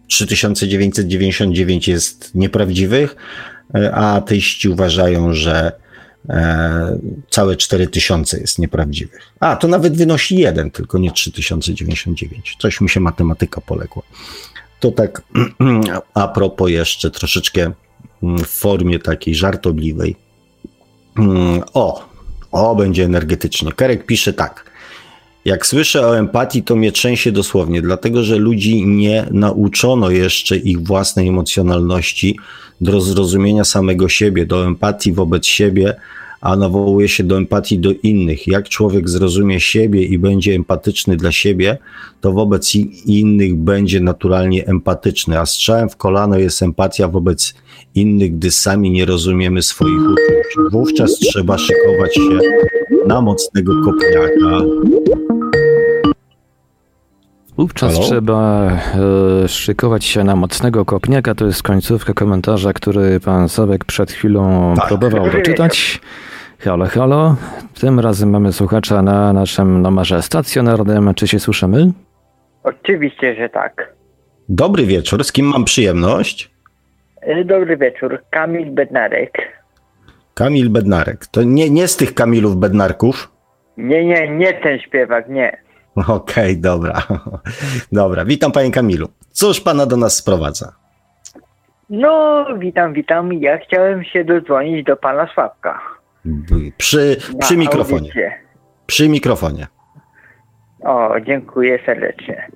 [0.08, 3.16] 3999 mm, jest nieprawdziwych,
[3.74, 5.81] e, a ateiści uważają, że
[6.28, 6.98] e,
[7.30, 9.32] całe 4000 jest nieprawdziwych.
[9.40, 12.56] A, to nawet wynosi jeden, tylko nie 3099.
[12.58, 14.02] Coś mi się matematyka poległa.
[14.80, 15.22] To tak
[16.14, 17.72] a propos jeszcze troszeczkę
[18.22, 20.16] mm, w formie takiej żartobliwej.
[21.18, 22.08] Mm, o,
[22.52, 23.72] o, będzie energetycznie.
[23.72, 24.71] Kerek pisze tak.
[25.44, 30.82] Jak słyszę o empatii, to mnie trzęsie dosłownie, dlatego że ludzi nie nauczono jeszcze ich
[30.82, 32.38] własnej emocjonalności,
[32.80, 35.94] do zrozumienia samego siebie, do empatii wobec siebie,
[36.40, 38.46] a nawołuje się do empatii do innych.
[38.46, 41.78] Jak człowiek zrozumie siebie i będzie empatyczny dla siebie,
[42.20, 42.74] to wobec
[43.06, 47.54] innych będzie naturalnie empatyczny, a strzałem w kolano jest empatia wobec
[47.94, 50.70] innych, gdy sami nie rozumiemy swoich uczuć.
[50.72, 52.38] Wówczas trzeba szykować się
[53.06, 54.64] na mocnego kopniaka.
[57.56, 58.06] Wówczas Halo?
[58.06, 58.70] trzeba
[59.44, 61.34] e, szykować się na mocnego kopniaka.
[61.34, 64.88] To jest końcówka komentarza, który pan Sowek przed chwilą tak.
[64.88, 66.00] próbował doczytać.
[66.58, 67.36] Halo, halo.
[67.80, 71.14] Tym razem mamy słuchacza na naszym numerze stacjonarnym.
[71.14, 71.92] Czy się słyszymy?
[72.62, 73.92] Oczywiście, że tak.
[74.48, 75.24] Dobry wieczór.
[75.24, 76.50] Z kim mam przyjemność?
[77.20, 78.22] E, dobry wieczór.
[78.30, 79.32] Kamil Bednarek.
[80.34, 81.26] Kamil Bednarek.
[81.26, 83.32] To nie, nie z tych Kamilów Bednarków?
[83.76, 85.56] Nie, nie, nie ten śpiewak, nie.
[85.96, 87.02] Okej, okay, dobra.
[87.92, 89.08] Dobra, witam panie Kamilu.
[89.30, 90.72] Cóż pana do nas sprowadza?
[91.90, 93.32] No, witam, witam.
[93.32, 95.80] Ja chciałem się dodzwonić do pana Sławka.
[96.76, 98.00] Przy, przy mikrofonie.
[98.00, 98.32] Audycję.
[98.86, 99.66] Przy mikrofonie.
[100.84, 102.48] O, dziękuję serdecznie.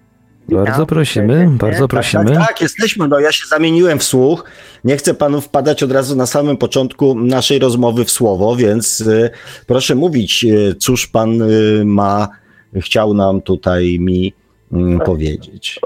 [0.49, 2.25] Bardzo prosimy, bardzo prosimy.
[2.25, 3.09] Tak, tak, tak, jesteśmy.
[3.09, 4.45] No ja się zamieniłem w słuch.
[4.85, 9.31] Nie chcę panu wpadać od razu na samym początku naszej rozmowy w słowo, więc y,
[9.67, 12.29] proszę mówić, y, cóż pan y, ma
[12.75, 14.35] chciał nam tutaj mi
[14.73, 15.81] mm, powiedzieć.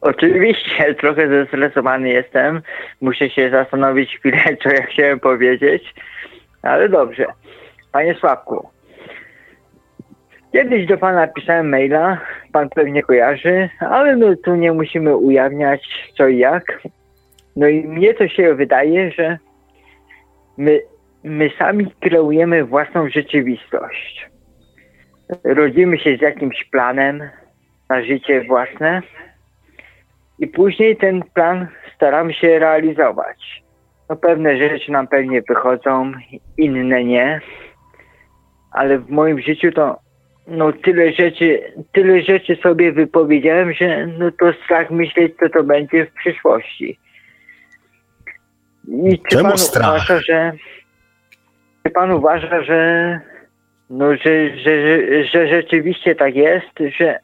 [0.00, 2.62] Oczywiście, trochę zestresowany jestem.
[3.00, 5.94] Muszę się zastanowić chwilę, co ja chciałem powiedzieć,
[6.62, 7.26] ale dobrze.
[7.92, 8.68] Panie Sławku,
[10.52, 12.20] kiedyś do pana pisałem maila,
[12.52, 16.82] pan pewnie kojarzy, ale no tu nie musimy ujawniać co i jak.
[17.56, 19.38] No i mnie to się wydaje, że
[20.56, 20.80] my,
[21.24, 24.25] my sami kreujemy własną rzeczywistość
[25.44, 27.28] rodzimy się z jakimś planem
[27.88, 29.02] na życie własne
[30.38, 31.66] i później ten plan
[31.96, 33.62] staramy się realizować.
[34.08, 36.12] No pewne rzeczy nam pewnie wychodzą,
[36.58, 37.40] inne nie,
[38.70, 39.98] ale w moim życiu to
[40.46, 46.06] no tyle rzeczy, tyle rzeczy sobie wypowiedziałem, że no to strach myśleć, co to będzie
[46.06, 46.98] w przyszłości.
[48.88, 49.88] I czy Czemu pan strach?
[49.88, 50.52] uważa, że
[51.82, 53.20] czy pan uważa, że
[53.90, 57.18] no, że, że, że rzeczywiście tak jest, że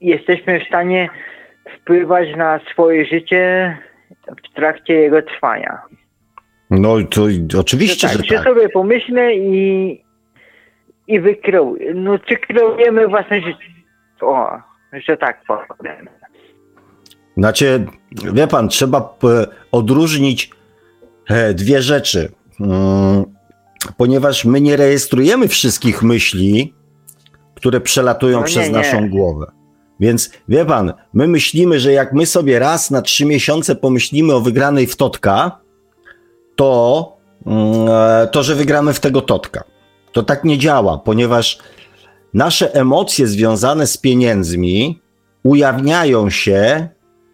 [0.00, 1.08] jesteśmy w stanie
[1.76, 3.76] wpływać na swoje życie
[4.50, 5.82] w trakcie jego trwania.
[6.70, 7.22] No to
[7.60, 8.26] oczywiście, że tak.
[8.26, 8.44] Że, tak.
[8.44, 10.04] sobie pomyślę i,
[11.06, 11.94] i wykreuję.
[11.94, 13.66] No czy kreujemy własne życie?
[14.20, 14.48] O,
[14.92, 16.08] że tak powiem.
[17.36, 17.86] Znaczy,
[18.32, 19.14] wie pan, trzeba
[19.72, 20.50] odróżnić
[21.30, 22.32] e, dwie rzeczy.
[23.96, 26.74] Ponieważ my nie rejestrujemy wszystkich myśli,
[27.54, 29.08] które przelatują no nie, przez naszą nie.
[29.08, 29.46] głowę.
[30.00, 34.40] Więc wie pan, my myślimy, że jak my sobie raz na trzy miesiące pomyślimy o
[34.40, 35.60] wygranej w totka,
[36.56, 37.12] to,
[37.46, 39.64] mm, e, to że wygramy w tego totka.
[40.12, 41.58] To tak nie działa, ponieważ
[42.34, 45.00] nasze emocje związane z pieniędzmi
[45.42, 46.88] ujawniają się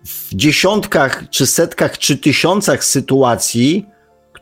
[0.05, 3.87] w dziesiątkach, czy setkach, czy tysiącach sytuacji,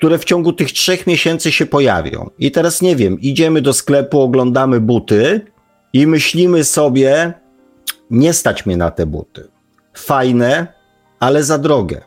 [0.00, 2.30] które w ciągu tych trzech miesięcy się pojawią.
[2.38, 5.40] I teraz nie wiem, idziemy do sklepu, oglądamy buty
[5.92, 7.32] i myślimy sobie,
[8.10, 9.48] nie stać mnie na te buty.
[9.94, 10.66] Fajne,
[11.18, 12.00] ale za drogie.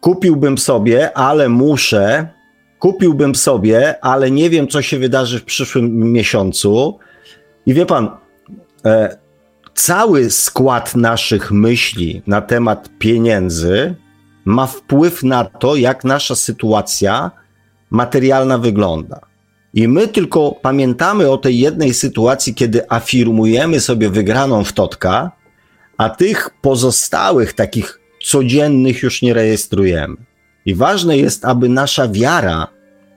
[0.00, 2.28] Kupiłbym sobie, ale muszę.
[2.78, 6.98] Kupiłbym sobie, ale nie wiem, co się wydarzy w przyszłym miesiącu.
[7.66, 8.10] I wie pan,
[8.84, 9.18] e,
[9.74, 13.94] cały skład naszych myśli na temat pieniędzy
[14.46, 17.30] ma wpływ na to, jak nasza sytuacja
[17.90, 19.20] materialna wygląda.
[19.74, 25.30] I my tylko pamiętamy o tej jednej sytuacji, kiedy afirmujemy sobie wygraną w totka,
[25.96, 30.16] a tych pozostałych takich codziennych już nie rejestrujemy.
[30.66, 32.66] I ważne jest, aby nasza wiara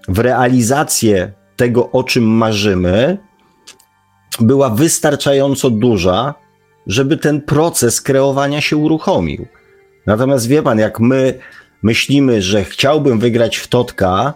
[0.07, 3.17] w realizację tego, o czym marzymy,
[4.39, 6.33] była wystarczająco duża,
[6.87, 9.47] żeby ten proces kreowania się uruchomił.
[10.09, 11.39] Natomiast wie pan, jak my
[11.83, 14.33] myślimy, że chciałbym wygrać w Totka,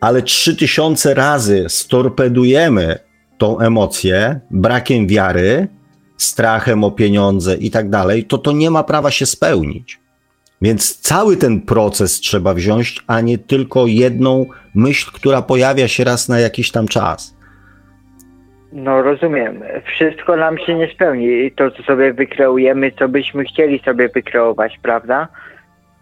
[0.00, 2.98] ale 3000 razy storpedujemy
[3.38, 5.68] tą emocję brakiem wiary,
[6.16, 10.00] strachem o pieniądze i tak dalej, to to nie ma prawa się spełnić.
[10.62, 16.28] Więc cały ten proces trzeba wziąć, a nie tylko jedną myśl, która pojawia się raz
[16.28, 17.35] na jakiś tam czas.
[18.72, 19.62] No rozumiem.
[19.94, 21.52] Wszystko nam się nie spełni.
[21.56, 25.28] To, co sobie wykreujemy, co byśmy chcieli sobie wykreować, prawda?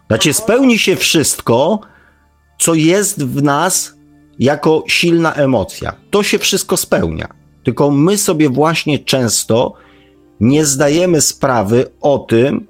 [0.07, 1.79] Znaczy, spełni się wszystko,
[2.57, 3.97] co jest w nas
[4.39, 5.93] jako silna emocja.
[6.11, 7.27] To się wszystko spełnia.
[7.63, 9.73] Tylko my sobie właśnie często
[10.39, 12.67] nie zdajemy sprawy o tym,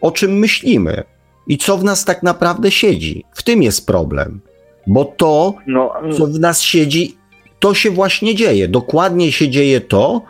[0.00, 1.02] o czym myślimy
[1.46, 3.24] i co w nas tak naprawdę siedzi.
[3.32, 4.40] W tym jest problem.
[4.86, 7.16] Bo to, no, co w nas siedzi,
[7.60, 8.68] to się właśnie dzieje.
[8.68, 10.22] Dokładnie się dzieje to,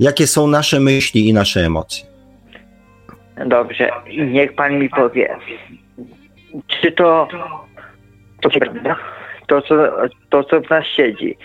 [0.00, 2.06] jakie są nasze myśli i nasze emocje.
[3.46, 3.90] Dobrze,
[4.26, 5.36] niech pan mi powie,
[6.66, 7.28] czy to,
[8.42, 8.50] to,
[9.46, 9.74] to, co,
[10.28, 11.36] to, co w nas siedzi,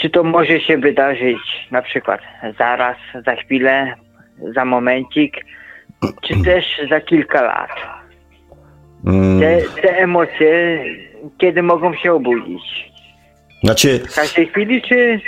[0.00, 2.20] czy to może się wydarzyć na przykład
[2.58, 2.96] zaraz,
[3.26, 3.94] za chwilę,
[4.54, 5.44] za momencik,
[6.22, 7.70] czy też za kilka lat?
[9.06, 9.40] Mm.
[9.40, 10.84] Te, te emocje,
[11.38, 12.92] kiedy mogą się obudzić?
[13.64, 14.00] Znaczy.
[14.08, 15.20] W każdej chwili, czy.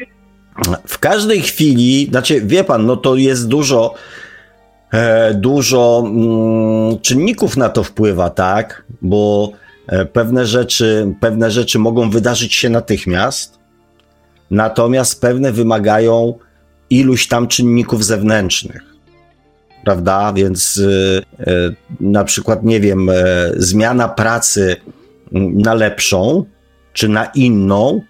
[0.87, 3.95] W każdej chwili, znaczy, wie pan, no to jest dużo.
[4.93, 8.85] E, dużo mm, czynników na to wpływa, tak?
[9.03, 9.53] Bo
[9.87, 13.59] e, pewne rzeczy, pewne rzeczy mogą wydarzyć się natychmiast,
[14.51, 16.39] natomiast pewne wymagają
[16.91, 18.83] iluś tam czynników zewnętrznych.
[19.85, 20.33] Prawda?
[20.33, 20.81] Więc
[21.39, 21.71] e, e
[22.01, 23.11] na przykład, nie wiem,
[23.57, 24.77] zmiana pracy
[25.33, 26.45] na lepszą
[26.93, 28.01] czy na inną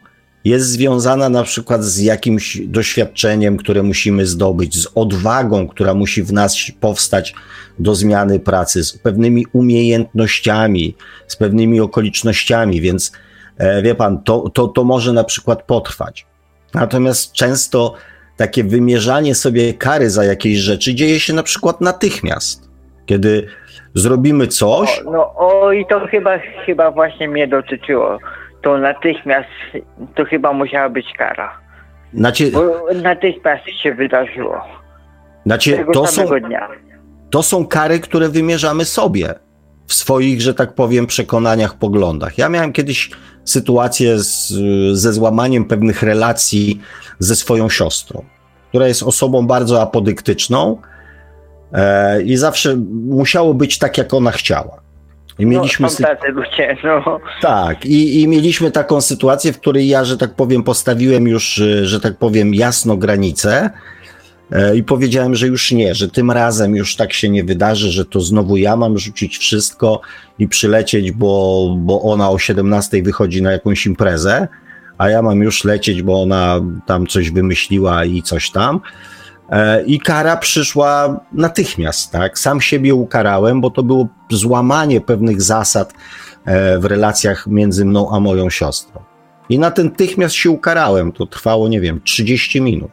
[0.44, 6.32] jest związana na przykład z jakimś doświadczeniem, które musimy zdobyć, z odwagą, która musi w
[6.32, 7.34] nas powstać
[7.78, 10.96] do zmiany pracy, z pewnymi umiejętnościami,
[11.26, 13.12] z pewnymi okolicznościami, więc
[13.58, 16.26] e, wie pan, to, to, to może na przykład potrwać.
[16.74, 17.94] Natomiast często
[18.36, 22.70] takie wymierzanie sobie kary za jakieś rzeczy dzieje się na przykład natychmiast.
[23.06, 23.46] Kiedy
[23.94, 25.02] zrobimy coś.
[25.06, 28.18] O, no o i to chyba, chyba właśnie mnie dotyczyło
[28.62, 29.48] to natychmiast
[30.14, 31.60] to chyba musiała być kara.
[32.14, 34.60] Znaczy, Bo natychmiast się wydarzyło.
[35.46, 36.68] Znaczy, Tego to są, dnia.
[37.30, 39.34] to są kary, które wymierzamy sobie
[39.86, 42.38] w swoich, że tak powiem, przekonaniach, poglądach.
[42.38, 43.10] Ja miałem kiedyś
[43.44, 44.52] sytuację z,
[44.92, 46.80] ze złamaniem pewnych relacji
[47.18, 48.24] ze swoją siostrą,
[48.68, 50.76] która jest osobą bardzo apodyktyczną
[51.72, 52.76] e, i zawsze
[53.06, 54.80] musiało być tak, jak ona chciała.
[55.39, 57.20] I mieliśmy no, sy- ludzie, no.
[57.43, 61.86] Tak, i, i mieliśmy taką sytuację, w której ja, że tak powiem, postawiłem już, y,
[61.86, 63.70] że tak powiem, jasno granicę
[64.52, 68.05] e, i powiedziałem, że już nie, że tym razem już tak się nie wydarzy, że
[68.05, 70.01] to znowu ja mam rzucić wszystko
[70.39, 74.48] i przylecieć, bo, bo ona o 17 wychodzi na jakąś imprezę,
[74.98, 78.81] a ja mam już lecieć, bo ona tam coś wymyśliła i coś tam.
[79.51, 82.39] E, I kara przyszła natychmiast, tak?
[82.39, 85.94] Sam siebie ukarałem, bo to było złamanie pewnych zasad
[86.44, 89.02] e, w relacjach między mną a moją siostrą.
[89.48, 91.12] I natychmiast się ukarałem.
[91.12, 92.90] To trwało, nie wiem, 30 minut.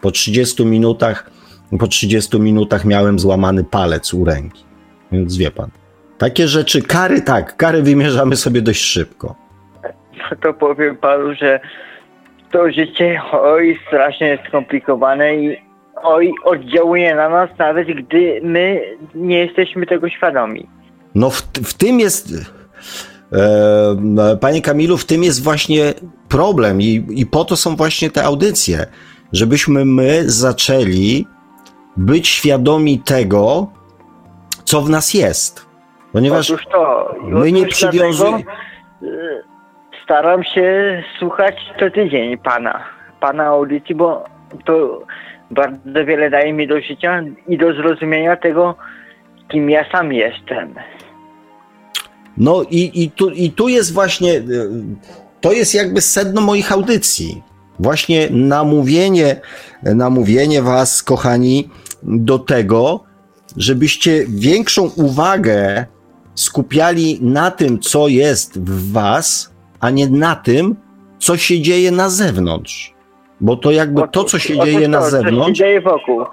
[0.00, 1.30] Po 30 minutach,
[1.78, 4.64] po 30 minutach miałem złamany palec u ręki.
[5.12, 5.70] Więc wie pan.
[6.18, 9.34] Takie rzeczy, kary tak, kary wymierzamy sobie dość szybko.
[10.30, 11.60] No to powiem panu, że
[12.52, 15.65] to życie oj strasznie jest skomplikowane i
[16.44, 18.80] oddziałuje na nas nawet gdy my
[19.14, 20.68] nie jesteśmy tego świadomi.
[21.14, 22.28] No w, w tym jest,
[23.32, 25.94] e, panie Kamilu, w tym jest właśnie
[26.28, 28.86] problem i, i po to są właśnie te audycje,
[29.32, 31.26] żebyśmy my zaczęli
[31.96, 33.66] być świadomi tego,
[34.64, 35.66] co w nas jest.
[36.12, 38.44] Ponieważ to, my nie przywiązujemy.
[40.04, 42.84] Staram się słuchać co tydzień pana,
[43.20, 44.24] pana audycji, bo
[44.64, 45.02] to
[45.50, 48.74] bardzo wiele daje mi do życia i do zrozumienia tego,
[49.48, 50.74] kim ja sam jestem.
[52.36, 54.42] No i, i, tu, i tu jest właśnie, e,
[55.40, 57.42] to jest jakby sedno moich audycji.
[57.78, 59.40] Właśnie namówienie,
[59.82, 61.70] namówienie was, kochani,
[62.02, 63.04] do tego,
[63.56, 65.86] żebyście większą uwagę
[66.34, 69.50] skupiali na tym, co jest w was,
[69.80, 70.76] a nie na tym,
[71.18, 72.95] co się dzieje na zewnątrz.
[73.40, 76.24] Bo to jakby to, co się Otóż dzieje na to, Co się zewnątrz, dzieje wokół.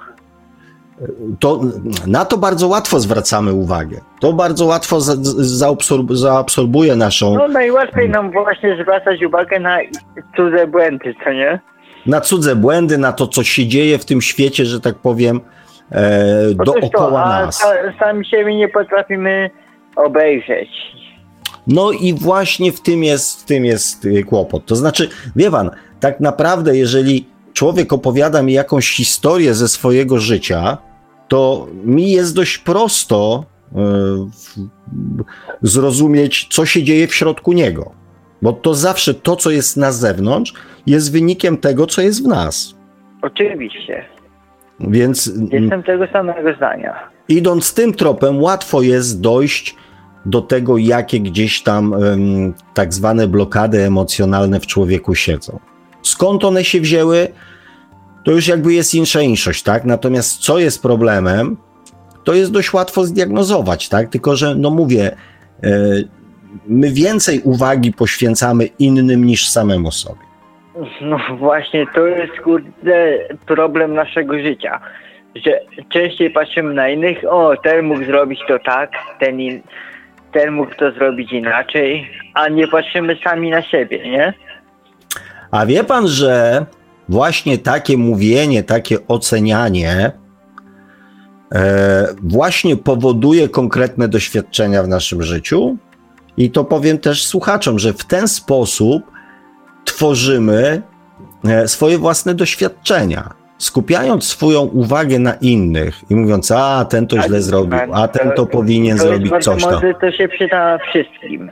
[1.39, 1.61] to
[2.07, 3.97] na to bardzo łatwo zwracamy uwagę.
[4.21, 5.13] To bardzo łatwo za,
[5.43, 9.77] zaabsorb, zaabsorbuje naszą, No najłatwiej nam właśnie zwracać uwagę na
[10.35, 11.59] cudze błędy, co nie?
[12.05, 15.41] na cudze błędy, na to, co się dzieje w tym świecie, że tak powiem,
[15.91, 16.91] e, dookoła
[17.23, 17.61] to, a nas.
[17.63, 19.49] sa- sami siebie nie potrafimy
[19.95, 20.69] obejrzeć.
[21.67, 24.65] No i właśnie w tym jest, w tym jest y, kłopot.
[24.65, 25.71] To znaczy, wie pan,
[26.03, 30.77] tak naprawdę, jeżeli człowiek opowiada mi jakąś historię ze swojego życia,
[31.27, 34.57] to mi jest dość prosto w-
[35.61, 37.91] zrozumieć, co się dzieje w środku niego.
[38.41, 40.53] Bo to zawsze to, co jest na zewnątrz,
[40.87, 42.75] jest wynikiem tego, co jest w nas.
[43.21, 44.05] Oczywiście.
[44.79, 46.93] Więc Jestem tego samego zdania.
[47.27, 49.75] idąc tym tropem, łatwo jest dojść
[50.25, 55.59] do tego, jakie gdzieś tam em, tak zwane blokady emocjonalne w człowieku siedzą.
[56.03, 57.27] Skąd one się wzięły,
[58.25, 59.85] to już jakby jest insza inszość, tak?
[59.85, 61.57] Natomiast co jest problemem,
[62.23, 64.09] to jest dość łatwo zdiagnozować, tak?
[64.09, 65.11] Tylko, że no mówię,
[65.63, 65.69] e,
[66.67, 70.33] my więcej uwagi poświęcamy innym niż samemu sobie.
[71.01, 74.79] No właśnie, to jest kurde problem naszego życia.
[75.35, 75.59] Że
[75.89, 79.61] częściej patrzymy na innych, o, ten mógł zrobić to tak, ten, in,
[80.31, 84.33] ten mógł to zrobić inaczej, a nie patrzymy sami na siebie, nie?
[85.53, 86.65] A wie pan, że
[87.09, 90.11] właśnie takie mówienie, takie ocenianie
[91.55, 95.77] e, właśnie powoduje konkretne doświadczenia w naszym życiu?
[96.37, 99.03] I to powiem też słuchaczom, że w ten sposób
[99.85, 100.81] tworzymy
[101.45, 103.33] e, swoje własne doświadczenia.
[103.57, 108.45] Skupiając swoją uwagę na innych i mówiąc, a ten to źle zrobił, a ten to
[108.45, 109.71] powinien to zrobić coś tam.
[109.71, 111.51] mądre, to się przyda wszystkim.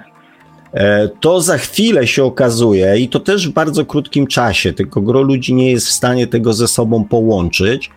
[0.73, 5.21] E, to za chwilę się okazuje, i to też w bardzo krótkim czasie, tylko gro
[5.21, 7.89] ludzi nie jest w stanie tego ze sobą połączyć.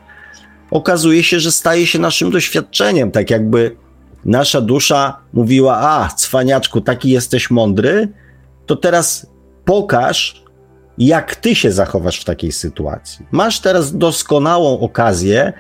[0.70, 3.76] Okazuje się, że staje się naszym doświadczeniem, tak jakby
[4.24, 8.08] nasza dusza mówiła: A, cwaniaczku, taki jesteś mądry,
[8.66, 9.26] to teraz
[9.64, 10.44] pokaż,
[10.98, 13.26] jak ty się zachowasz w takiej sytuacji.
[13.32, 15.52] Masz teraz doskonałą okazję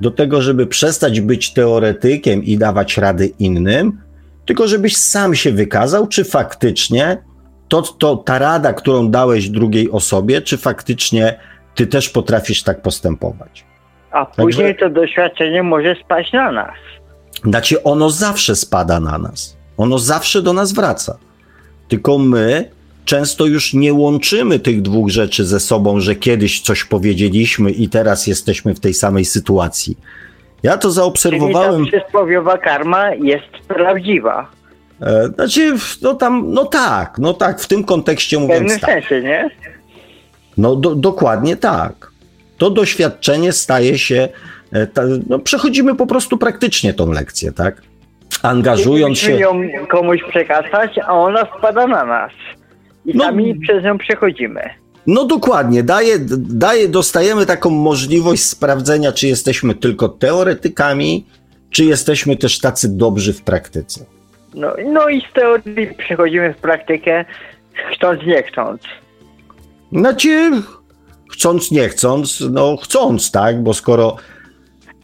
[0.00, 4.05] do tego, żeby przestać być teoretykiem i dawać rady innym,
[4.46, 7.18] tylko żebyś sam się wykazał, czy faktycznie
[7.68, 11.38] to, to ta rada, którą dałeś drugiej osobie, czy faktycznie
[11.74, 13.64] ty też potrafisz tak postępować.
[14.10, 16.74] A później to doświadczenie może spaść na nas.
[17.44, 19.56] Znaczy, ono zawsze spada na nas.
[19.76, 21.18] Ono zawsze do nas wraca.
[21.88, 22.70] Tylko my
[23.04, 28.26] często już nie łączymy tych dwóch rzeczy ze sobą, że kiedyś coś powiedzieliśmy i teraz
[28.26, 29.98] jesteśmy w tej samej sytuacji.
[30.66, 31.86] Ja to Czyli zaobserwowałem.
[31.86, 34.50] ta przysłowiowa karma jest prawdziwa.
[35.02, 38.90] E, znaczy, no tam, no tak, no tak, w tym kontekście W mówiąc pewnym tak.
[38.90, 39.50] sensie, nie?
[40.58, 42.10] No do, dokładnie tak.
[42.58, 44.28] To doświadczenie staje się,
[44.72, 47.82] e, ta, no przechodzimy po prostu praktycznie tą lekcję, tak?
[48.42, 49.32] Angażując się.
[49.32, 49.60] ją
[49.90, 52.32] komuś przekazać, a ona spada na nas.
[53.06, 53.24] I No.
[53.24, 54.60] sami przez nią przechodzimy.
[55.06, 61.26] No dokładnie, daje, daje, dostajemy taką możliwość sprawdzenia, czy jesteśmy tylko teoretykami,
[61.70, 64.04] czy jesteśmy też tacy dobrzy w praktyce.
[64.54, 67.24] No, no i z teorii przechodzimy w praktykę,
[67.94, 68.82] chcąc nie chcąc.
[69.92, 70.50] Znaczy,
[71.32, 74.16] chcąc, nie chcąc, no chcąc, tak, bo skoro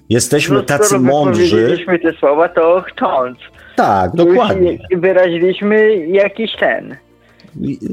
[0.08, 3.38] jesteśmy No, tacy skoro mądrzy, wypowiedzieliśmy te słowa, to chcąc.
[3.76, 6.96] tak, dokładnie, wyraziliśmy jakiś ten.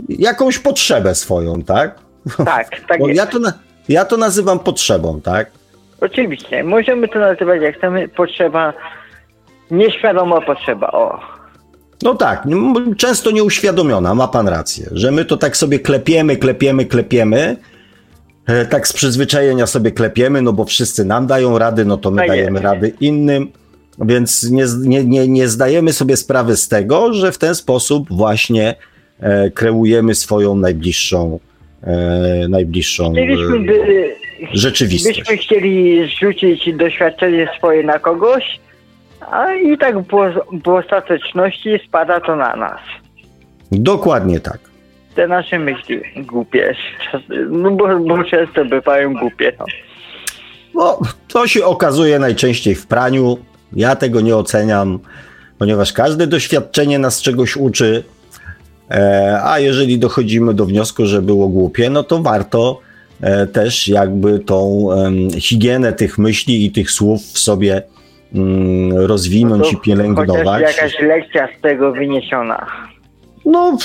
[0.10, 2.00] Jakąś potrzebę swoją, tak?
[2.46, 3.54] Tak, tak ja to, na,
[3.90, 5.52] ja to nazywam potrzebą, tak?
[6.02, 8.08] Oczywiście, możemy to nazywać jak chcemy.
[8.08, 8.74] Potrzeba,
[9.72, 11.20] nieświadoma potrzeba, o.
[12.04, 12.48] No tak,
[12.98, 17.58] często nieuświadomiona, ma pan rację, że my to tak sobie klepiemy, klepiemy, klepiemy,
[18.48, 22.22] e, tak z przyzwyczajenia sobie klepiemy, no bo wszyscy nam dają rady, no to my
[22.22, 22.30] jest.
[22.30, 23.52] dajemy rady innym,
[24.00, 28.76] więc nie, nie, nie, nie zdajemy sobie sprawy z tego, że w ten sposób właśnie
[29.54, 31.40] kreujemy swoją najbliższą,
[31.84, 34.16] e, najbliższą e, by,
[34.54, 35.20] rzeczywistość.
[35.20, 38.60] byśmy chcieli zrzucić doświadczenie swoje na kogoś,
[39.32, 40.08] a i tak w,
[40.64, 42.80] w ostateczności spada to na nas.
[43.72, 44.60] Dokładnie tak.
[45.16, 46.76] Te nasze myśli głupie,
[47.50, 49.52] no bo, bo często bywają głupie.
[49.60, 49.66] No.
[50.74, 53.38] No, to się okazuje najczęściej w praniu.
[53.74, 55.00] Ja tego nie oceniam,
[55.58, 58.04] ponieważ każde doświadczenie nas czegoś uczy.
[58.92, 62.80] E, a jeżeli dochodzimy do wniosku, że było głupie, no to warto
[63.22, 64.88] e, też jakby tą
[65.40, 67.82] higienę tych myśli i tych słów w sobie
[68.36, 70.62] mm, rozwinąć No i pielęgnować.
[70.62, 72.68] Jakaś lekcja z tego wyniesiona.
[73.46, 73.78] No,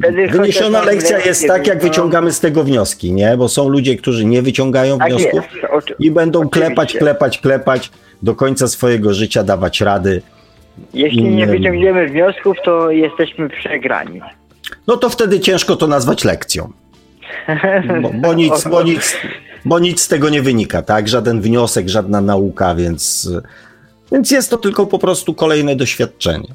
[0.00, 3.36] Wtedy wyniesiona lekcja jest tak, jak wyciągamy z tego wnioski, nie?
[3.36, 5.44] Bo są ludzie, którzy nie wyciągają Tak wniosków.
[5.98, 6.66] i będą Oczywiście.
[6.66, 7.90] klepać, klepać, klepać
[8.22, 10.22] do końca swojego życia, dawać rady.
[10.94, 14.20] Jeśli nie wyciągniemy wniosków, to jesteśmy przegrani.
[14.86, 16.72] No to wtedy ciężko to nazwać lekcją.
[18.02, 19.16] Bo, bo, nic, bo, nic,
[19.64, 21.08] bo nic z tego nie wynika, tak?
[21.08, 23.30] Żaden wniosek, żadna nauka, więc,
[24.12, 26.48] więc jest to tylko po prostu kolejne doświadczenie.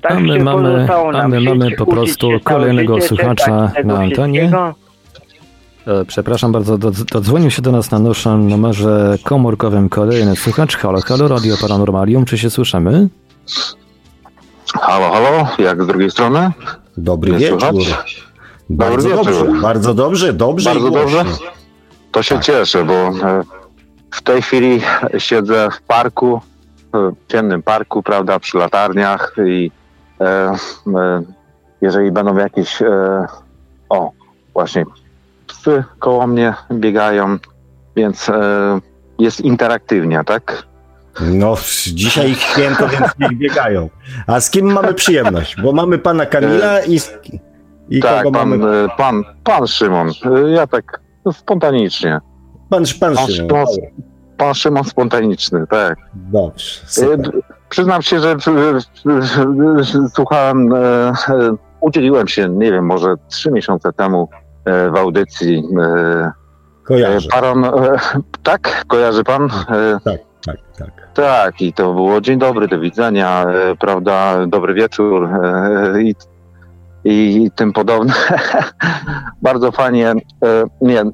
[0.00, 3.08] Tak A my się mamy- pozostało nam a my żyć, mamy po prostu kolejnego życie,
[3.08, 4.50] słuchacza na antenie.
[5.86, 10.76] E, Przepraszam bardzo, dodz- dodzwonił się do nas na naszym numerze komórkowym kolejny słuchacz.
[10.76, 13.08] Halo, halo, Radio Paranormalium, czy się słyszymy?
[14.80, 16.50] Halo, halo, jak z drugiej strony?
[16.96, 17.60] Dobry Nie wieczór.
[17.60, 18.24] słychać?
[18.70, 19.60] Bardzo Dobry dobrze, wieczór.
[19.62, 21.24] bardzo dobrze, dobrze Bardzo dobrze?
[22.12, 22.44] To się Tak.
[22.44, 23.42] cieszę, bo e,
[24.10, 24.80] w tej chwili
[25.18, 26.40] siedzę w parku,
[26.92, 29.70] w ciemnym parku, prawda, przy latarniach i
[30.20, 30.24] e,
[30.96, 31.22] e,
[31.80, 33.26] jeżeli będą jakieś, e,
[33.88, 34.10] o,
[34.52, 34.84] właśnie,
[35.64, 37.38] psy koło mnie biegają,
[37.96, 38.80] więc e,
[39.18, 40.62] jest interaktywnie, tak?
[41.20, 41.54] No,
[41.92, 43.88] dzisiaj ich święto, więc niech biegają.
[44.26, 45.56] A z kim mamy przyjemność?
[45.62, 47.18] Bo mamy pana Kamila i, z-
[47.90, 48.76] i tak, kogo pan, mamy?
[48.76, 51.00] e, pan, pan Szymon, e, ja tak
[51.32, 52.20] spontanicznie.
[52.70, 53.48] Pan, pan pan Szymon.
[53.66, 53.66] Szymon.
[54.36, 55.98] Pan Szymon spontaniczny, tak.
[56.14, 57.30] Dobrze, E, super.
[57.68, 61.12] Przyznam się, że e, e, słuchałem, e, e,
[61.80, 65.62] udzieliłem się, nie wiem, może trzy miesiące temu e, w audycji.
[65.82, 66.32] e,
[66.84, 67.28] Kojarzę.
[67.30, 67.70] Paron, e,
[68.42, 69.44] tak, kojarzy pan?
[69.44, 70.90] E, Tak, tak, tak.
[71.14, 76.14] tak, i to było dzień dobry, do widzenia, e, prawda, dobry wieczór e, i,
[77.04, 78.14] i tym podobne.
[79.42, 80.10] Bardzo fajnie.
[80.10, 80.14] E,
[80.80, 81.12] nie, e,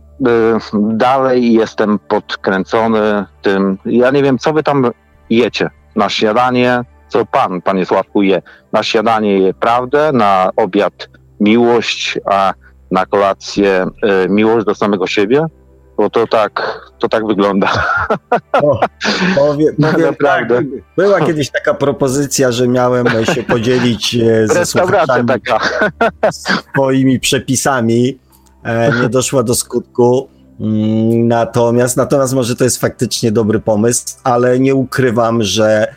[0.82, 3.78] dalej jestem podkręcony tym.
[3.85, 4.90] Ja nie wiem, co wy tam
[5.31, 8.43] jecie na śniadanie, co pan, panie Sławku, je.
[8.72, 11.09] Na śniadanie je prawdę, na obiad
[11.40, 12.52] miłość, a
[12.90, 15.46] na kolację e, miłość do samego siebie.
[15.96, 17.68] Bo to tak, to tak wygląda.
[18.52, 18.80] O,
[19.36, 20.62] powie, powiem tak, Naprawdę.
[20.96, 25.60] była kiedyś taka propozycja, że miałem się podzielić e, ze słuchaczami taka.
[26.30, 28.18] swoimi przepisami.
[28.64, 30.28] E, nie doszła do skutku.
[30.60, 35.94] Mm, Natomiast, natomiast może to jest faktycznie dobry pomysł, ale nie ukrywam, że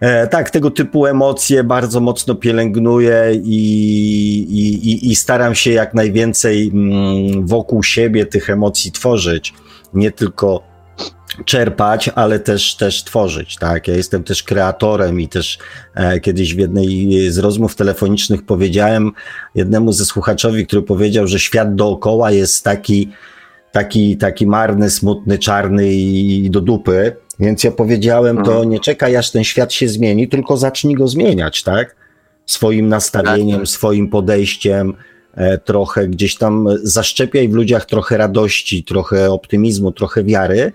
[0.00, 3.58] e, tak, tego typu emocje bardzo mocno pielęgnuję i,
[4.50, 9.54] i, i, i staram się jak najwięcej mm, wokół siebie tych emocji tworzyć.
[9.94, 10.68] Nie tylko
[11.44, 13.88] czerpać, ale też, też tworzyć, tak?
[13.88, 15.58] Ja jestem też kreatorem i też
[15.94, 19.12] e, kiedyś w jednej z rozmów telefonicznych powiedziałem
[19.54, 23.08] jednemu ze słuchaczowi, który powiedział, że świat dookoła jest taki,
[23.72, 27.16] taki, taki marny, smutny, czarny i do dupy.
[27.40, 31.62] Więc ja powiedziałem, to nie czekaj, aż ten świat się zmieni, tylko zacznij go zmieniać,
[31.62, 31.96] tak?
[32.46, 34.94] Swoim nastawieniem, swoim podejściem,
[35.34, 40.72] e, trochę gdzieś tam zaszczepiaj w ludziach trochę radości, trochę optymizmu, trochę wiary.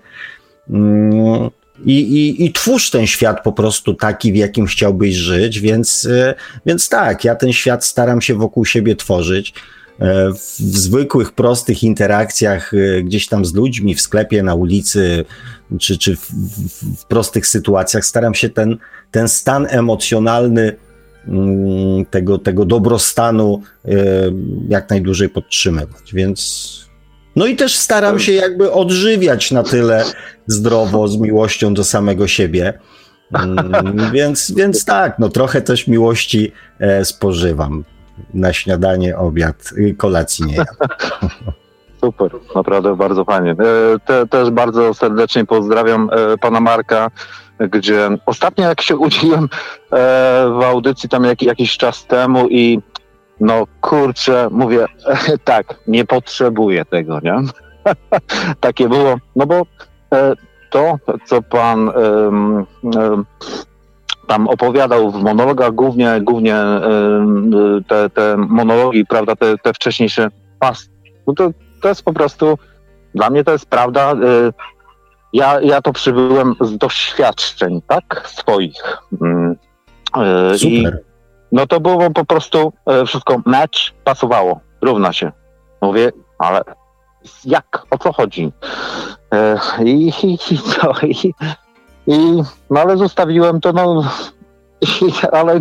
[0.70, 1.50] Mm,
[1.84, 6.34] I, i, I twórz ten świat po prostu taki, w jakim chciałbyś żyć, więc, e,
[6.66, 9.54] więc tak, ja ten świat staram się wokół siebie tworzyć.
[10.00, 15.24] E, W, zwykłych, prostych interakcjach e, gdzieś tam z ludźmi, w sklepie, na ulicy,
[15.80, 16.30] czy, czy w,
[17.00, 18.76] w, prostych sytuacjach staram się ten,
[19.10, 20.76] ten stan emocjonalny
[21.28, 23.62] mm, tego, tego dobrostanu
[24.68, 26.14] jak najdłużej podtrzymywać.
[26.14, 26.70] Więc
[27.36, 30.04] no i też staram się jakby odżywiać na tyle
[30.46, 32.78] zdrowo, z miłością do samego siebie.
[33.32, 37.84] Mm, więc, więc tak, no trochę też miłości e, spożywam.
[38.34, 40.64] Na śniadanie, obiad, kolacji nie
[42.00, 43.50] Super, naprawdę bardzo fajnie.
[43.50, 47.10] E, te, też bardzo serdecznie pozdrawiam e, pana Marka,
[47.70, 49.48] gdzie ostatnio jak się udzieliłem
[50.58, 52.80] w audycji tam jak, jakiś czas temu i
[53.40, 54.86] no kurczę, mówię,
[55.44, 57.36] tak, nie potrzebuję tego, nie?
[58.60, 59.62] Takie było, no bo
[60.12, 60.34] e,
[60.70, 61.90] to, co pan
[64.26, 66.56] tam opowiadał w monologach, głównie, głównie
[67.88, 70.88] te, te monologi, prawda, te, te wcześniejsze pas,
[71.26, 71.50] no to,
[71.82, 72.58] to jest po prostu,
[73.14, 74.16] dla mnie to jest prawda, e,
[75.32, 79.02] ja, ja to przybyłem z doświadczeń, tak, swoich.
[79.22, 79.56] Mm,
[80.16, 80.72] e, Super.
[80.72, 80.86] I
[81.52, 85.32] no to było po prostu e, wszystko mecz pasowało, równa się.
[85.82, 86.62] Mówię, ale
[87.44, 88.52] jak, o co chodzi?
[89.32, 90.92] E, I, i, i co?
[91.02, 91.34] I,
[92.06, 94.04] i, no ale zostawiłem to, no,
[95.38, 95.60] ale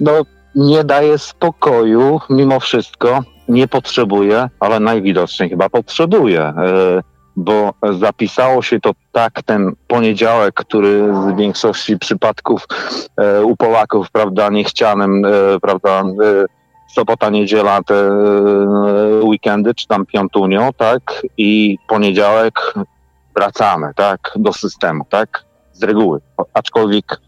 [0.00, 0.12] no,
[0.54, 6.40] nie daje spokoju mimo wszystko, nie potrzebuję, ale najwidoczniej chyba potrzebuję.
[6.40, 7.02] E,
[7.36, 12.66] bo zapisało się to tak ten poniedziałek, który w większości przypadków
[13.16, 15.30] e, u Polaków, prawda, niechcianym, e,
[15.62, 16.04] prawda, e,
[16.94, 18.10] sobota, niedziela, te
[19.22, 22.74] weekendy, czy tam piątunio, tak, i poniedziałek
[23.34, 25.44] wracamy, tak, do systemu, tak,
[25.76, 26.20] z reguły,
[26.54, 27.20] aczkolwiek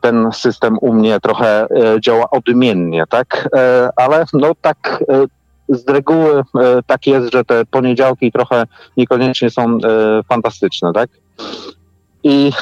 [0.00, 5.04] ten system u mnie trochę e, działa odmiennie, tak, e, ale no tak
[5.68, 8.64] z reguły e, tak jest, że te poniedziałki trochę
[8.96, 9.78] niekoniecznie są e,
[10.28, 11.10] fantastyczne, tak?
[12.22, 12.52] I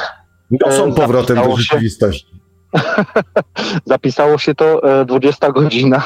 [0.51, 2.37] no są powrotem do rzeczywistości.
[3.85, 6.03] zapisało się to 20 godzina,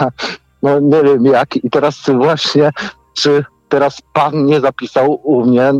[0.63, 1.57] no nie wiem jak.
[1.57, 2.71] I teraz właśnie,
[3.17, 5.75] czy teraz pan nie zapisał u mnie e,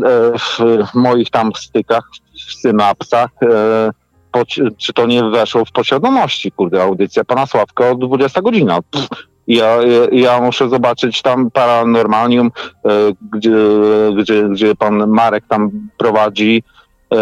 [0.59, 2.03] w moich tam stykach,
[2.53, 3.29] synapsach,
[4.77, 8.79] czy to nie weszło w posiadłości, kurde, audycja pana Sławka o 20 godzina.
[8.91, 9.09] Pff,
[9.47, 9.77] ja,
[10.11, 12.51] ja muszę zobaczyć tam Paranormalium,
[12.85, 12.89] e,
[13.33, 13.55] gdzie,
[14.17, 16.63] gdzie, gdzie pan Marek tam prowadzi
[17.13, 17.17] e,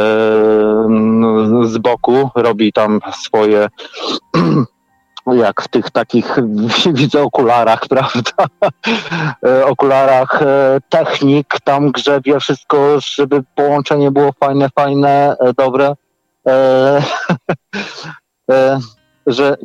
[1.63, 3.67] z boku, robi tam swoje
[5.33, 6.35] jak w tych takich,
[6.93, 8.31] widzę, okularach, prawda?
[9.45, 10.39] E, okularach
[10.89, 15.93] technik, tam grzebie wszystko, żeby połączenie było fajne, fajne, dobre.
[19.27, 19.57] że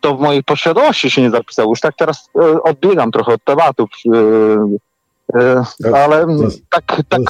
[0.00, 1.68] to w mojej posiadłości się nie zapisało.
[1.70, 3.90] Już tak teraz e, odbiegam trochę od tematów,
[5.34, 5.38] e,
[5.88, 6.26] e, ale
[6.70, 7.22] tak, tak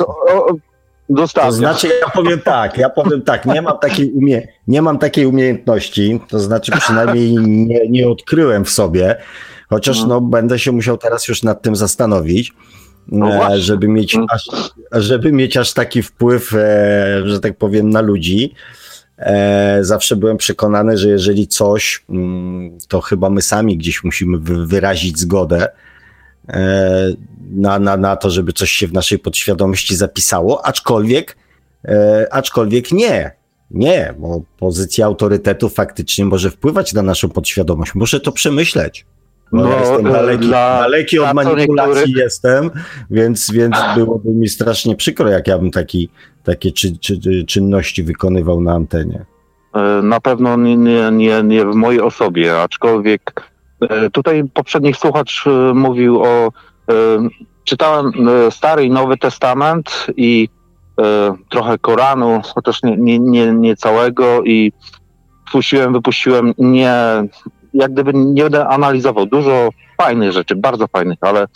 [1.47, 5.27] To znaczy, ja powiem tak, ja powiem tak, nie mam takiej, umie, nie mam takiej
[5.27, 9.17] umiejętności, to znaczy przynajmniej nie, nie odkryłem w sobie,
[9.69, 10.09] chociaż mhm.
[10.09, 12.53] no, będę się musiał teraz już nad tym zastanowić.
[13.09, 14.29] No żeby, mieć mhm.
[14.31, 14.49] aż,
[15.05, 16.51] żeby mieć aż taki wpływ,
[17.25, 18.55] że tak powiem, na ludzi.
[19.19, 25.19] E, zawsze byłem przekonany, że jeżeli coś, mm, to chyba my sami gdzieś musimy wyrazić
[25.19, 25.73] zgodę e,
[27.52, 31.36] na, na, na to, żeby coś się w naszej podświadomości zapisało, aczkolwiek,
[31.85, 33.43] e, aczkolwiek nie.
[33.70, 37.94] Nie, bo pozycja autorytetu faktycznie może wpływać na naszą podświadomość.
[37.94, 39.06] Muszę to przemyśleć.
[39.52, 42.16] No, ja jestem daleki, dla, daleki od manipulacji niektórych...
[42.16, 42.70] jestem,
[43.10, 46.09] więc, więc byłoby mi strasznie przykro, jak ja bym taki,
[46.44, 49.24] takie czy, czy, czynności wykonywał na antenie.
[49.74, 50.77] E, na pewno nie,
[51.12, 53.52] nie, nie, w mojej osobie, aczkolwiek e,
[54.13, 56.53] tutaj poprzedni słuchacz e, mówił o.
[57.65, 58.13] Czytałem
[58.51, 60.49] Stary i Nowy Testament i
[61.49, 64.73] trochę Koranu, chociaż nie, nie, nie, nie całego i
[65.49, 66.95] wpuściłem, wypuściłem nie,
[67.75, 71.47] jak gdyby nie będę analizował dużo fajnych rzeczy, bardzo fajnych, ale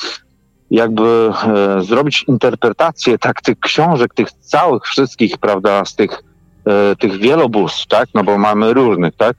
[0.70, 6.22] jakby e, zrobić interpretację tak tych książek, tych całych wszystkich, prawda, z tych,
[6.66, 9.36] e, tych wielobóstw, tak, no bo mamy różnych, tak,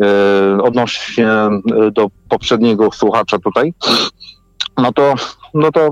[0.00, 1.60] e, odnośnie się e,
[1.90, 3.74] do poprzedniego słuchacza tutaj,
[4.76, 5.14] no to,
[5.54, 5.90] no to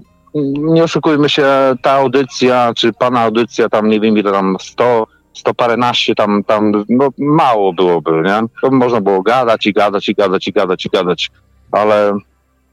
[0.55, 1.47] nie oszukujmy się,
[1.83, 6.85] ta audycja, czy pana audycja, tam nie wiem ile tam, 100, sto paręnaście tam, tam
[6.89, 8.41] no, mało byłoby, nie?
[8.63, 11.31] To można było gadać i gadać i gadać i gadać i gadać,
[11.73, 12.13] ale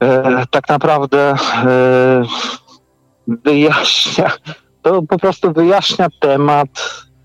[0.02, 1.34] e, tak naprawdę
[1.64, 2.22] e,
[3.26, 4.30] wyjaśnia,
[4.82, 6.68] to po prostu wyjaśnia temat,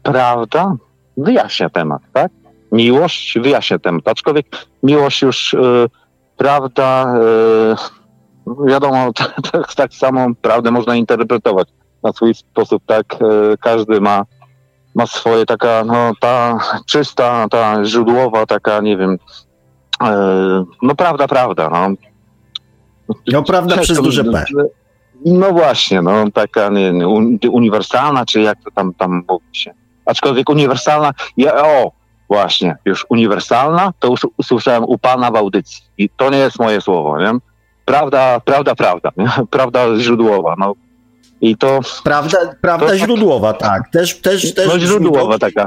[0.04, 0.76] prawda?
[1.18, 2.32] Wyjaśnia temat, tak?
[2.76, 4.46] Miłość wyjaśnia temat, aczkolwiek
[4.84, 5.86] miłość już, e,
[6.38, 7.16] prawda,
[8.48, 9.14] e, wiadomo,
[9.52, 11.68] tak, tak samo prawdę można interpretować
[12.04, 13.06] na swój sposób, tak?
[13.14, 14.26] E, każdy ma
[14.96, 19.18] ma swoje taka, no ta czysta, ta źródłowa, taka, nie wiem,
[20.82, 21.70] no prawda, prawda.
[21.70, 21.90] No,
[23.34, 24.46] no prawda przez duże P.
[25.26, 27.08] No właśnie, no taka nie,
[27.52, 29.74] uniwersalna, czy jak to tam, tam mówi się.
[30.06, 31.92] Aczkolwiek uniwersalna, ja, o,
[32.28, 35.84] właśnie, już uniwersalna, to już usłyszałem u pana w audycji.
[35.98, 37.32] I to nie jest moje słowo, nie?
[37.86, 39.30] Prawda, prawda, prawda, nie?
[39.52, 40.74] prawda źródłowa, no.
[41.42, 41.80] I to...
[42.04, 43.92] Prawda, prawda to, źródłowa, tak.
[43.92, 45.66] Też, też, też no źródłowa taka.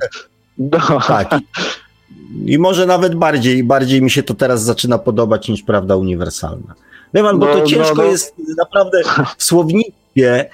[0.58, 1.00] No.
[1.08, 1.32] Tak.
[1.32, 6.74] I, I, może nawet bardziej, bardziej mi się to teraz zaczyna podobać niż prawda uniwersalna.
[7.14, 8.10] Wie pan, bo to no, ciężko no, no.
[8.10, 9.02] jest naprawdę
[9.36, 10.50] w słownictwie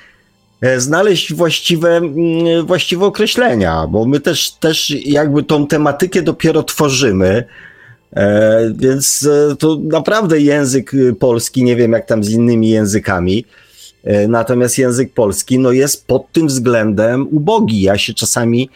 [0.77, 7.45] znaleźć właściwe, mm, właściwe określenia, bo my też, też jakby tą tematykę dopiero tworzymy.
[8.12, 13.45] E, więc e, to naprawdę język polski, nie wiem jak tam z innymi językami,
[14.28, 17.82] natomiast język polski no jest pod tym względem ubogi.
[17.82, 18.70] Ja się czasami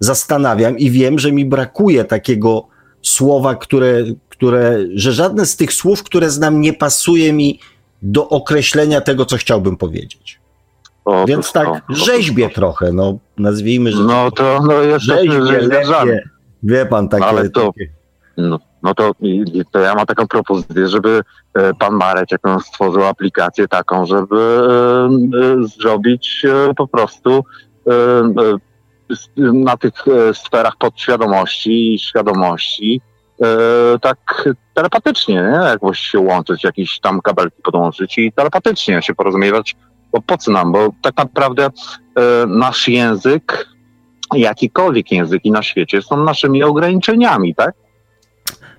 [0.00, 2.66] zastanawiam i wiem, że mi brakuje takiego
[3.02, 7.60] słowa, które, które, że żadne z tych słów, które znam, nie pasuje mi
[8.02, 10.39] do określenia tego, co chciałbym powiedzieć.
[11.10, 14.02] O, Więc tak o, rzeźbię o, trochę, no nazwijmy, że.
[14.02, 15.82] No to no jesteśmy rzeźbie,
[16.62, 17.24] Wie pan takie.
[17.24, 17.72] Ale to,
[18.36, 19.12] no, no to,
[19.70, 21.22] to ja mam taką propozycję, żeby
[21.54, 25.06] e, pan Marek jakąś stworzył aplikację taką, żeby e,
[25.38, 26.46] e, zrobić
[26.76, 27.44] po prostu
[29.36, 29.92] na tych
[30.32, 33.00] sferach podświadomości i świadomości
[34.00, 35.68] tak telepatycznie, nie?
[35.68, 39.76] jakoś się łączyć, jakieś tam kabelki podłączyć i telepatycznie się porozumiewać,
[40.12, 41.70] bo po co nam, bo tak naprawdę e,
[42.46, 43.68] nasz język,
[44.34, 47.74] jakikolwiek języki na świecie są naszymi ograniczeniami, tak?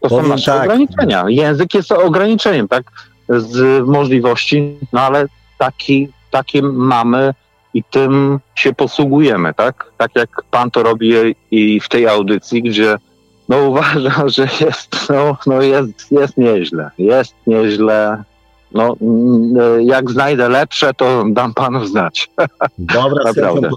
[0.02, 0.62] To Powiem są nasze tak.
[0.62, 1.26] ograniczenia.
[1.28, 2.84] Język jest ograniczeniem, tak?
[3.30, 5.26] Z możliwości, no ale
[5.58, 7.34] taki, takie mamy
[7.74, 9.92] i tym się posługujemy, tak?
[9.98, 11.14] Tak jak pan to robi
[11.52, 12.98] i w tej audycji, gdzie
[13.50, 16.92] no uważam, że jest, no, no jest, jest nieźle.
[16.98, 18.24] Jest nieźle.
[18.74, 22.30] No, mm, jak znajdę lepsze, to dam panu znać.
[22.80, 23.70] Dobra, z chęcią,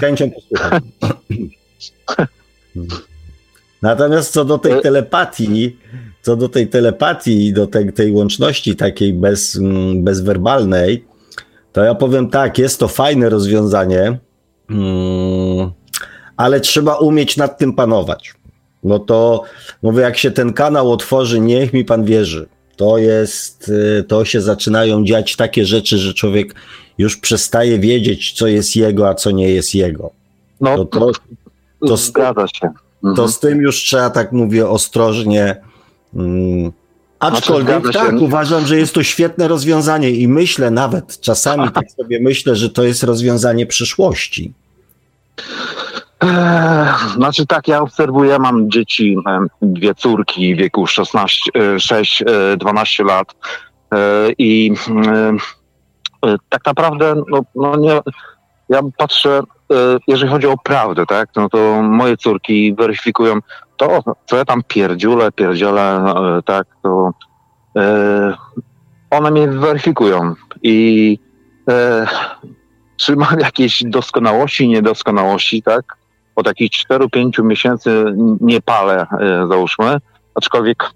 [0.00, 0.80] chęcią posłucham.
[3.82, 5.78] Natomiast co do tej e- telepatii,
[6.22, 11.04] co do tej telepatii i do tej, tej łączności takiej bez, mm, bezwerbalnej,
[11.72, 14.18] to ja powiem tak, jest to fajne rozwiązanie,
[14.70, 15.70] mm,
[16.36, 18.34] ale trzeba umieć nad tym panować
[18.84, 19.42] no to
[19.82, 22.48] mówię, jak się ten kanał otworzy, niech mi pan wierzy.
[22.76, 26.54] To jest, y, to się zaczynają dziać takie rzeczy, że człowiek
[26.98, 30.10] już przestaje wiedzieć, co jest jego, a co nie jest jego.
[30.60, 31.10] No, to, to,
[31.86, 32.66] to zgadza się.
[33.04, 33.16] Mhm.
[33.16, 35.56] To z tym już trzeba, tak mówię, ostrożnie.
[36.14, 36.72] Mm,
[37.18, 42.20] aczkolwiek znaczy, tak, uważam, że jest to świetne rozwiązanie i myślę nawet, czasami tak sobie
[42.20, 44.52] myślę, że to jest rozwiązanie przyszłości.
[47.14, 49.16] Znaczy tak, ja obserwuję, mam dzieci,
[49.62, 52.24] dwie córki w wieku 16, 6,
[52.56, 53.34] 12 lat
[53.94, 54.72] e, i
[56.26, 58.00] e, tak naprawdę, no, no nie,
[58.68, 59.42] ja patrzę,
[59.72, 59.76] e,
[60.06, 63.38] jeżeli chodzi o prawdę, tak, no to moje córki weryfikują
[63.76, 66.14] to, co ja tam pierdziule, pierdzielę,
[66.44, 67.12] tak, to
[69.10, 71.18] one mnie weryfikują i
[72.96, 75.96] czy mam jakieś doskonałości, niedoskonałości, tak,
[76.36, 78.04] od jakichś 4-5 miesięcy
[78.40, 79.96] nie palę, e, załóżmy,
[80.34, 80.90] aczkolwiek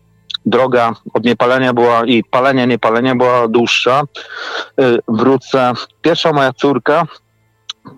[0.47, 4.03] droga od niepalenia była i palenia, niepalenia była dłuższa.
[4.81, 5.73] E, wrócę.
[6.03, 7.07] Pierwsza moja córka,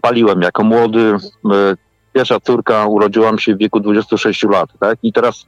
[0.01, 1.17] paliłem jako młody.
[1.53, 1.77] E,
[2.13, 4.99] pierwsza córka urodziłam się w wieku 26 lat, tak?
[5.03, 5.47] I teraz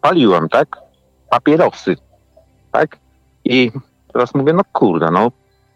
[0.00, 0.76] paliłem, tak?
[1.30, 1.96] Papierosy,
[2.72, 2.98] tak?
[3.44, 3.72] I
[4.12, 5.30] teraz mówię, no kurde, no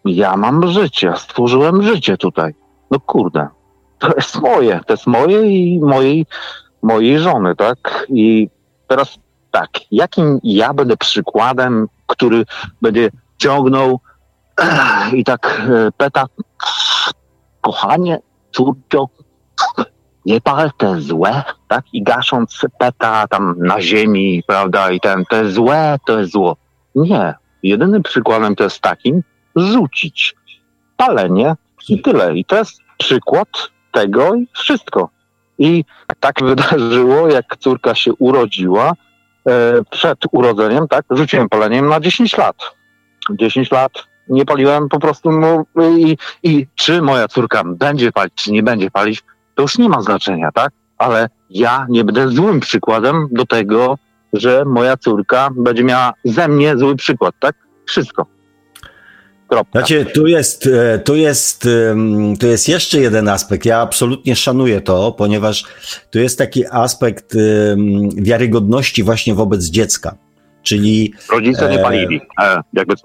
[0.04, 2.54] ja mam życie, stworzyłem życie tutaj
[2.90, 3.48] no kurde,
[3.98, 6.26] to jest moje, to jest moje i mojej,
[6.82, 8.06] mojej żony, tak?
[8.08, 8.48] I
[8.88, 9.18] teraz
[9.50, 12.44] tak, jakim ja będę przykładem, który
[12.82, 14.00] będzie ciągnął
[15.18, 16.26] i tak e, peta,
[17.60, 18.18] kochanie,
[18.52, 19.08] córcio,
[20.26, 21.84] nie pal, jest złe, tak?
[21.92, 26.56] I gasząc peta tam na ziemi, prawda, i ten, jest złe, to jest zło.
[26.94, 27.34] Nie.
[27.62, 29.22] Jedynym przykładem to jest takim,
[29.56, 30.36] rzucić.
[30.96, 31.54] Palenie
[31.88, 32.36] i tyle.
[32.36, 33.48] I to jest przykład
[33.92, 35.08] tego i wszystko.
[35.58, 35.84] I
[36.20, 38.92] tak wydarzyło, jak córka się urodziła,
[39.48, 42.56] e, przed urodzeniem, tak, rzuciłem paleniem na 10 lat.
[43.30, 43.92] 10 lat
[44.28, 45.64] nie paliłem po prostu no,
[45.96, 49.22] i, i czy moja córka będzie palić, czy nie będzie palić,
[49.54, 50.72] to już nie ma znaczenia, tak?
[50.98, 53.98] Ale ja nie będę złym przykładem do tego,
[54.32, 57.54] że moja córka będzie miała ze mnie zły przykład, tak?
[57.86, 58.26] Wszystko.
[59.50, 59.78] Kropka.
[59.78, 61.68] Znaczy, tu jest, e, tu, jest,
[62.40, 63.64] tu jest jeszcze jeden aspekt.
[63.64, 65.64] Ja absolutnie szanuję to, ponieważ
[66.10, 67.36] tu jest taki aspekt
[68.16, 70.16] wiarygodności właśnie wobec dziecka.
[70.62, 71.14] Czyli.
[71.32, 73.02] Rodzice nie e, palili, e, jakby co.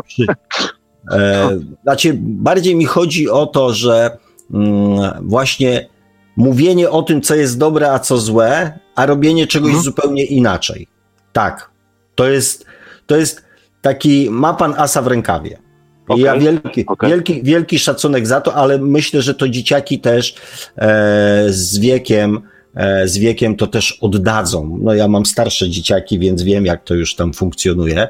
[1.12, 1.50] E,
[1.84, 4.18] znaczy, bardziej mi chodzi o to, że
[4.54, 5.90] mm, właśnie
[6.38, 9.84] mówienie o tym, co jest dobre, a co złe, a robienie czegoś mhm.
[9.84, 10.88] zupełnie inaczej.
[11.34, 11.70] Tak.
[12.16, 12.66] To jest,
[13.06, 13.46] to jest
[13.82, 15.58] taki, ma pan asa w rękawie.
[16.08, 16.24] Okay.
[16.24, 17.10] Ja wielki, okay.
[17.10, 20.36] wielki, wielki szacunek za to, ale myślę, że to dzieciaki też
[20.78, 22.42] e, z wiekiem,
[22.76, 24.80] e, z wiekiem to też oddadzą.
[24.82, 28.08] No ja mam starsze dzieciaki, więc wiem, jak to już tam funkcjonuje.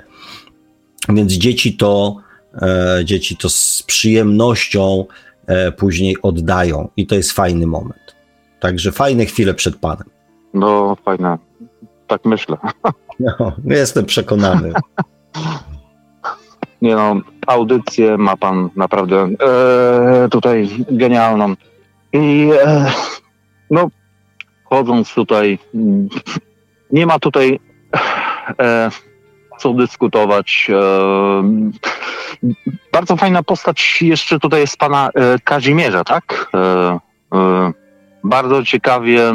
[1.09, 2.17] Więc dzieci to,
[2.61, 5.05] e, dzieci to z przyjemnością
[5.47, 8.15] e, później oddają i to jest fajny moment.
[8.59, 10.09] Także fajne chwile przed Panem.
[10.53, 11.37] No, fajne.
[12.07, 12.57] Tak myślę.
[13.19, 14.71] No, jestem przekonany.
[16.85, 17.15] Nie no,
[17.47, 19.27] audycję ma pan naprawdę
[20.23, 21.53] e, tutaj genialną.
[22.13, 22.91] I e,
[23.71, 23.87] no,
[24.63, 25.59] chodząc tutaj,
[26.91, 27.59] nie ma tutaj
[28.59, 28.91] e,
[29.57, 30.67] co dyskutować.
[30.69, 30.83] E,
[32.91, 36.51] bardzo fajna postać jeszcze tutaj jest pana e, Kazimierza, tak?
[36.53, 36.99] E,
[38.23, 39.31] bardzo ciekawie,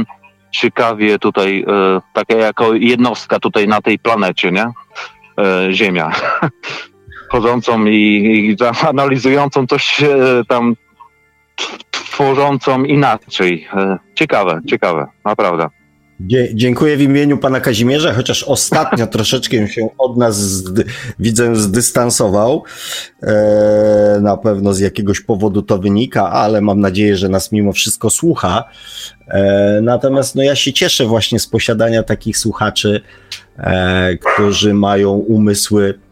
[0.50, 1.64] ciekawie tutaj,
[2.12, 4.72] taka jako jednostka tutaj na tej planecie, nie?
[5.70, 6.10] Ziemia.
[7.30, 10.76] chodzącą i, i analizującą coś e, tam
[11.90, 13.66] tworzącą inaczej.
[13.74, 15.68] E, ciekawe, ciekawe, naprawdę.
[16.54, 20.84] Dziękuję w imieniu pana Kazimierza, chociaż ostatnio troszeczkę się od nas, zdy,
[21.18, 22.64] widzę, zdystansował.
[23.22, 28.10] E, na pewno z jakiegoś powodu to wynika, ale mam nadzieję, że nas mimo wszystko
[28.10, 28.64] słucha.
[29.28, 33.00] E, natomiast no, ja się cieszę właśnie z posiadania takich słuchaczy,
[33.58, 36.09] e, którzy mają umysły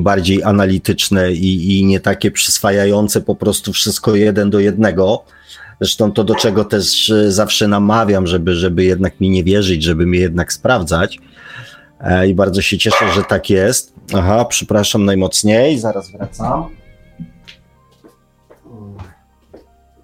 [0.00, 5.24] bardziej analityczne i, i nie takie przyswajające po prostu wszystko jeden do jednego.
[5.80, 10.06] Zresztą to, do czego też e, zawsze namawiam, żeby, żeby jednak mi nie wierzyć, żeby
[10.06, 11.18] mnie jednak sprawdzać.
[12.00, 13.94] E, I bardzo się cieszę, że tak jest.
[14.14, 16.68] Aha, przepraszam najmocniej, zaraz wracam.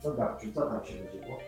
[0.02, 1.38] Co tam, co tam się było?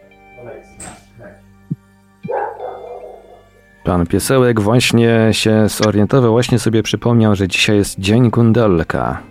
[3.85, 9.30] Pan Piesełek właśnie się zorientował, właśnie sobie przypomniał, że dzisiaj jest Dzień Kundelka.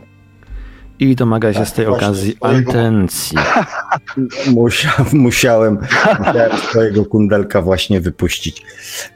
[1.00, 2.72] I domaga się tak, z tej okazji swojego...
[2.72, 3.38] atencji.
[4.56, 5.78] Musia, musiałem,
[6.20, 8.64] musiałem swojego kundelka właśnie wypuścić,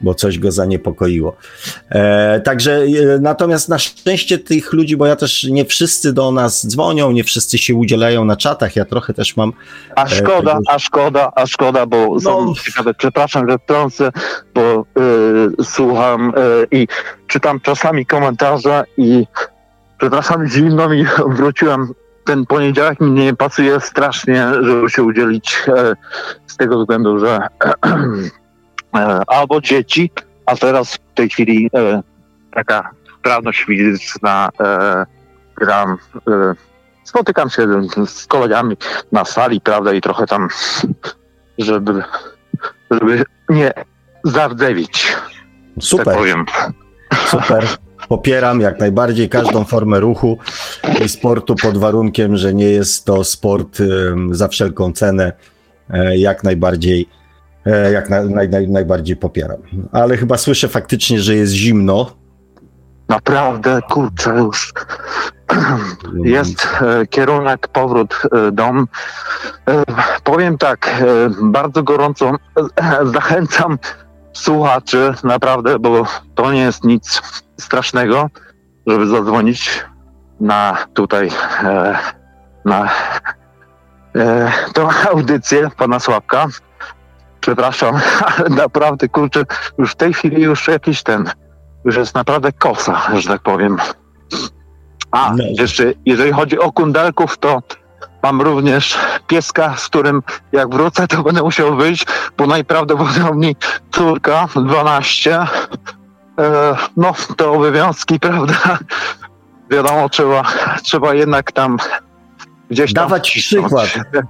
[0.01, 1.35] bo coś go zaniepokoiło.
[1.89, 6.67] E, także e, natomiast na szczęście tych ludzi, bo ja też nie wszyscy do nas
[6.67, 9.53] dzwonią, nie wszyscy się udzielają na czatach, ja trochę też mam...
[9.95, 10.61] A e, szkoda, tego...
[10.67, 12.19] a szkoda, a szkoda, bo no.
[12.19, 14.11] są ciekawe, przepraszam, że trącę,
[14.53, 14.85] bo
[15.59, 16.87] y, słucham y, i
[17.27, 19.25] czytam czasami komentarze i
[20.03, 21.05] przepraszam, zimno mi
[21.37, 21.93] wróciłem.
[22.25, 25.95] Ten poniedziałek mi nie pasuje strasznie, żeby się udzielić e,
[26.47, 27.39] z tego względu, że
[28.95, 30.11] e, albo dzieci,
[30.45, 32.01] a teraz w tej chwili e,
[32.51, 32.89] taka
[33.19, 35.05] sprawność fizyczna e,
[35.55, 35.97] gram,
[36.27, 36.53] e,
[37.03, 37.67] spotykam się
[38.05, 38.77] z kolegami
[39.11, 40.47] na sali, prawda, i trochę tam,
[41.57, 42.03] żeby,
[42.91, 43.73] żeby nie
[44.23, 45.15] zardzewić.
[45.79, 46.05] Super.
[46.05, 46.45] Tak powiem.
[47.25, 47.67] Super.
[48.13, 50.37] Popieram jak najbardziej każdą formę ruchu
[51.05, 53.77] i sportu pod warunkiem, że nie jest to sport
[54.31, 55.31] za wszelką cenę.
[55.89, 57.09] E, jak najbardziej,
[57.65, 59.57] e, jak na, naj, naj, najbardziej popieram.
[59.91, 62.15] Ale chyba słyszę faktycznie, że jest zimno.
[63.09, 64.73] Naprawdę, kurczę, już
[66.37, 68.21] jest e, kierunek, powrót
[68.51, 68.87] dom.
[70.23, 71.03] Powiem tak,
[71.41, 72.31] bardzo gorąco
[73.13, 73.77] zachęcam
[74.33, 76.05] słuchaczy, naprawdę, bo
[76.35, 77.21] to nie jest nic
[77.59, 78.29] strasznego,
[78.87, 79.83] żeby zadzwonić
[80.39, 81.29] na tutaj,
[81.63, 81.97] e,
[82.65, 82.89] na
[84.15, 86.45] e, tą audycję pana Sławka.
[87.39, 87.95] Przepraszam,
[88.37, 89.43] ale naprawdę, kurczę,
[89.77, 91.29] już w tej chwili już jakiś ten,
[91.85, 93.77] już jest naprawdę kosa, że tak powiem.
[95.11, 95.43] A, no.
[95.59, 97.61] jeszcze jeżeli chodzi o kundelków, to
[98.23, 98.97] Mam również
[99.27, 102.05] pieska, z którym jak wrócę, to będę musiał wyjść,
[102.37, 103.55] bo najprawdopodobniej
[103.91, 105.39] córka 12.
[105.39, 108.79] E, no, te obowiązki, prawda?
[109.69, 110.43] Wiadomo, trzeba,
[110.83, 111.77] trzeba jednak tam
[112.69, 113.89] gdzieś tam Dawać przykład.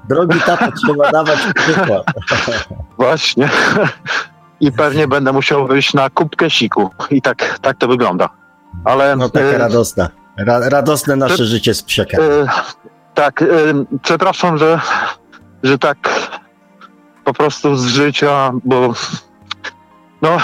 [0.09, 2.05] Drogi tata, trzeba dawać przykład.
[2.99, 3.49] Właśnie.
[4.59, 6.89] I pewnie będę musiał wyjść na kubkę siku.
[7.09, 8.29] I tak, tak to wygląda.
[8.85, 10.09] Ale, no taka e, radosna.
[10.37, 12.19] Ra radosne nasze życie z psiakiem.
[13.13, 13.43] Tak,
[14.01, 14.81] przepraszam, że,
[15.63, 15.97] że tak
[17.23, 18.93] po prostu z życia, bo
[20.21, 20.37] no.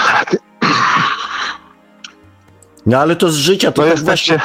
[2.86, 4.40] No ale to z życia to, to tak właśnie,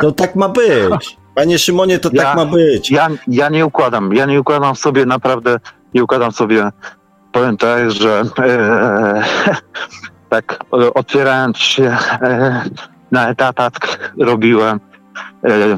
[0.00, 1.16] to tak ma być.
[1.34, 2.90] Panie Szymonie, to tak ja, tak ma być.
[2.90, 5.60] Ja, ja nie układam, ja nie układam sobie naprawdę,
[5.94, 6.70] nie układam sobie,
[7.32, 9.24] powiem tak, że e,
[10.30, 10.58] tak
[10.94, 12.64] otwierając się e,
[13.10, 13.72] na etatach
[14.18, 14.80] robiłem,
[15.44, 15.76] e,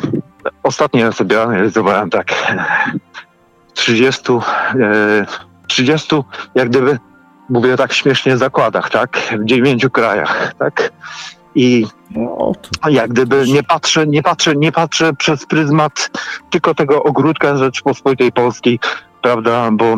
[0.63, 2.35] ostatnio sobie analizowałem tak
[3.75, 5.27] 30, e,
[5.67, 6.17] 30
[6.55, 6.99] jak gdyby,
[7.49, 10.93] mówię tak śmiesznie, zakładach, tak, w dziewięciu krajach, tak,
[11.55, 12.53] i no,
[12.89, 16.11] jak gdyby nie patrzę, nie patrzę, nie patrzę przez pryzmat
[16.51, 18.81] tylko tego ogródka Rzeczypospolitej Polskiej,
[19.23, 19.97] prawda, bo e,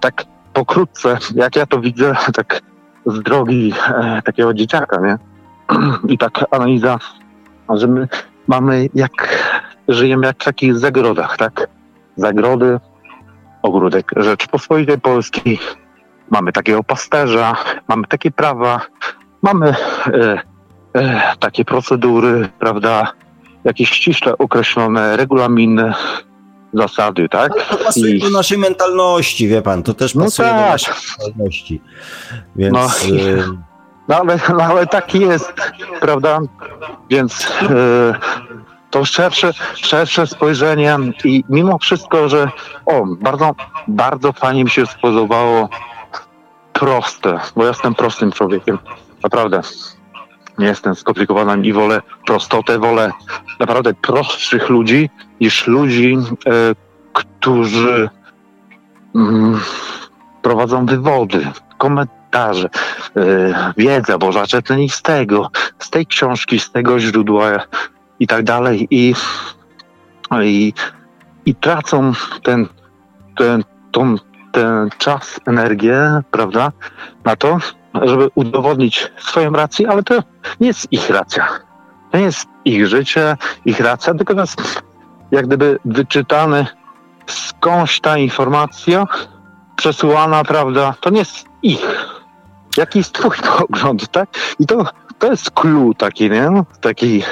[0.00, 2.60] tak pokrótce, jak ja to widzę, tak
[3.06, 5.18] z drogi e, takiego dzieciaka, nie?
[6.14, 6.98] I tak analiza,
[7.68, 8.08] że my
[8.46, 9.28] mamy jak,
[9.88, 11.68] żyjemy jak w takich zagrodach, tak?
[12.16, 12.80] Zagrody,
[13.62, 15.58] ogródek Rzeczypospolitej Polskiej,
[16.30, 17.56] mamy takiego pasterza,
[17.88, 18.80] mamy takie prawa,
[19.42, 19.74] mamy
[20.06, 20.42] e,
[20.94, 23.12] e, takie procedury, prawda,
[23.64, 25.92] jakieś ściśle określone regulaminy,
[26.74, 27.52] zasady, tak?
[27.52, 28.20] Ale to pasuje I...
[28.20, 30.66] do naszej mentalności, wie pan, to też no pasuje no tak.
[30.66, 31.80] do naszej mentalności.
[32.56, 32.72] Więc...
[32.74, 33.71] No, y...
[34.08, 35.52] no, ale, no ale tak jest,
[36.00, 36.40] prawda?
[37.10, 38.14] Więc y,
[38.90, 42.50] to szersze, szersze spojrzenie i mimo wszystko, że
[42.86, 43.54] o, bardzo,
[43.88, 45.68] bardzo fajnie mi się spodobało
[46.72, 48.78] proste, bo jestem prostym człowiekiem,
[49.22, 49.60] naprawdę
[50.58, 53.12] nie jestem skomplikowanym i wolę prostotę, wolę
[53.60, 55.10] naprawdę prostszych ludzi
[55.40, 56.50] niż ludzi, e,
[57.12, 58.10] którzy
[59.14, 59.60] mm,
[60.42, 61.46] prowadzą wywody,
[61.78, 67.50] komentarze, e, wiedza Boża, czerpnęli z tego, z tej książki, z tego źródła
[68.20, 69.14] i tak dalej i,
[70.42, 70.72] i,
[71.46, 72.66] i tracą ten,
[73.36, 74.16] ten, tą,
[74.52, 76.72] ten czas, energię, prawda,
[77.24, 77.58] na to,
[78.02, 80.22] żeby udowodnić swoją rację, ale to
[80.60, 81.48] nie jest ich racja.
[82.10, 84.82] To nie jest ich życie, ich racja, tylko jest
[85.30, 86.66] jak gdyby wyczytany
[87.26, 89.06] skądś ta informacja
[89.76, 91.86] przesyłana, prawda, to nie jest ich.
[92.76, 94.28] Jaki jest twój pogląd, tak?
[94.58, 94.86] I to,
[95.18, 96.48] to jest clue taki, nie?
[96.80, 97.22] Taki...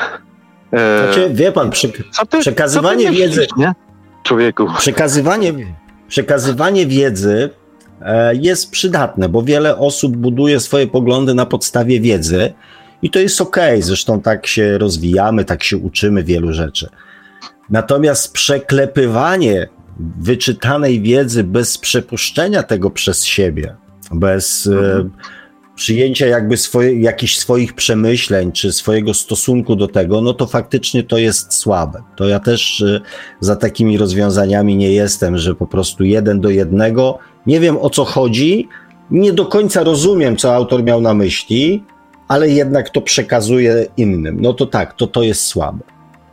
[0.72, 1.88] E, znaczy, wie pan, przy,
[2.28, 3.46] ty, przekazywanie wiedzy...
[3.56, 3.72] Nie?
[4.22, 4.66] Człowieku.
[4.78, 5.52] Przekazywanie,
[6.08, 7.50] przekazywanie wiedzy
[8.02, 12.52] E, jest przydatne, bo wiele osób buduje swoje poglądy na podstawie wiedzy
[13.02, 13.56] i to jest ok.
[13.80, 16.88] Zresztą tak się rozwijamy, tak się uczymy wielu rzeczy.
[17.70, 19.68] Natomiast przeklepywanie
[20.20, 23.76] wyczytanej wiedzy bez przepuszczenia tego przez siebie,
[24.10, 25.10] bez e, mhm.
[25.74, 31.18] przyjęcia jakby swoje, jakichś swoich przemyśleń czy swojego stosunku do tego, no to faktycznie to
[31.18, 32.02] jest słabe.
[32.16, 33.00] To ja też e,
[33.40, 38.04] za takimi rozwiązaniami nie jestem, że po prostu jeden do jednego nie wiem o co
[38.04, 38.68] chodzi,
[39.10, 41.84] nie do końca rozumiem, co autor miał na myśli,
[42.28, 44.40] ale jednak to przekazuje innym.
[44.40, 45.84] No to tak, to to jest słabe.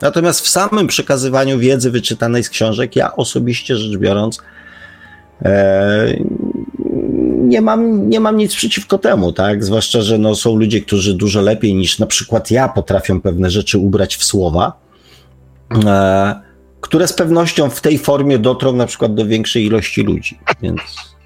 [0.02, 4.42] Natomiast w samym przekazywaniu wiedzy wyczytanej z książek, ja osobiście rzecz biorąc,
[5.42, 6.18] e,
[7.38, 9.64] nie, mam, nie mam nic przeciwko temu, tak?
[9.64, 13.78] Zwłaszcza, że no, są ludzie, którzy dużo lepiej niż na przykład ja potrafią pewne rzeczy
[13.78, 14.74] ubrać w słowa.
[15.86, 16.48] E,
[16.82, 20.82] które z pewnością w tej formie dotrą na przykład do większej ilości ludzi, więc...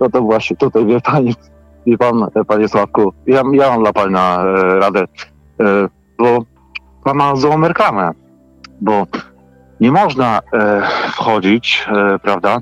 [0.00, 1.34] No to właśnie, tutaj wie pani,
[1.86, 5.04] wie pan, panie Sławku, ja, ja mam dla pana e, radę,
[5.60, 5.88] e,
[6.18, 6.44] bo
[7.04, 8.10] pan ma złą reklamę,
[8.80, 9.06] bo
[9.80, 10.82] nie można e,
[11.12, 12.58] wchodzić, e, prawda,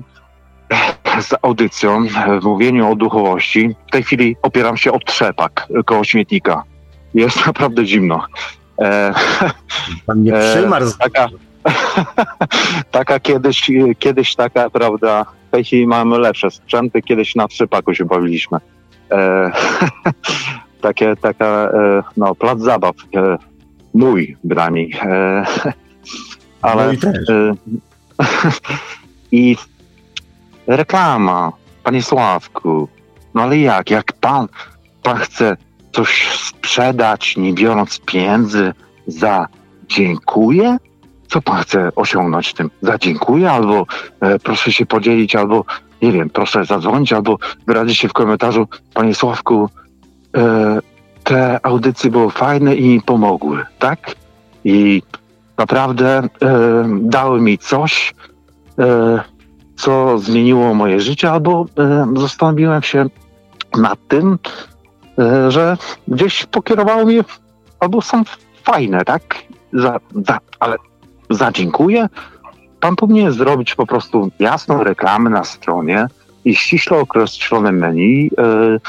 [1.21, 2.07] z audycją
[2.41, 3.75] w mówieniu o duchowości.
[3.87, 6.63] W tej chwili opieram się o trzepak koło śmietnika.
[7.13, 8.25] Jest naprawdę zimno.
[8.81, 9.13] E,
[10.05, 10.85] Pan nie e, przymarł.
[10.99, 11.27] Taka,
[12.91, 18.05] taka kiedyś, kiedyś taka, prawda, w tej chwili mamy lepsze sprzęty, kiedyś na trzypaku się
[18.05, 18.57] bawiliśmy.
[19.11, 19.51] E,
[20.81, 23.37] takie, taka, e, no, plac zabaw, e,
[23.93, 24.93] mój bynajmniej.
[25.01, 25.45] E,
[26.61, 26.85] ale...
[26.85, 26.97] No i,
[27.29, 27.55] e,
[29.31, 29.57] I
[30.67, 31.51] reklama,
[31.83, 32.87] panie Sławku,
[33.33, 34.47] no ale jak, jak pan,
[35.03, 35.57] pan chce
[35.93, 38.73] coś sprzedać, nie biorąc pieniędzy
[39.07, 39.47] za
[39.87, 40.77] dziękuję?
[41.27, 42.71] Co pan chce osiągnąć tym?
[42.81, 43.85] Za dziękuję albo
[44.19, 45.65] e, proszę się podzielić, albo
[46.01, 47.37] nie wiem, proszę zadzwonić, albo
[47.67, 49.69] wyrazić się w komentarzu, panie Sławku,
[50.37, 50.79] e,
[51.23, 54.15] te audycje były fajne i mi pomogły, tak?
[54.63, 55.01] I
[55.57, 56.29] naprawdę e,
[57.01, 58.13] dały mi coś,
[58.79, 59.23] e,
[59.75, 63.05] co zmieniło moje życie, albo e, zastanowiłem się
[63.77, 64.37] nad tym,
[65.19, 65.77] E, że
[66.07, 67.23] gdzieś pokierowało mnie,
[67.79, 68.23] albo są
[68.63, 69.35] fajne, tak?
[69.73, 70.75] Za, za, ale
[71.29, 72.09] za dziękuję.
[72.79, 76.07] Pan powinien zrobić po prostu jasną reklamę na stronie
[76.45, 78.79] i ściśle określone menu yy,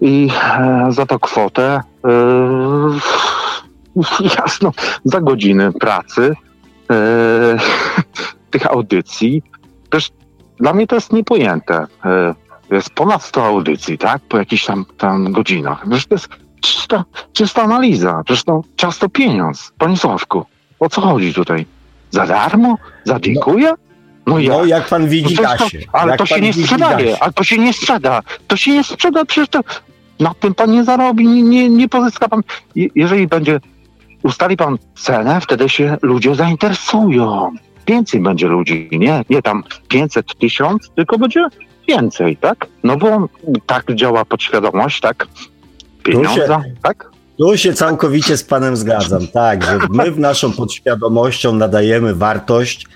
[0.00, 0.28] i
[0.88, 1.80] za to kwotę
[4.38, 4.72] jasno,
[5.04, 6.34] za godziny pracy
[6.90, 7.58] e,
[8.50, 9.42] tych audycji.
[9.90, 10.10] Też
[10.60, 11.86] dla mnie to jest niepojęte.
[12.04, 12.34] E,
[12.70, 14.22] jest ponad 100 audycji, tak?
[14.22, 15.84] Po jakichś tam, tam godzinach.
[15.88, 16.28] Przecież to jest
[16.60, 18.22] czysta, czysta analiza.
[18.24, 19.72] Przecież to czas to pieniądz.
[19.78, 20.44] Panie Sławku,
[20.80, 21.66] o co chodzi tutaj?
[22.10, 22.78] Za darmo?
[23.04, 23.74] Za dziękuję?
[24.26, 24.52] No, jak?
[24.52, 25.48] no jak pan widzi, no.
[25.92, 28.22] Ale jak to się nie sprzedaje, ale to się nie sprzeda.
[28.48, 29.60] To się nie sprzeda, przecież to
[30.20, 32.42] na tym pan nie zarobi, nie, nie, nie pozyska pan.
[32.74, 33.60] Jeżeli będzie,
[34.22, 37.50] ustali pan cenę, wtedy się ludzie zainteresują.
[37.88, 41.48] Więcej będzie ludzi, nie, nie tam 500 tysiąc, tylko będzie
[41.88, 42.66] więcej, tak?
[42.84, 43.28] No bo
[43.66, 45.26] tak działa podświadomość, tak?
[46.02, 47.10] Pieniądze, tak?
[47.38, 52.86] Tu się całkowicie z panem zgadzam, tak, że my w naszą podświadomością nadajemy wartość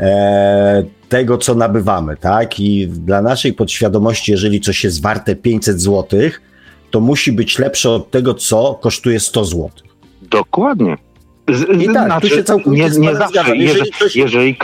[0.00, 2.60] e, tego, co nabywamy, tak?
[2.60, 6.20] I dla naszej podświadomości, jeżeli coś jest warte 500 zł,
[6.90, 9.70] to musi być lepsze od tego, co kosztuje 100 zł.
[10.22, 10.96] Dokładnie.
[11.48, 13.56] Z, I tak, znaczy, tu się całkowicie nie, nie zawsze, zgadzam.
[13.56, 14.16] Jeżeli, jeżeli, ktoś...
[14.16, 14.56] jeżeli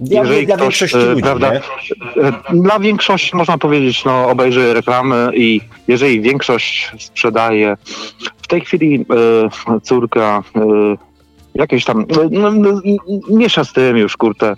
[0.00, 1.60] dla, jeżeli dla ktoś, większości e, ludzi, prawda, nie?
[2.22, 7.76] E, dla większości można powiedzieć, no obejrzy reklamy i jeżeli większość sprzedaje,
[8.42, 9.06] w tej chwili
[9.68, 10.42] e, córka
[11.54, 12.80] jakieś tam, no, no,
[13.30, 14.54] miesza z tym już, kurte,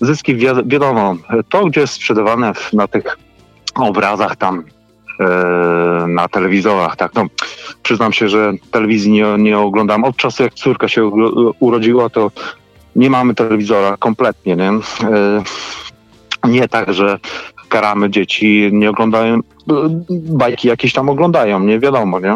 [0.00, 1.16] zyski wi wiadomo,
[1.48, 3.18] to gdzie jest sprzedawane na tych
[3.74, 4.64] obrazach tam
[6.08, 7.26] na telewizorach, tak, no
[7.82, 10.04] przyznam się, że telewizji nie, nie oglądam.
[10.04, 11.06] Od czasu jak córka się
[11.60, 12.30] urodziła, to
[12.96, 14.70] nie mamy telewizora kompletnie, nie?
[14.70, 15.42] E,
[16.44, 17.18] nie tak, że
[17.68, 19.40] karamy dzieci, nie oglądają,
[20.10, 22.34] bajki jakieś tam oglądają, nie wiadomo, nie?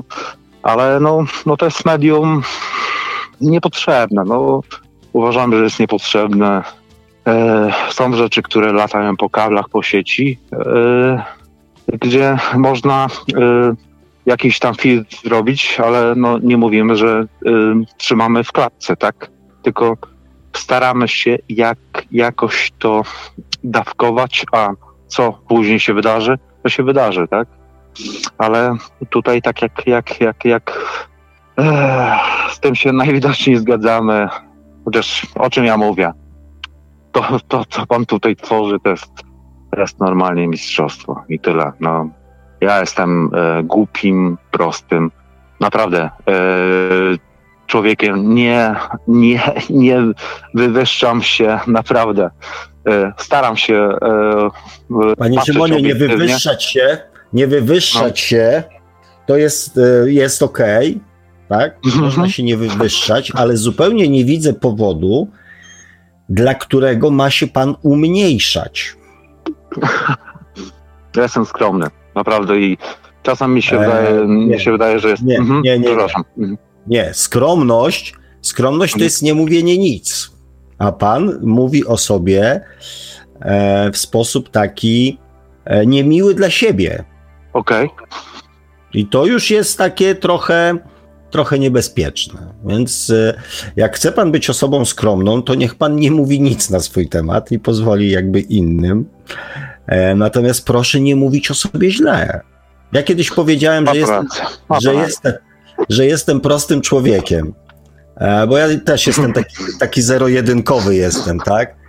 [0.63, 2.43] Ale no, no to jest medium
[3.41, 4.61] niepotrzebne, no
[5.13, 6.63] uważamy, że jest niepotrzebne.
[7.27, 11.25] E, są rzeczy, które latają po kablach, po sieci, e,
[12.01, 13.75] gdzie można e,
[14.27, 17.51] jakiś tam filtr zrobić, ale no nie mówimy, że e,
[17.97, 19.31] trzymamy w klatce, tak?
[19.63, 19.97] Tylko
[20.53, 21.79] staramy się jak,
[22.11, 23.03] jakoś to
[23.65, 24.69] dawkować, a
[25.07, 27.49] co później się wydarzy, to się wydarzy, tak?
[28.39, 28.77] Ale
[29.11, 30.81] tutaj tak jak, jak, jak, jak
[32.51, 34.29] z tym się najwidoczniej zgadzamy,
[34.85, 36.13] chociaż o czym ja mówię?
[37.13, 39.13] To, to co pan tutaj tworzy, to jest,
[39.77, 41.73] jest normalnie mistrzostwo i tyle.
[41.81, 42.11] No,
[42.61, 45.11] ja jestem e, głupim, prostym,
[45.61, 46.11] naprawdę e,
[47.67, 48.35] człowiekiem.
[48.35, 48.75] Nie,
[49.09, 49.41] nie,
[49.71, 49.99] nie
[50.55, 52.31] wywyższam się, naprawdę.
[52.89, 53.75] E, staram się.
[53.75, 56.99] E, Panie Szymonie, nie wywyższać się,
[57.33, 58.27] nie wywyższać no.
[58.29, 58.63] się,
[59.27, 60.59] to jest, e, jest ok,
[61.49, 61.77] tak?
[61.85, 62.05] Mhm.
[62.05, 65.29] Można się nie wywyższać, ale zupełnie nie widzę powodu,
[66.29, 68.97] dla którego ma się pan umniejszać.
[71.17, 72.79] Ja jestem skromny, naprawdę i
[73.23, 75.23] czasem mi się, eee, wydaje, mi się wydaje, że jest...
[75.23, 76.25] Nie, mhm, nie, nie, przepraszam.
[76.37, 76.57] Nie.
[76.87, 80.31] Nie, skromność, skromność to jest nie mówienie nic.
[80.79, 82.61] A pan mówi o sobie
[83.41, 85.19] e, w sposób taki
[85.65, 87.05] e, niemiły dla siebie.
[87.53, 87.87] Okej.
[87.87, 88.07] Okay.
[88.93, 90.79] I to już jest takie trochę,
[91.31, 92.41] trochę niebezpieczne.
[92.67, 93.35] Więc e,
[93.77, 97.53] jak chce pan być osobą skromną, to niech pan nie mówi nic na swój temat
[97.53, 99.07] i pozwoli jakby innym.
[99.87, 102.41] E, natomiast proszę nie mówić o sobie źle.
[102.93, 104.27] Ja kiedyś powiedziałem, że jestem,
[104.81, 105.33] że jestem,
[105.89, 107.55] że jestem prostym człowiekiem.
[108.17, 111.81] E, bo ja też jestem taki, taki zero-jedynkowy jestem, tak?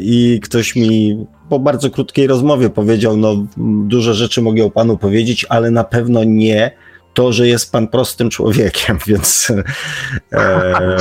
[0.00, 3.46] I ktoś mi po bardzo krótkiej rozmowie powiedział, no
[3.86, 6.70] dużo rzeczy mogę o panu powiedzieć, ale na pewno nie
[7.14, 9.52] to, że jest pan prostym człowiekiem, więc
[10.32, 10.98] e,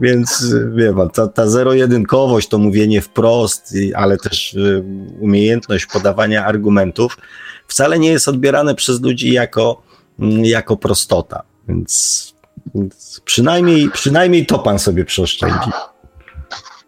[0.00, 4.82] więc wie pan, ta, ta zero-jedynkowość, to mówienie wprost, ale też e,
[5.20, 7.18] umiejętność podawania argumentów
[7.66, 9.88] wcale nie jest odbierane przez ludzi jako
[10.18, 11.42] Mm, jako prostota.
[11.68, 12.34] Więc,
[12.74, 15.70] więc przynajmniej, przynajmniej to pan sobie przeoszczędzi.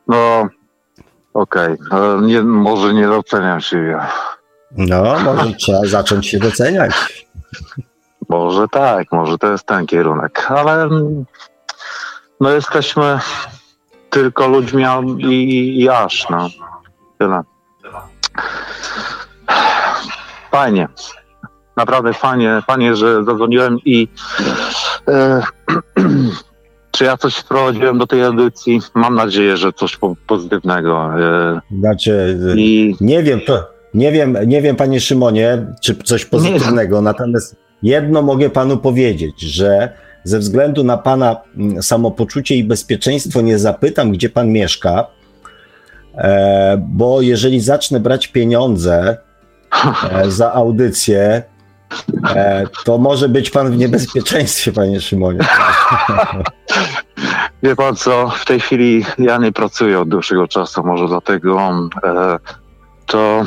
[0.06, 0.48] No,
[1.34, 1.76] okej.
[1.90, 2.22] Okay.
[2.22, 3.98] Nie, może nie doceniam siebie.
[4.76, 6.92] No, może trzeba zacząć się doceniać.
[8.30, 10.88] Może tak, może to jest ten kierunek, ale
[12.40, 13.18] no jesteśmy
[14.10, 14.84] tylko ludźmi
[15.18, 16.48] i, i aż, no.
[17.18, 17.42] Tyle.
[20.50, 20.88] Fajnie
[21.80, 24.08] naprawdę fajnie, fajnie, że zadzwoniłem i
[25.08, 25.42] e,
[26.94, 28.80] czy ja coś wprowadziłem do tej edycji?
[28.94, 31.10] Mam nadzieję, że coś po, pozytywnego.
[31.20, 32.96] E, znaczy, i...
[33.00, 38.50] nie wiem, to, nie wiem, nie wiem, panie Szymonie, czy coś pozytywnego, natomiast jedno mogę
[38.50, 39.92] panu powiedzieć, że
[40.24, 45.06] ze względu na pana mm, samopoczucie i bezpieczeństwo nie zapytam, gdzie pan mieszka,
[46.14, 49.16] e, bo jeżeli zacznę brać pieniądze
[50.12, 51.42] e, za audycję,
[52.24, 55.38] E, to może być pan w niebezpieczeństwie, panie Szymonie.
[57.62, 61.70] Wie pan co, w tej chwili ja nie pracuję od dłuższego czasu, może dlatego
[63.06, 63.44] to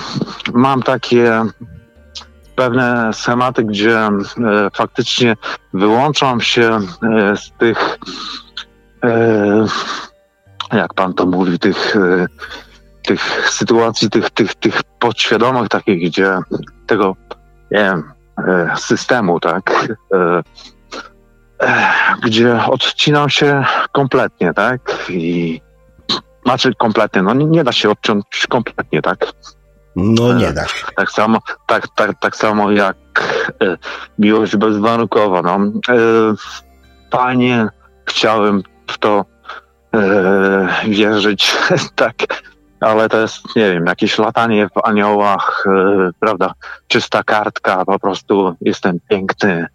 [0.54, 1.42] mam takie
[2.56, 4.12] pewne schematy, gdzie e,
[4.74, 5.36] faktycznie
[5.74, 8.00] wyłączam się e, z tych,
[9.04, 9.66] e,
[10.74, 12.28] jak pan to mówi, tych, e,
[13.04, 16.38] tych sytuacji, tych, tych, tych podświadomych takich, gdzie
[16.88, 17.16] tego,
[17.72, 20.44] nie wiem, e, systemu, tak, e,
[22.24, 25.10] gdzie odcinam się kompletnie, tak?
[25.10, 25.62] I
[26.46, 29.26] znaczy kompletnie, no nie, nie da się odciąć kompletnie, tak?
[29.96, 30.86] No nie da się.
[30.96, 32.98] Tak samo, tak, tak, tak samo jak
[33.62, 33.78] e,
[34.20, 35.42] miłość bezwarunkowa.
[35.42, 35.56] No.
[35.56, 36.00] E,
[37.10, 37.68] panie,
[38.06, 39.26] chciałem w to
[39.96, 41.56] e, wierzyć,
[41.96, 42.16] tak,
[42.80, 46.54] ale to jest, nie wiem, jakieś latanie w aniołach, e, prawda,
[46.88, 49.68] czysta kartka, po prostu jestem piękny,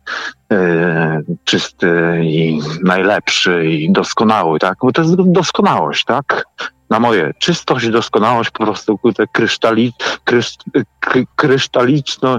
[0.52, 6.44] e, czysty i najlepszy i doskonały, tak, bo to jest doskonałość, tak,
[6.90, 9.92] na moje czystość, doskonałość, po prostu kurde, krysztali,
[10.24, 10.56] krysz,
[11.00, 12.38] kry, krysztaliczno,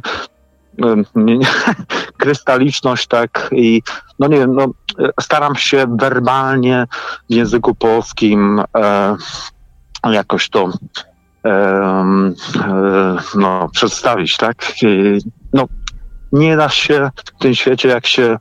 [0.83, 1.47] em, nie, nie,
[2.17, 3.81] krystaliczność, tak, i
[4.19, 4.67] no nie wiem, no,
[5.21, 6.87] staram się werbalnie
[7.29, 9.15] w języku polskim e,
[10.03, 10.69] jakoś to
[11.45, 14.83] e, e, no, przedstawić, tak?
[14.83, 15.19] I,
[15.53, 15.65] no,
[16.31, 18.37] nie da się w tym świecie, jak się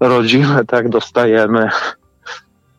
[0.00, 1.70] rodzimy, tak, dostajemy,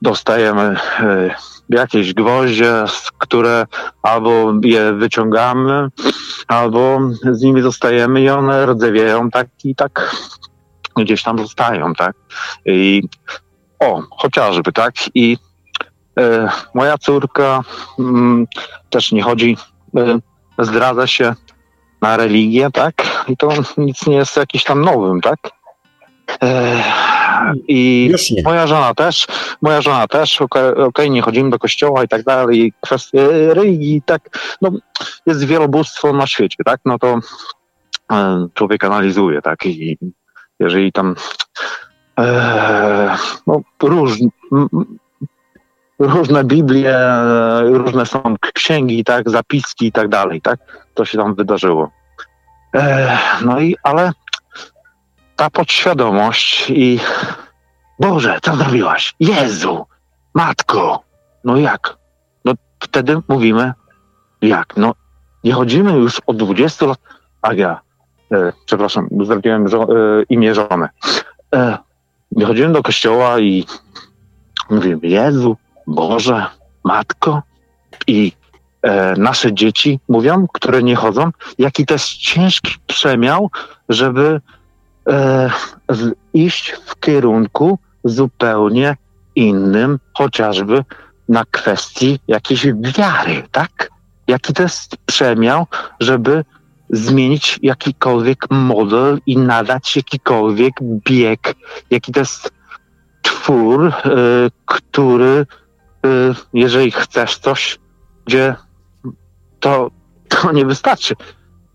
[0.01, 1.35] dostajemy e,
[1.69, 2.83] jakieś gwoździe,
[3.17, 3.65] które
[4.01, 5.87] albo je wyciągamy,
[6.47, 6.99] albo
[7.31, 10.15] z nimi zostajemy i one rdzewieją tak i tak
[10.97, 12.15] gdzieś tam zostają, tak?
[12.65, 13.03] I
[13.79, 14.93] o, chociażby, tak?
[15.15, 15.37] I
[16.19, 17.61] e, moja córka
[17.99, 18.47] mm,
[18.89, 19.57] też nie chodzi,
[19.97, 20.19] e,
[20.59, 21.35] zdradza się
[22.01, 23.25] na religię, tak?
[23.27, 25.39] I to nic nie jest jakiś tam nowym, tak?
[27.43, 28.13] E, I
[28.43, 29.27] moja żona też,
[29.61, 34.21] moja żona też, okej, okej, nie chodzimy do kościoła i tak dalej, kwestie religii, tak,
[34.61, 34.71] no,
[35.25, 36.79] jest wielobóstwo na świecie, tak?
[36.85, 37.19] No to
[38.11, 39.65] e, człowiek analizuje, tak?
[39.65, 39.97] I
[40.59, 41.15] jeżeli tam
[42.19, 43.17] e,
[43.47, 44.11] no, róż,
[45.99, 46.99] różne Biblie,
[47.63, 50.59] różne są księgi, tak, zapiski i tak dalej, tak,
[50.93, 51.89] to się tam wydarzyło.
[52.75, 54.11] E, no i, ale
[55.43, 56.99] ta podświadomość i
[57.99, 59.15] Boże, co zrobiłaś?
[59.19, 59.85] Jezu,
[60.33, 61.03] Matko,
[61.43, 61.97] no jak?
[62.45, 63.73] No wtedy mówimy,
[64.41, 64.77] jak?
[64.77, 64.93] No
[65.43, 66.99] nie chodzimy już od 20 lat,
[67.41, 67.81] Aga,
[68.31, 69.87] e, przepraszam, zrobiłem żo-
[70.19, 70.87] e, imię żony.
[71.55, 71.77] E,
[72.31, 73.65] nie chodzimy do kościoła i
[74.69, 75.57] mówimy, Jezu,
[75.87, 76.45] Boże,
[76.83, 77.41] Matko
[78.07, 78.31] i
[78.81, 83.49] e, nasze dzieci mówią, które nie chodzą, jaki to jest ciężki przemiał,
[83.89, 84.41] żeby
[85.09, 85.49] e,
[85.89, 88.97] z, iść w kierunku zupełnie
[89.35, 90.83] innym, chociażby
[91.29, 92.67] na kwestii jakiejś
[92.97, 93.89] wiary, tak?
[94.27, 95.67] Jaki to jest przemiał,
[95.99, 96.45] żeby
[96.89, 101.55] zmienić jakikolwiek model i nadać jakikolwiek bieg,
[101.89, 102.51] jaki to jest
[103.21, 103.91] twór, y,
[104.65, 105.45] który,
[106.05, 107.79] y, jeżeli chcesz coś,
[108.25, 108.55] gdzie
[109.59, 109.91] to,
[110.27, 111.15] to nie wystarczy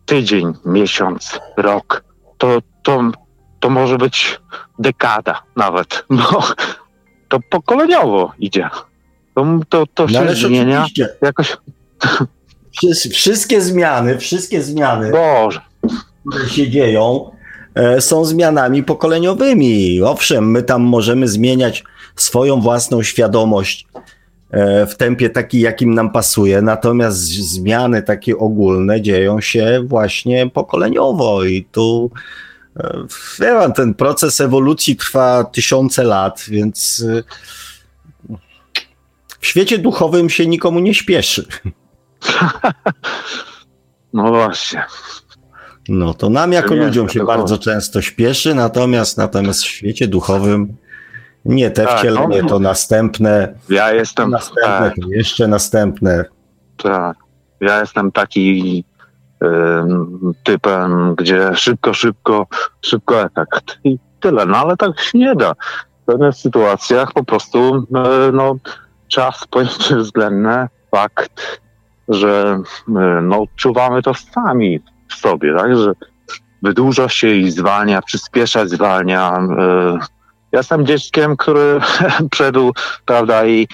[0.07, 2.05] tydzień, miesiąc, rok,
[2.39, 3.11] to, to,
[3.61, 4.41] to może być
[4.79, 6.43] dekada nawet, bo
[7.29, 8.69] to pokoleniowo idzie.
[9.35, 11.09] To, to, to się No zmienia oczywiście.
[11.23, 11.57] jakoś,
[12.83, 15.61] Wszys- Wszystkie zmiany, wszystkie zmiany, Boże,
[16.31, 17.31] które się dzieją,
[17.75, 20.03] e, są zmianami pokoleniowymi.
[20.03, 21.85] Owszem, my tam możemy zmieniać
[22.17, 23.87] swoją własną świadomość
[24.51, 31.45] e, w tempie taki, jakim nam pasuje, natomiast zmiany takie ogólne dzieją się właśnie pokoleniowo
[31.45, 32.11] i tu
[33.41, 37.23] wie pan, ten proces ewolucji trwa tysiące lat, więc e,
[39.41, 41.47] w świecie duchowym się nikomu nie śpieszy.
[44.13, 44.85] no właśnie.
[45.89, 50.77] No to nam jako Nie, ludziom się bardzo często śpieszy, natomiast natomiast w świecie duchowym
[51.45, 52.49] nie te Tak, wcielenie, no.
[52.49, 56.25] to następne, Ja jestem, następne, tak, jeszcze następne.
[56.77, 57.17] tak,
[57.61, 58.85] ja jestem taki
[60.45, 62.47] typem, gdzie szybko, szybko,
[62.83, 65.55] szybko efekt i tyle, no ale tak się nie da.
[66.03, 68.57] W pewnych sytuacjach po prostu e, no,
[69.09, 71.61] czas pojęcie względne, fakt,
[72.09, 75.93] że e, no, odczuwamy to sami w sobie, tak, że
[76.63, 79.39] wydłuża się i zwalnia, przyspiesza, zwalnia.
[79.59, 79.99] E,
[80.53, 81.81] ja jestem dzieckiem, który
[82.31, 82.73] przedł,
[83.07, 83.69] prawda, i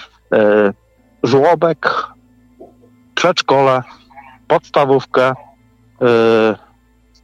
[1.23, 2.07] żłobek,
[3.15, 3.83] przedszkole,
[4.47, 5.33] podstawówkę,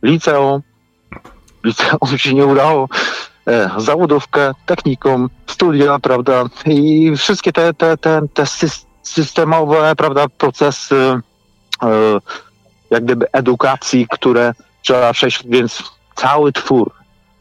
[0.04, 0.62] liceum.
[1.64, 2.88] Liceum się nie udało,
[3.48, 8.46] e, zawodówkę, technikum, studia, prawda, i wszystkie te, te, te, te
[9.04, 11.20] systemowe, prawda, procesy
[11.84, 12.20] e,
[12.92, 15.84] jak gdyby edukacji, które trzeba przejść, więc
[16.16, 16.92] cały twór,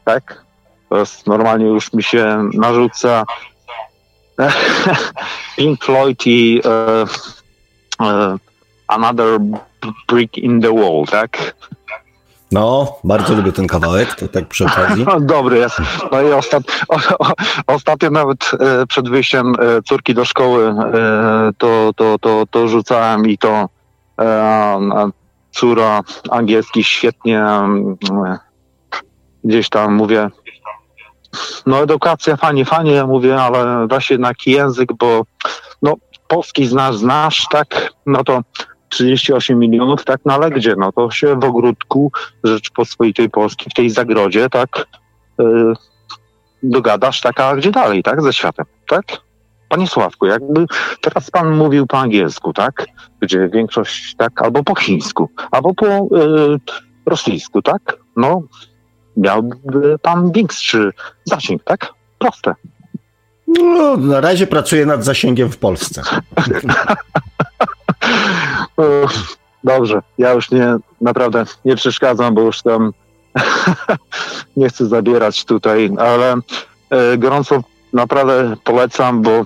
[0.05, 0.44] tak,
[0.90, 3.24] jest normalnie już mi się narzuca.
[5.57, 7.11] Pink Floyd i uh,
[8.01, 8.36] uh,
[8.86, 9.40] Another
[10.09, 11.55] Brick in the Wall, tak?
[12.52, 15.07] No, bardzo lubię ten kawałek, to tak przy okazji.
[15.20, 15.77] Dobry jest.
[16.12, 17.32] No i ostat, o, o,
[17.66, 23.27] ostatnio nawet e, przed wyjściem e, córki do szkoły e, to, to, to, to rzucałem
[23.27, 23.69] i to
[24.20, 25.11] e,
[25.51, 26.01] córa
[26.31, 27.47] angielski świetnie
[29.44, 30.31] gdzieś tam mówię,
[31.66, 35.23] no edukacja fajnie, fajnie, ja mówię, ale weź jednak język, bo
[35.82, 35.94] no
[36.28, 38.40] polski znasz, znasz, tak, no to
[38.91, 42.12] 38 milionów, tak, no ale gdzie, no to się w ogródku
[42.45, 44.87] Rzeczpospolitej Polski, w tej zagrodzie, tak,
[45.39, 45.75] yy,
[46.62, 49.05] dogadasz, tak, a gdzie dalej, tak, ze światem, tak?
[49.69, 50.67] Panie Sławku, jakby
[51.01, 52.87] teraz pan mówił po angielsku, tak,
[53.21, 56.59] gdzie większość, tak, albo po chińsku, albo po yy,
[57.07, 58.43] rosyjsku, tak, no
[59.17, 60.93] miałby pan większy
[61.25, 61.93] zasięg, tak?
[62.19, 62.55] Proste.
[63.47, 66.03] No, na razie pracuję nad zasięgiem w Polsce.
[69.65, 72.93] Dobrze, ja już nie, naprawdę nie przeszkadzam, bo już tam
[74.57, 76.36] nie chcę zabierać tutaj, ale
[76.90, 77.62] e, gorąco
[77.93, 79.44] naprawdę polecam, bo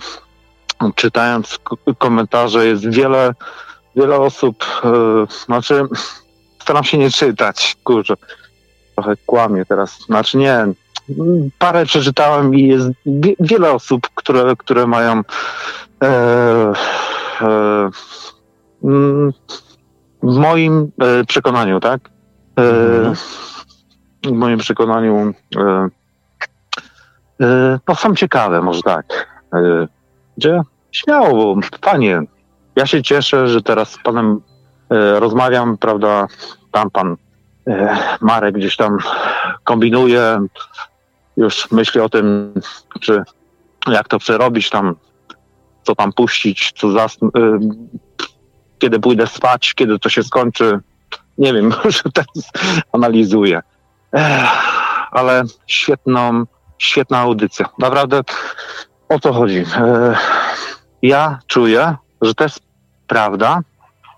[0.94, 1.58] czytając
[1.98, 3.34] komentarze jest wiele,
[3.96, 5.84] wiele osób, e, znaczy
[6.62, 8.14] staram się nie czytać, kurczę,
[8.94, 9.98] trochę kłamie teraz.
[9.98, 10.66] Znaczy nie,
[11.58, 12.88] parę przeczytałem i jest
[13.40, 15.22] wiele osób, które, które mają
[16.02, 16.06] e,
[17.40, 17.90] e,
[20.22, 22.10] w moim e, przekonaniu, tak?
[22.58, 23.14] E, mhm.
[24.24, 25.88] W moim przekonaniu e,
[27.40, 29.34] e, no są ciekawe, może tak.
[30.36, 30.62] Gdzie
[30.92, 32.22] śmiało, panie,
[32.76, 34.40] ja się cieszę, że teraz z panem
[35.20, 36.26] rozmawiam, prawda,
[36.72, 37.16] tam pan
[37.66, 38.98] E, Marek gdzieś tam
[39.64, 40.46] kombinuje,
[41.36, 42.54] już myśli o tym,
[43.00, 43.22] czy
[43.88, 44.96] jak to przerobić tam,
[45.82, 47.08] co tam puścić, co e,
[48.78, 50.80] kiedy pójdę spać, kiedy to się skończy.
[51.38, 52.50] Nie wiem, już teraz
[52.92, 53.62] analizuję.
[55.10, 56.44] Ale świetną,
[56.78, 57.68] świetna audycja.
[57.78, 58.20] Naprawdę
[59.08, 59.64] o to chodzi.
[59.76, 60.14] E,
[61.02, 62.60] ja czuję, że to jest
[63.06, 63.60] prawda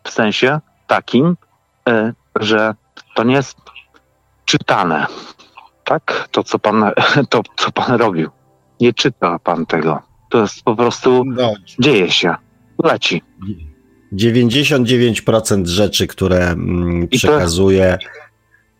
[0.04, 1.36] w sensie takim,
[2.40, 2.74] że
[3.14, 3.56] to nie jest
[4.44, 5.06] czytane.
[5.84, 6.28] Tak?
[6.30, 6.90] To, co pan,
[7.30, 8.30] to, co pan robił.
[8.80, 10.02] Nie czyta pan tego.
[10.28, 11.52] To jest po prostu, no.
[11.78, 12.34] dzieje się,
[12.84, 13.22] leci.
[14.16, 17.98] 99% rzeczy, które mm, przekazuję,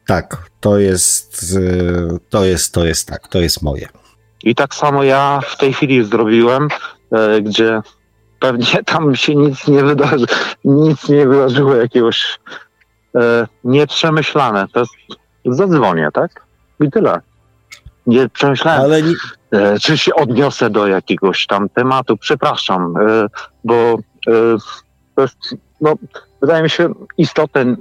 [0.07, 3.89] tak, to jest, y, to jest, to jest tak, to jest moje.
[4.43, 6.69] I tak samo ja w tej chwili zrobiłem,
[7.13, 7.81] e, gdzie
[8.41, 10.27] pewnie tam się nic nie wydarzy,
[10.65, 12.39] nic nie wydarzyło jakiegoś
[13.17, 14.67] e, nieprzemyślane.
[14.73, 16.47] To jest zadzwonię, tak?
[16.81, 17.21] I tyle.
[18.07, 19.15] Nie przemyślałem, Ale nie...
[19.51, 22.17] e, czy się odniosę do jakiegoś tam tematu.
[22.17, 22.95] Przepraszam,
[23.65, 23.99] bo
[25.17, 25.37] to jest,
[25.81, 25.95] no,
[26.41, 27.77] wydaje mi się istotne.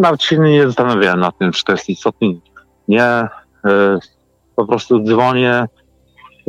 [0.00, 2.28] Nawet się nie zastanawiałem nad tym, czy to jest istotne.
[2.88, 3.28] Nie, e,
[4.56, 5.68] po prostu dzwonię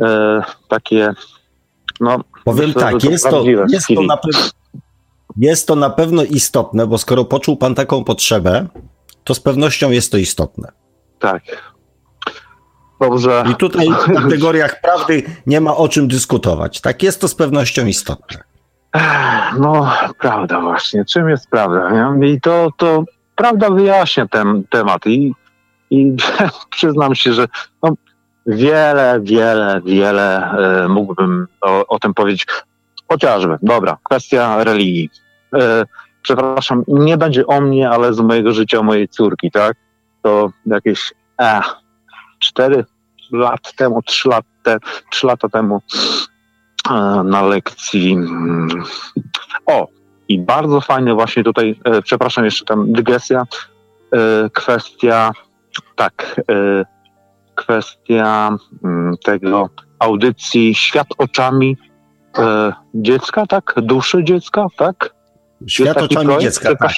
[0.00, 1.14] e, takie,
[2.00, 2.18] no...
[2.44, 4.40] Powiem myślę, tak, jest to, jest to na pewno
[5.36, 8.66] jest to na pewno istotne, bo skoro poczuł pan taką potrzebę,
[9.24, 10.72] to z pewnością jest to istotne.
[11.18, 11.42] Tak.
[13.00, 13.44] Dobrze.
[13.52, 16.80] I tutaj w kategoriach prawdy nie ma o czym dyskutować.
[16.80, 18.53] Tak jest to z pewnością istotne.
[19.58, 21.04] No, prawda właśnie.
[21.04, 22.14] Czym jest prawda?
[22.22, 23.04] I to, to
[23.36, 25.06] prawda wyjaśnia ten temat.
[25.06, 25.34] I,
[25.90, 26.16] i
[26.70, 27.48] przyznam się, że
[27.82, 27.90] no,
[28.46, 30.50] wiele, wiele, wiele
[30.84, 32.46] e, mógłbym o, o tym powiedzieć.
[33.08, 35.10] Chociażby, dobra, kwestia religii.
[35.54, 35.84] E,
[36.22, 39.76] przepraszam, nie będzie o mnie, ale z mojego życia, o mojej córki, tak?
[40.22, 41.60] To jakieś e,
[42.38, 42.84] cztery
[43.32, 44.78] lat temu, trzy, lat te,
[45.10, 45.80] trzy lata temu
[47.24, 48.12] na lekcji.
[48.12, 48.68] Mm,
[49.66, 49.88] o,
[50.28, 53.42] i bardzo fajne właśnie tutaj, e, przepraszam, jeszcze tam dygresja,
[54.12, 55.32] e, kwestia,
[55.96, 56.84] tak, e,
[57.54, 61.76] kwestia mm, tego audycji Świat oczami
[62.94, 63.74] dziecka, tak?
[63.76, 65.14] Duszy dziecka, tak?
[65.66, 66.92] Świat oczami dziecka, tak.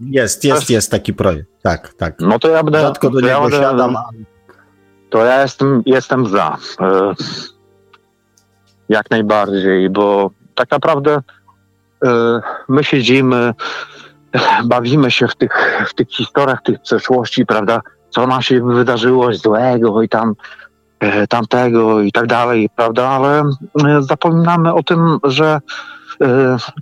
[0.00, 1.48] Jest, jest, jest taki projekt.
[1.62, 2.14] Tak, tak.
[2.20, 2.80] No to ja będę.
[2.80, 3.96] Rzadko do niego ja siadam.
[5.10, 6.58] To ja jestem, jestem za.
[8.88, 11.20] Jak najbardziej, bo tak naprawdę
[12.04, 13.54] e, my siedzimy,
[14.64, 17.80] bawimy się w tych, w tych historiach, tych przeszłości, prawda?
[18.10, 20.34] co nam się wydarzyło złego i tam
[21.00, 23.08] e, tamtego i tak dalej, prawda?
[23.08, 25.60] Ale e, zapominamy o tym, że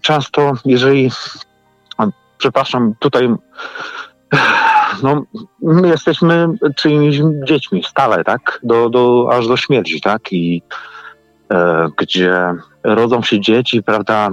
[0.03, 1.11] często, jeżeli,
[2.39, 3.29] przepraszam, tutaj
[5.03, 5.25] no,
[5.63, 8.61] my jesteśmy czyimiś dziećmi stale, tak?
[8.63, 10.33] Do, do, aż do śmierci, tak?
[10.33, 10.63] I
[11.97, 12.55] gdzie
[12.85, 14.31] rodzą się dzieci, prawda?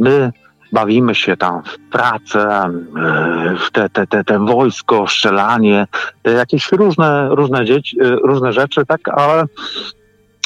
[0.00, 0.32] My
[0.72, 5.86] bawimy się tam w pracę, e, w te, te, te, te wojsko, strzelanie,
[6.22, 9.00] te jakieś różne, różne, dzieci, e, różne rzeczy, tak?
[9.08, 9.44] Ale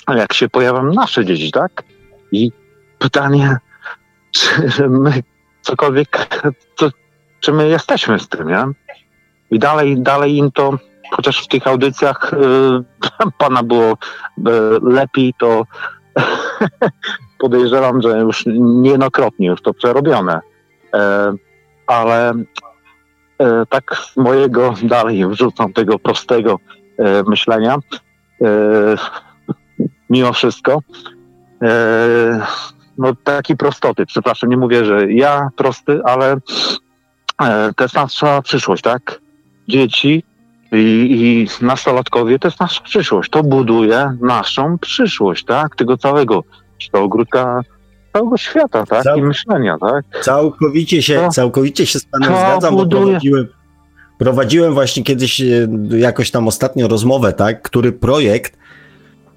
[0.08, 1.82] jak się pojawią nasze dzieci, tak?
[2.32, 2.52] I
[2.98, 3.56] pytanie,
[4.36, 5.22] czy my
[5.60, 6.28] cokolwiek,
[6.76, 6.88] co,
[7.40, 8.64] czy my jesteśmy z tym, nie?
[9.50, 10.78] I dalej, dalej im to,
[11.10, 12.36] chociaż w tych audycjach y,
[13.38, 14.42] pana było y,
[14.82, 15.64] lepiej, to
[17.38, 20.40] podejrzewam, że już niejednokrotnie już to przerobione.
[20.94, 21.32] E,
[21.86, 22.32] ale
[23.38, 26.58] e, tak z mojego dalej wrzucam tego prostego
[26.98, 27.76] e, myślenia.
[30.10, 30.82] Mimo wszystko.
[32.98, 36.36] No taki prostoty, przepraszam, nie mówię, że ja prosty, ale
[37.80, 39.20] jest nasza przyszłość, tak?
[39.68, 40.24] dzieci
[40.72, 43.30] i, i nastolatkowie to jest nasza przyszłość.
[43.30, 45.76] To buduje naszą przyszłość, tak?
[45.76, 46.44] Tego całego,
[46.92, 47.60] tego ogródka,
[48.12, 49.02] całego świata, tak?
[49.02, 49.18] Cał...
[49.18, 50.04] I myślenia, tak?
[50.22, 53.02] Całkowicie się, to, całkowicie się z panem zgadzam, buduje...
[53.02, 53.46] bo prowadziłem,
[54.18, 57.62] prowadziłem właśnie kiedyś e, jakoś tam ostatnio rozmowę, tak?
[57.62, 58.56] Który projekt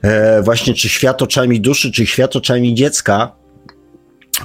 [0.02, 3.32] e, właśnie czy świat oczami duszy, czy świat oczami dziecka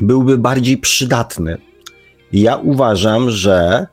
[0.01, 1.59] byłby bardziej przydatny.
[2.33, 3.87] ja uważam, że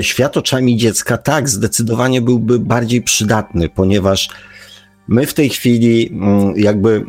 [0.00, 4.28] świat oczami dziecka, tak, zdecydowanie byłby bardziej przydatny, ponieważ
[5.08, 7.04] my w tej chwili mm, jakby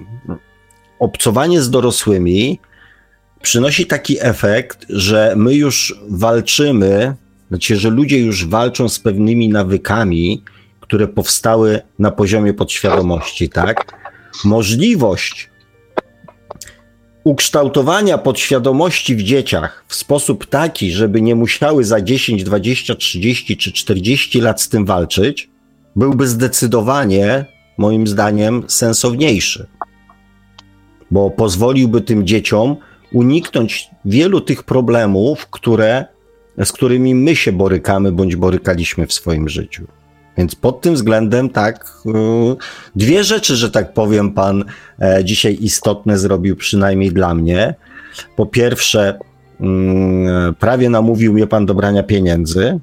[0.99, 2.59] obcowanie z dorosłymi
[3.41, 7.15] przynosi taki efekt, że my już walczymy,
[7.49, 10.43] znaczy, że ludzie już walczą z pewnymi nawykami,
[10.79, 13.93] które powstały na poziomie podświadomości, tak?
[14.45, 15.49] Możliwość
[17.23, 23.71] ukształtowania podświadomości w dzieciach w sposób taki, żeby nie musiały za 10, 20, 30 czy
[23.71, 25.49] 40 lat z tym walczyć,
[25.95, 27.45] byłby zdecydowanie,
[27.77, 29.67] moim zdaniem, sensowniejszy.
[31.11, 32.75] Bo pozwoliłby tym dzieciom
[33.13, 36.05] uniknąć wielu tych problemów, które,
[36.63, 39.87] z którymi my się borykamy bądź borykaliśmy w swoim życiu.
[40.37, 42.11] Więc pod tym względem tak, y,
[42.95, 44.65] dwie rzeczy, że tak powiem, pan
[45.01, 47.75] e, dzisiaj istotne zrobił, przynajmniej dla mnie.
[48.35, 49.19] Po pierwsze,
[49.59, 52.79] mm, prawie namówił mnie pan do brania pieniędzy.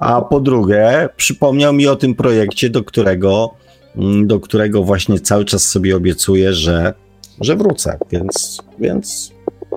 [0.00, 3.54] A po drugie, przypomniał mi o tym projekcie, do którego,
[3.96, 6.94] mm, do którego właśnie cały czas sobie obiecuję, że,
[7.40, 7.98] że wrócę.
[8.10, 9.32] Więc, więc,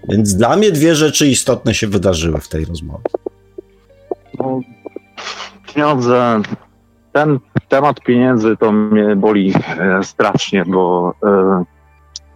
[0.09, 3.03] więc dla mnie dwie rzeczy istotne się wydarzyły w tej rozmowie.
[4.39, 4.61] No
[5.73, 6.41] pieniądze,
[7.11, 11.63] ten temat pieniędzy to mnie boli e, strasznie, bo e,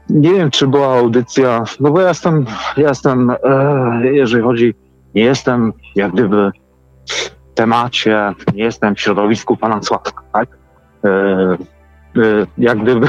[0.10, 2.46] nie wiem, czy była audycja, no bo ja jestem,
[2.78, 3.36] ja jestem, e,
[4.04, 4.76] jeżeli chodzi,
[5.16, 6.52] nie jestem jak gdyby
[7.10, 10.50] w temacie, nie jestem w środowisku pana Sławka, tak?
[11.06, 11.58] E, e,
[12.58, 13.08] jak gdyby,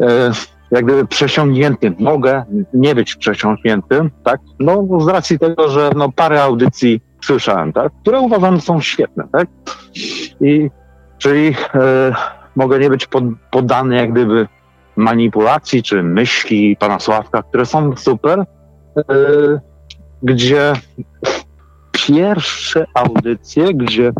[0.70, 2.44] jak gdyby przesiąknięty, mogę
[2.74, 4.40] nie być przesiąkniętym, tak?
[4.60, 7.92] No z racji tego, że no parę audycji słyszałem, tak?
[8.02, 9.24] które uważam są świetne.
[9.32, 9.48] Tak?
[10.40, 10.70] I
[11.18, 12.14] czyli e,
[12.56, 14.48] mogę nie być pod, poddany jak gdyby
[14.96, 18.44] manipulacji czy myśli pana Sławka, które są super, e,
[20.22, 20.72] gdzie
[21.92, 24.12] pierwsze audycje, gdzie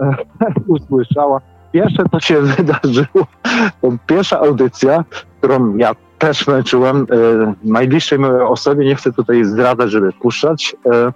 [0.00, 0.14] e,
[0.66, 1.40] usłyszała,
[1.72, 3.26] pierwsze to się wydarzyło,
[3.80, 5.04] to pierwsza audycja,
[5.38, 11.12] którą ja też męczyłem, e, najbliższej mojej osobie, nie chcę tutaj zdradzać, żeby puszczać, e,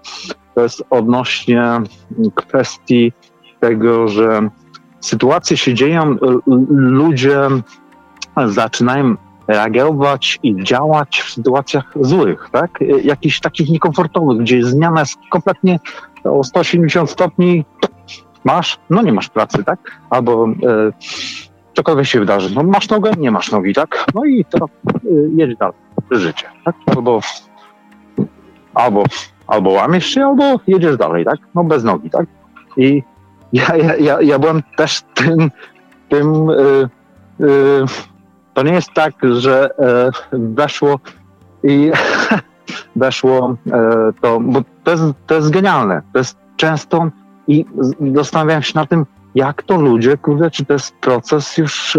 [0.54, 1.80] to jest odnośnie
[2.34, 3.12] kwestii
[3.60, 4.48] tego, że
[5.00, 6.16] sytuacje się dzieją,
[6.70, 7.40] ludzie
[8.46, 9.16] zaczynają
[9.48, 12.70] reagować i działać w sytuacjach złych, tak?
[13.04, 15.80] Jakichś takich niekomfortowych, gdzie zmiana jest kompletnie
[16.24, 17.64] o 180 stopni.
[18.44, 18.78] Masz?
[18.90, 20.00] No nie masz pracy, tak?
[20.10, 20.92] Albo e,
[21.74, 22.54] cokolwiek się wydarzy.
[22.54, 23.10] No masz nogę?
[23.18, 24.04] Nie masz nogi, tak?
[24.14, 24.98] No i teraz e,
[25.36, 25.76] jedź dalej.
[26.10, 26.74] Życie, tak?
[26.96, 27.20] Albo,
[28.74, 29.04] albo
[29.46, 31.38] albo łamiesz się, albo jedziesz dalej, tak?
[31.54, 32.26] No bez nogi, tak?
[32.76, 33.02] I
[33.52, 35.50] ja, ja, ja, ja byłem też tym,
[36.08, 36.88] tym yy,
[37.38, 37.84] yy,
[38.54, 39.70] to nie jest tak, że
[40.32, 41.00] yy, weszło
[41.62, 41.90] i
[42.96, 43.56] weszło
[44.20, 47.08] to, bo to jest, to jest genialne, to jest często
[47.48, 47.64] i
[48.14, 51.98] zastanawiałem się na tym, jak to ludzie, kurde, czy to jest proces już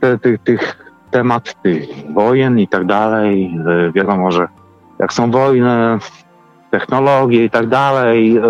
[0.00, 3.58] te, tych, tych temat tych wojen i tak dalej,
[3.94, 4.48] wiadomo, że
[4.98, 5.98] jak są wojny,
[6.70, 8.40] technologie i tak dalej,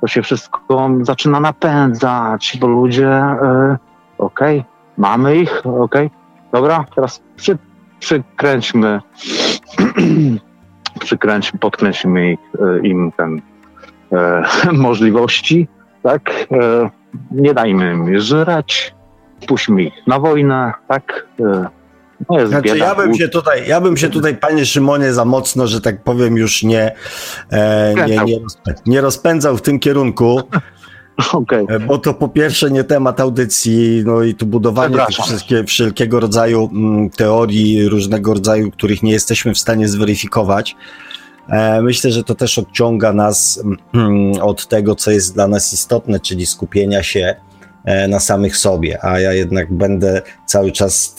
[0.00, 3.78] to się wszystko zaczyna napędzać, bo ludzie, e,
[4.18, 6.10] okej, okay, mamy ich, okej, okay,
[6.52, 7.58] dobra, teraz przy,
[7.98, 9.00] przykręćmy,
[11.04, 13.40] przykręćmy, podkręćmy ich, e, im ten
[14.12, 15.68] e, możliwości,
[16.02, 16.90] tak, e,
[17.30, 18.94] nie dajmy im żreć,
[19.46, 21.68] puśćmy ich na wojnę, tak, e,
[22.30, 25.66] no znaczy, bieda, ja bym się tutaj, ja bym się tutaj, panie Szymonie, za mocno,
[25.66, 26.92] że tak powiem, już nie,
[27.50, 28.38] e, nie, nie,
[28.86, 30.40] nie rozpędzał w tym kierunku.
[31.32, 31.66] Okay.
[31.86, 36.70] Bo to po pierwsze nie temat audycji, no i tu budowanie tych wszystkie, wszelkiego rodzaju
[36.72, 40.76] mm, teorii, różnego rodzaju, których nie jesteśmy w stanie zweryfikować.
[41.48, 43.62] E, myślę, że to też odciąga nas
[43.94, 47.36] mm, od tego, co jest dla nas istotne, czyli skupienia się
[47.88, 51.16] E, na samych sobie, a ja jednak będę cały czas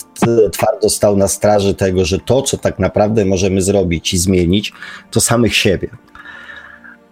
[0.51, 4.73] twardo stał na straży tego, że to, co tak naprawdę możemy zrobić i zmienić,
[5.11, 5.89] to samych siebie.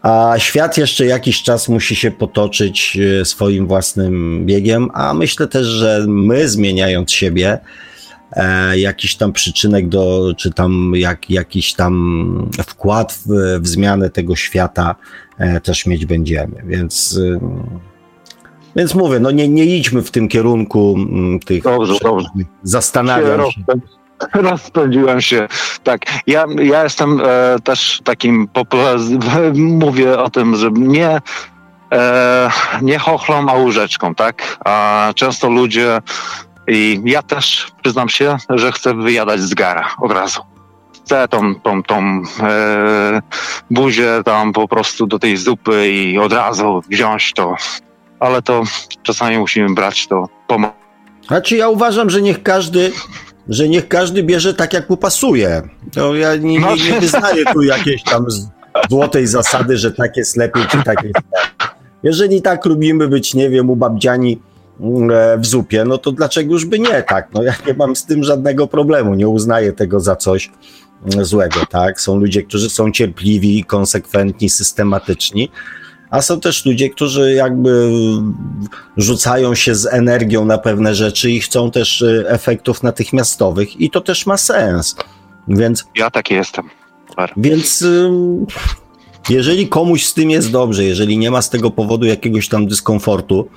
[0.02, 5.68] A świat jeszcze jakiś czas musi się potoczyć e, swoim własnym biegiem, a myślę też,
[5.68, 7.60] że my zmieniając siebie,
[8.32, 14.36] e, jakiś tam przyczynek do, czy tam jak, jakiś tam wkład w, w zmianę tego
[14.36, 14.96] świata
[15.64, 16.64] też mieć będziemy.
[16.66, 17.20] Więc
[18.78, 22.28] więc mówię, no nie, nie idźmy w tym kierunku m, tych dobrze, dobrze.
[22.64, 23.62] zastanawiam się.
[24.50, 25.48] Rozpędziłem się.
[25.84, 28.48] Tak, ja, ja jestem e, też takim,
[29.56, 31.22] mówię o tym, że nie,
[31.94, 32.50] e,
[32.82, 34.58] nie chochlą, a łóżeczką, tak?
[34.66, 36.02] A często ludzie,
[36.68, 40.42] i ja też przyznam się, że chcę wyjadać z gara od razu.
[40.96, 43.22] Chcę tą, tą, tą e,
[43.72, 47.56] buzię tam po prostu do tej zupy i od razu wziąć to
[48.20, 48.64] ale to
[49.04, 50.72] czasami musimy brać to pomoc.
[51.28, 52.92] Znaczy ja uważam, że niech każdy,
[53.50, 55.62] że niech każdy bierze tak, jak mu pasuje.
[55.94, 57.02] To ja nie, nie, nie no.
[57.02, 58.26] wyznaję tu jakiejś tam
[58.90, 61.78] złotej zasady, że tak jest lepiej, czy tak jest lepiej.
[62.04, 64.38] Jeżeli tak lubimy być, nie wiem, u babdziani e,
[65.38, 67.28] w zupie, no to dlaczego już by nie tak?
[67.34, 70.52] No ja nie mam z tym żadnego problemu, nie uznaję tego za coś
[71.14, 72.02] mm, złego, tak?
[72.02, 75.50] Są ludzie, którzy są cierpliwi, konsekwentni, systematyczni,
[76.10, 77.92] a są też ludzie, którzy jakby
[78.98, 84.02] rzucają się z energią na pewne rzeczy i chcą też y, efektów natychmiastowych i to
[84.02, 84.96] też ma sens.
[85.48, 86.70] Więc ja taki jestem.
[87.38, 88.10] Więc y,
[89.30, 93.50] jeżeli komuś z tym jest dobrze, jeżeli nie ma z tego powodu jakiegoś tam dyskomfortu,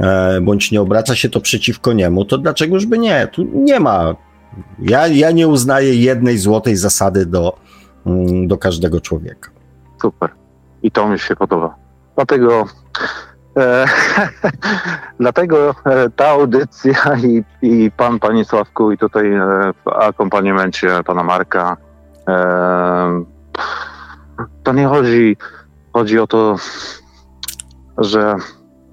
[0.00, 3.28] e, bądź nie obraca się to przeciwko niemu, to dlaczegoż by nie?
[3.32, 4.14] Tu nie ma.
[4.78, 7.56] Ja, ja nie uznaję jednej złotej zasady do,
[8.06, 9.50] mm, do każdego człowieka.
[10.02, 10.30] Super
[10.86, 11.74] i to mi się podoba.
[12.14, 12.64] Dlatego,
[13.56, 13.86] e,
[15.20, 16.94] dlatego e, ta audycja
[17.24, 21.76] i, i pan, panie Sławku, i tutaj e, w akompaniamencie pana Marka,
[22.28, 23.24] e,
[24.62, 25.36] to nie chodzi,
[25.92, 26.56] chodzi o to,
[27.98, 28.34] że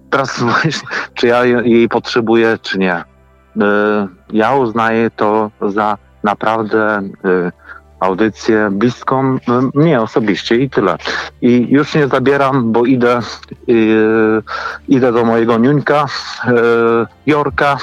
[0.09, 2.93] teraz właśnie, czy ja jej potrzebuję, czy nie.
[2.93, 3.03] E,
[4.33, 7.51] ja uznaję to za naprawdę e,
[7.99, 9.37] audycję bliską
[9.73, 10.97] mnie osobiście i tyle.
[11.41, 13.19] I już nie zabieram, bo idę,
[14.87, 16.05] idę do mojego niuńka,
[17.25, 17.77] Jorka,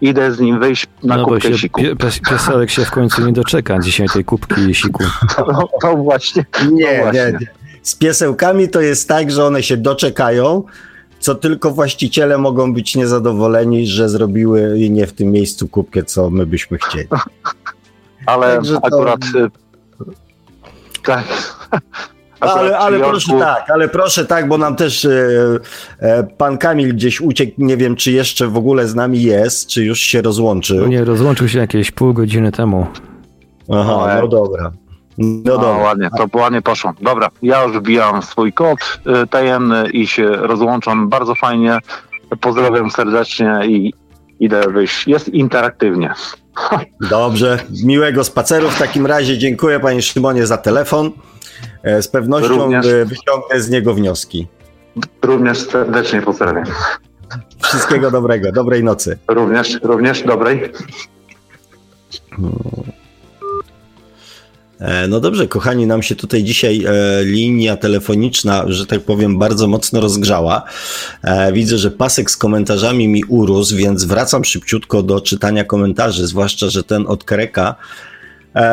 [0.00, 1.82] idę z nim wyjść na no kubkę się, siku.
[1.98, 5.04] Pies, pieselek się w końcu nie doczeka dzisiaj tej kubki siku.
[5.52, 6.44] No, no właśnie.
[6.72, 7.24] Nie, no właśnie.
[7.24, 7.46] nie, nie.
[7.82, 10.62] Z piesełkami to jest tak, że one się doczekają,
[11.20, 16.46] co tylko właściciele mogą być niezadowoleni, że zrobiły nie w tym miejscu kubkę, co my
[16.46, 17.08] byśmy chcieli.
[18.26, 19.38] ale Także akurat to...
[19.38, 19.50] Y,
[21.02, 21.24] tak.
[22.40, 25.10] ale, ale proszę tak, ale proszę tak, bo nam też e,
[26.00, 29.84] e, pan Kamil gdzieś uciekł, nie wiem czy jeszcze w ogóle z nami jest, czy
[29.84, 30.86] już się rozłączył.
[30.86, 32.86] Nie, rozłączył się jakieś pół godziny temu.
[33.72, 34.72] Aha, no, no dobra.
[35.18, 35.68] No, no dobra.
[35.68, 36.92] ładnie, to ładnie poszło.
[37.00, 38.78] Dobra, ja już wbijam swój kod
[39.22, 41.08] y, tajemny i się rozłączam.
[41.08, 41.78] Bardzo fajnie.
[42.40, 43.94] Pozdrawiam serdecznie i
[44.40, 45.06] idę wyjść.
[45.06, 46.14] Jest interaktywnie.
[47.10, 49.38] Dobrze, miłego spaceru w takim razie.
[49.38, 51.10] Dziękuję panie Szymonie za telefon.
[51.82, 52.86] E, z pewnością Również...
[52.86, 54.46] wyciągnę z niego wnioski.
[55.22, 56.64] Również serdecznie pozdrawiam.
[57.62, 59.18] Wszystkiego dobrego, dobrej nocy.
[59.28, 60.72] Również, również dobrej.
[64.80, 69.66] E, no dobrze, kochani, nam się tutaj dzisiaj e, linia telefoniczna, że tak powiem, bardzo
[69.68, 70.62] mocno rozgrzała.
[71.22, 76.70] E, widzę, że pasek z komentarzami mi urósł, więc wracam szybciutko do czytania komentarzy, zwłaszcza,
[76.70, 77.74] że ten od Kereka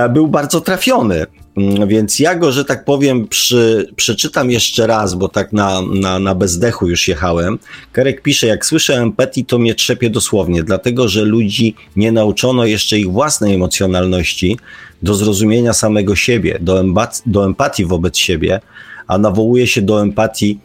[0.09, 1.25] był bardzo trafiony.
[1.57, 6.19] Mm, więc ja go, że tak powiem, przy, przeczytam jeszcze raz, bo tak na, na,
[6.19, 7.59] na bezdechu już jechałem.
[7.91, 12.99] Kerek pisze, jak słyszę empatii, to mnie trzepie dosłownie, dlatego że ludzi nie nauczono jeszcze
[12.99, 14.57] ich własnej emocjonalności,
[15.03, 18.59] do zrozumienia samego siebie, do, empatii, do empatii wobec siebie,
[19.07, 20.59] a nawołuje się do empatii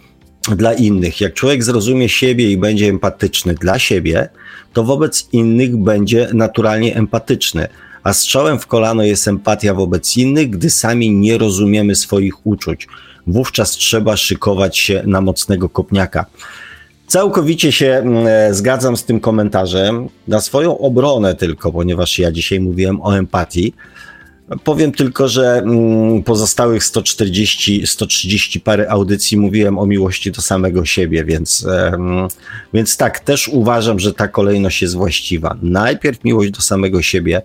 [0.56, 1.20] dla innych.
[1.20, 4.28] Jak człowiek zrozumie siebie i będzie empatyczny dla siebie,
[4.72, 7.68] to wobec innych będzie naturalnie empatyczny.
[8.04, 12.88] A strzałem w kolano jest empatia wobec innych, gdy sami nie rozumiemy swoich uczuć.
[13.26, 16.26] Wówczas trzeba szykować się na mocnego kopniaka.
[17.06, 20.08] Całkowicie się mm, e, zgadzam z tym komentarzem.
[20.28, 23.74] Na swoją obronę tylko, ponieważ ja dzisiaj mówiłem o empatii.
[24.64, 31.24] Powiem tylko, że mm, pozostałych 140, 130 parę audycji mówiłem o miłości do samego siebie,
[31.24, 31.66] więc,
[32.74, 35.56] więc tak, też uważam, że ta kolejność jest właściwa.
[35.62, 37.42] Najpierw miłość do samego siebie,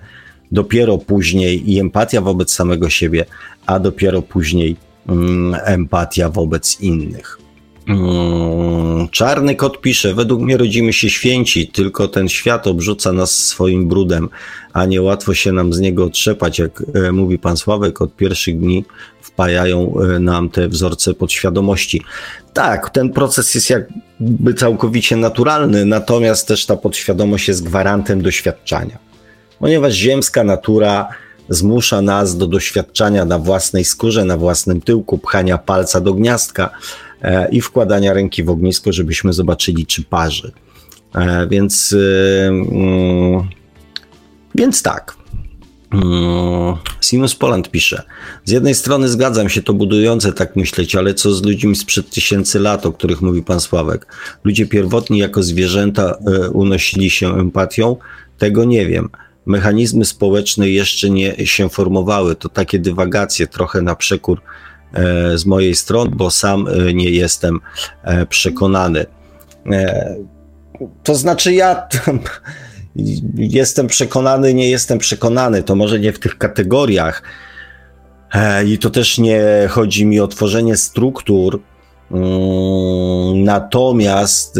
[0.51, 3.25] dopiero później i empatia wobec samego siebie,
[3.65, 4.75] a dopiero później
[5.07, 7.45] mm, empatia wobec innych.
[7.87, 13.87] Mm, czarny kot pisze, według mnie rodzimy się święci, tylko ten świat obrzuca nas swoim
[13.87, 14.29] brudem,
[14.73, 18.59] a nie łatwo się nam z niego otrzepać, jak e, mówi pan Sławek, od pierwszych
[18.59, 18.85] dni
[19.21, 22.01] wpajają e, nam te wzorce podświadomości.
[22.53, 29.04] Tak, ten proces jest jakby całkowicie naturalny, natomiast też ta podświadomość jest gwarantem doświadczania.
[29.59, 31.07] Ponieważ ziemska natura
[31.49, 36.69] zmusza nas do doświadczania na własnej skórze, na własnym tyłku, pchania palca do gniazdka,
[37.25, 40.51] E, i wkładania ręki w ognisko, żebyśmy zobaczyli, czy parzy.
[41.15, 41.95] E, więc,
[42.43, 43.49] e, mm,
[44.55, 45.15] więc tak.
[45.93, 48.03] Mm, Sinus Poland pisze.
[48.45, 52.59] Z jednej strony zgadzam się, to budujące tak myśleć, ale co z ludźmi sprzed tysięcy
[52.59, 54.07] lat, o których mówi pan Sławek?
[54.43, 56.17] Ludzie pierwotni jako zwierzęta
[56.51, 57.95] unosili się empatią?
[58.37, 59.09] Tego nie wiem.
[59.45, 62.35] Mechanizmy społeczne jeszcze nie się formowały.
[62.35, 64.41] To takie dywagacje, trochę na przekór
[64.95, 67.59] E, z mojej strony, bo sam e, nie jestem
[68.03, 69.05] e, przekonany.
[71.03, 71.87] To znaczy, ja
[73.35, 75.63] jestem przekonany, nie jestem przekonany.
[75.63, 77.23] To może nie w tych kategoriach.
[78.65, 81.61] I to też nie chodzi mi o tworzenie struktur.
[82.11, 84.59] Mm, natomiast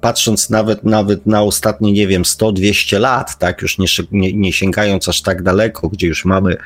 [0.00, 3.86] patrząc nawet, nawet na ostatnie, nie wiem, 100-200 lat, tak, już nie,
[4.32, 6.56] nie, sięgając aż tak daleko, gdzie już mamy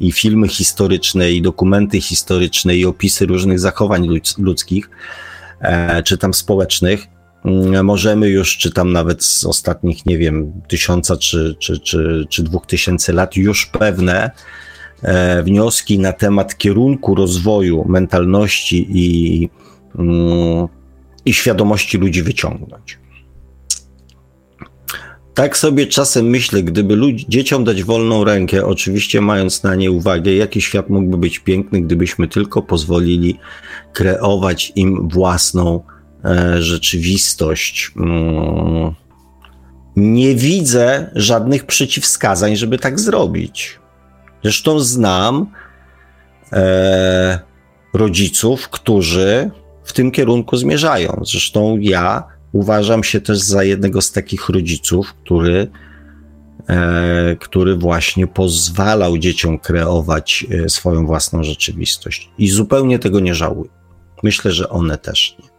[0.00, 4.90] i filmy historyczne, i dokumenty historyczne, i opisy różnych zachowań ludzkich,
[5.60, 7.06] e, czy tam społecznych,
[7.44, 12.42] mm, możemy już, czy tam nawet z ostatnich, nie wiem, tysiąca czy, czy, czy, czy
[12.42, 14.30] dwóch tysięcy lat, już pewne
[15.44, 19.48] wnioski na temat kierunku rozwoju mentalności i,
[19.98, 20.68] mm,
[21.24, 22.98] i świadomości ludzi wyciągnąć.
[25.34, 30.32] Tak sobie czasem myślę, gdyby ludzi, dzieciom dać wolną rękę, oczywiście mając na nie uwagę,
[30.32, 33.38] jaki świat mógłby być piękny, gdybyśmy tylko pozwolili
[33.92, 35.80] kreować im własną
[36.24, 37.92] e, rzeczywistość.
[37.96, 38.94] Mm.
[39.96, 43.79] Nie widzę żadnych przeciwwskazań, żeby tak zrobić.
[44.42, 45.46] Zresztą znam
[46.52, 47.38] e,
[47.94, 49.50] rodziców, którzy
[49.84, 51.22] w tym kierunku zmierzają.
[51.24, 55.70] Zresztą ja uważam się też za jednego z takich rodziców, który,
[56.68, 62.30] e, który właśnie pozwalał dzieciom kreować e, swoją własną rzeczywistość.
[62.38, 63.70] I zupełnie tego nie żałuję.
[64.22, 65.49] Myślę, że one też nie.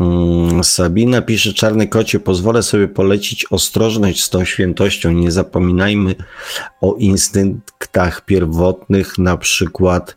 [0.00, 5.12] Mm, Sabina pisze, czarny kocie, pozwolę sobie polecić ostrożność z tą świętością.
[5.12, 6.14] Nie zapominajmy
[6.80, 10.16] o instynktach pierwotnych, na przykład,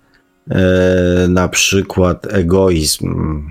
[0.52, 3.42] e, na przykład egoizm.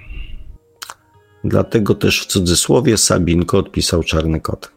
[1.44, 4.72] Dlatego też w cudzysłowie Sabinko odpisał czarny kot.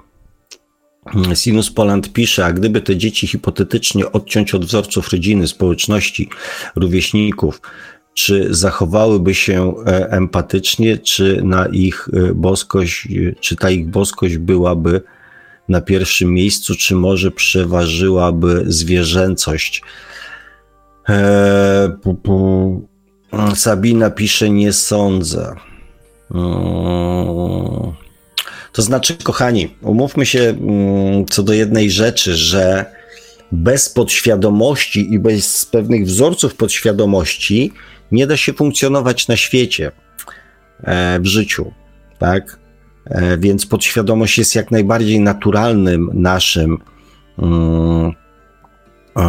[1.33, 6.29] Sinus Poland pisze, a gdyby te dzieci hipotetycznie odciąć od wzorców rodziny, społeczności,
[6.75, 7.61] rówieśników,
[8.13, 13.07] czy zachowałyby się e, empatycznie, czy na ich e, boskość,
[13.39, 15.01] czy ta ich boskość byłaby
[15.69, 19.81] na pierwszym miejscu, czy może przeważyłaby zwierzęcość?
[21.07, 21.89] Eee,
[23.55, 25.55] Sabina pisze, nie sądzę.
[28.71, 32.85] To znaczy, kochani, umówmy się mm, co do jednej rzeczy, że
[33.51, 37.73] bez podświadomości i bez pewnych wzorców podświadomości
[38.13, 39.91] nie da się funkcjonować na świecie,
[40.83, 41.71] e, w życiu,
[42.19, 42.59] tak?
[43.05, 46.77] E, więc podświadomość jest jak najbardziej naturalnym naszym,
[47.39, 48.11] mm,
[49.17, 49.23] e,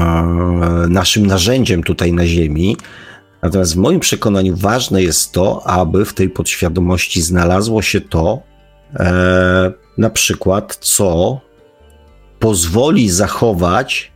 [0.89, 2.77] naszym narzędziem tutaj na Ziemi.
[3.43, 8.43] Natomiast w moim przekonaniu ważne jest to, aby w tej podświadomości znalazło się to,
[9.99, 11.41] na przykład, co
[12.39, 14.13] pozwoli zachować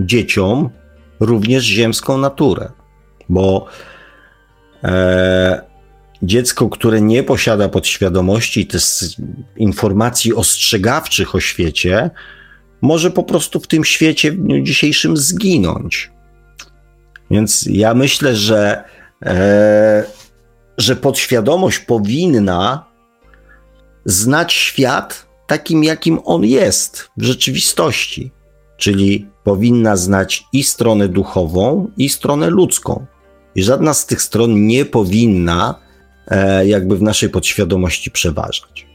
[0.00, 0.70] dzieciom
[1.20, 2.70] również ziemską naturę.
[3.28, 3.66] Bo
[4.84, 5.62] e,
[6.22, 8.82] dziecko, które nie posiada podświadomości, tych
[9.56, 12.10] informacji ostrzegawczych o świecie,
[12.82, 16.10] może po prostu w tym świecie w dniu dzisiejszym zginąć.
[17.30, 18.84] Więc ja myślę, że,
[19.26, 20.04] e,
[20.78, 22.90] że podświadomość powinna
[24.04, 28.32] znać świat takim, jakim on jest w rzeczywistości.
[28.76, 33.06] Czyli powinna znać i stronę duchową, i stronę ludzką.
[33.54, 35.74] I żadna z tych stron nie powinna
[36.28, 38.86] e, jakby w naszej podświadomości przeważać.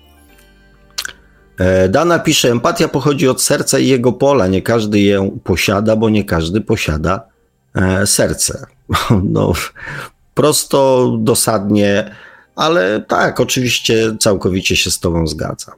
[1.58, 4.48] E, Dana pisze, empatia pochodzi od serca i jego pola.
[4.48, 7.27] Nie każdy ją posiada, bo nie każdy posiada
[7.75, 8.66] e, serce.
[9.24, 9.53] No,
[10.34, 12.16] prosto, dosadnie,
[12.56, 15.75] ale tak, oczywiście całkowicie się z Tobą zgadzam.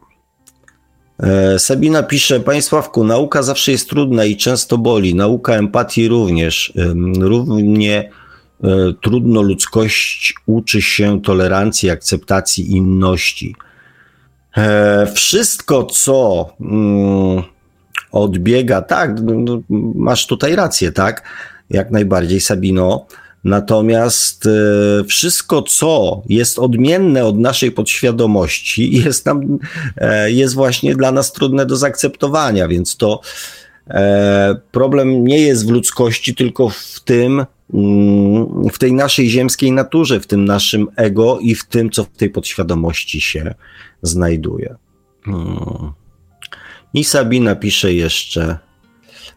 [1.58, 5.16] Sabina pisze, Państwawku, nauka zawsze jest trudna i często boli.
[5.16, 6.74] Nauka empatii również.
[7.20, 8.10] Równie
[9.02, 13.56] trudno ludzkość uczy się tolerancji, akceptacji inności.
[14.58, 17.44] E, wszystko, co mm,
[18.12, 19.62] odbiega, tak, no, no,
[19.96, 21.24] masz tutaj rację, tak,
[21.70, 23.06] jak najbardziej, Sabino.
[23.44, 29.60] Natomiast e, wszystko, co jest odmienne od naszej podświadomości, jest nam,
[29.98, 33.22] e, jest właśnie dla nas trudne do zaakceptowania, więc to
[34.72, 37.46] problem nie jest w ludzkości, tylko w tym,
[38.74, 42.30] w tej naszej ziemskiej naturze, w tym naszym ego i w tym, co w tej
[42.30, 43.56] podświadomości się
[44.02, 44.76] znajduje.
[46.94, 48.58] I Sabina pisze jeszcze.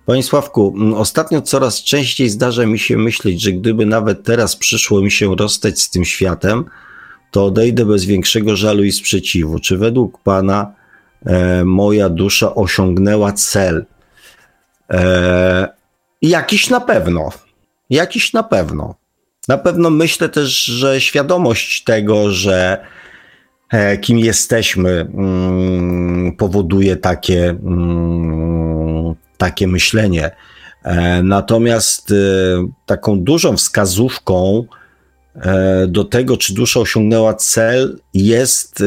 [0.06, 5.10] Panie Sławku, ostatnio coraz częściej zdarza mi się myśleć, że gdyby nawet teraz przyszło mi
[5.10, 6.64] się rozstać z tym światem,
[7.30, 9.58] to odejdę bez większego żalu i sprzeciwu.
[9.58, 10.74] Czy według Pana
[11.26, 13.86] e, moja dusza osiągnęła cel?
[14.90, 15.68] E,
[16.22, 17.30] jakiś na pewno.
[17.90, 18.94] Jakiś na pewno.
[19.48, 22.84] Na pewno myślę też, że świadomość tego, że
[23.70, 30.30] E, kim jesteśmy, mm, powoduje takie, mm, takie myślenie.
[30.82, 32.14] E, natomiast e,
[32.86, 34.64] taką dużą wskazówką
[35.88, 38.82] do tego, czy dusza osiągnęła cel, jest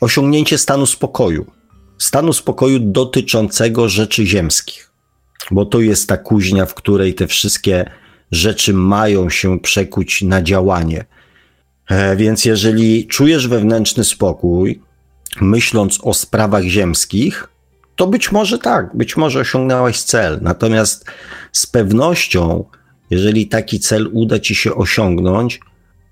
[0.00, 1.46] osiągnięcie stanu spokoju.
[1.98, 4.90] Stanu spokoju dotyczącego rzeczy ziemskich,
[5.50, 7.90] bo to jest ta kuźnia, w której te wszystkie
[8.32, 11.04] rzeczy mają się przekuć na działanie.
[11.88, 14.80] E, więc jeżeli czujesz wewnętrzny spokój,
[15.40, 17.48] myśląc o sprawach ziemskich,
[17.96, 20.38] to być może tak, być może osiągnąłeś cel.
[20.42, 21.04] Natomiast
[21.52, 22.64] z pewnością,
[23.10, 25.60] jeżeli taki cel uda ci się osiągnąć,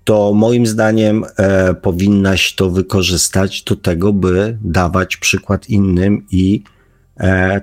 [0.03, 6.63] to moim zdaniem e, powinnaś to wykorzystać do tego, by dawać przykład innym i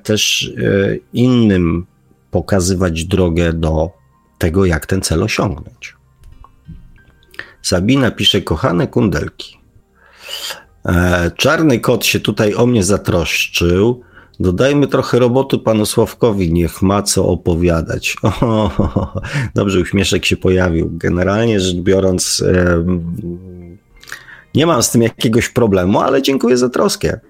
[0.02, 1.86] też e, innym
[2.30, 3.90] pokazywać drogę do
[4.38, 5.96] tego, jak ten cel osiągnąć.
[7.62, 9.58] Sabina pisze, kochane kundelki.
[10.86, 14.02] E, czarny kot się tutaj o mnie zatroszczył.
[14.40, 18.16] Dodajmy trochę roboty panu Sławkowi, niech ma co opowiadać.
[18.40, 18.70] O,
[19.54, 20.90] dobrze, uśmieszek się pojawił.
[20.92, 22.84] Generalnie rzecz biorąc, e,
[24.54, 27.20] nie mam z tym jakiegoś problemu, ale dziękuję za troskę.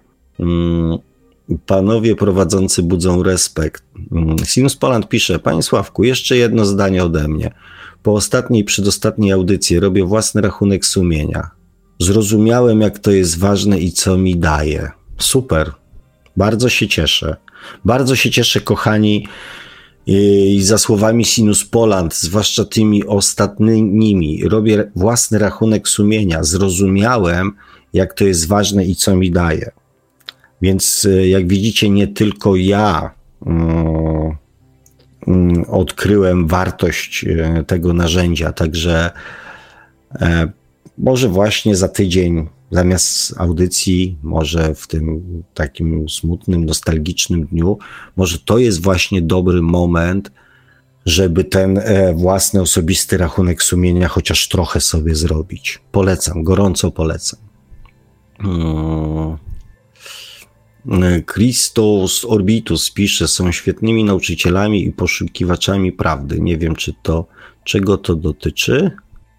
[1.66, 3.84] Panowie prowadzący budzą respekt.
[4.12, 7.54] Mm, Sinus Poland pisze, panie Sławku, jeszcze jedno zdanie ode mnie.
[8.02, 11.50] Po ostatniej, przedostatniej audycji robię własny rachunek sumienia.
[12.00, 14.90] Zrozumiałem, jak to jest ważne i co mi daje.
[15.18, 15.72] Super.
[16.36, 17.36] Bardzo się cieszę.
[17.84, 19.26] Bardzo się cieszę, kochani,
[20.06, 24.48] i za słowami Sinus Poland, zwłaszcza tymi ostatnimi.
[24.48, 26.44] Robię własny rachunek sumienia.
[26.44, 27.52] Zrozumiałem,
[27.92, 29.70] jak to jest ważne i co mi daje.
[30.62, 33.14] Więc e, jak widzicie, nie tylko ja.
[33.46, 34.36] Mm,
[35.26, 38.52] Mm, odkryłem wartość e, tego narzędzia.
[38.52, 39.10] Także
[40.14, 40.52] e,
[40.98, 45.22] może właśnie za tydzień zamiast audycji, może w tym
[45.54, 47.78] takim smutnym, nostalgicznym dniu,
[48.16, 50.32] może to jest właśnie dobry moment,
[51.06, 51.80] żeby ten
[52.14, 55.80] własny osobisty rachunek sumienia chociaż trochę sobie zrobić.
[55.92, 57.40] Polecam, gorąco polecam.
[58.38, 59.36] Hmm.
[61.26, 66.40] Christos Orbitus pisze, są świetnymi nauczycielami i poszukiwaczami prawdy.
[66.40, 67.26] Nie wiem, czy to,
[67.64, 68.90] czego to dotyczy,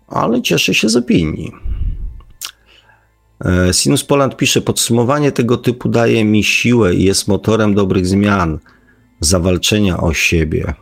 [0.08, 1.52] ale cieszę się z opinii.
[3.46, 8.60] E, Sinus Poland pisze, podsumowanie tego typu daje mi siłę i jest motorem dobrych zmian,
[9.20, 10.74] zawalczenia o siebie.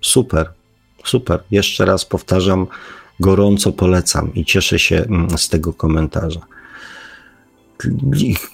[0.00, 0.52] Super,
[1.04, 1.42] super.
[1.50, 2.66] Jeszcze raz powtarzam,
[3.20, 6.40] gorąco polecam i cieszę się mm, z tego komentarza.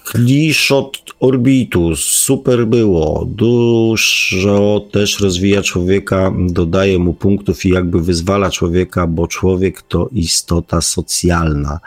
[0.03, 3.25] Kliszot Orbitus, super było.
[3.29, 10.81] Dużo też rozwija człowieka, dodaje mu punktów i jakby wyzwala człowieka, bo człowiek to istota
[10.81, 11.79] socjalna.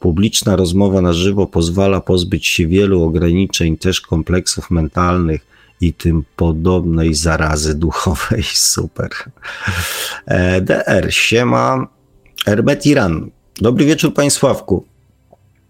[0.00, 5.46] Publiczna rozmowa na żywo pozwala pozbyć się wielu ograniczeń, też kompleksów mentalnych
[5.80, 8.42] i tym podobnej zarazy duchowej.
[8.74, 9.10] Super.
[10.26, 11.86] E, DR, siema.
[12.46, 14.84] Erbet Iran Dobry wieczór, Panie Sławku.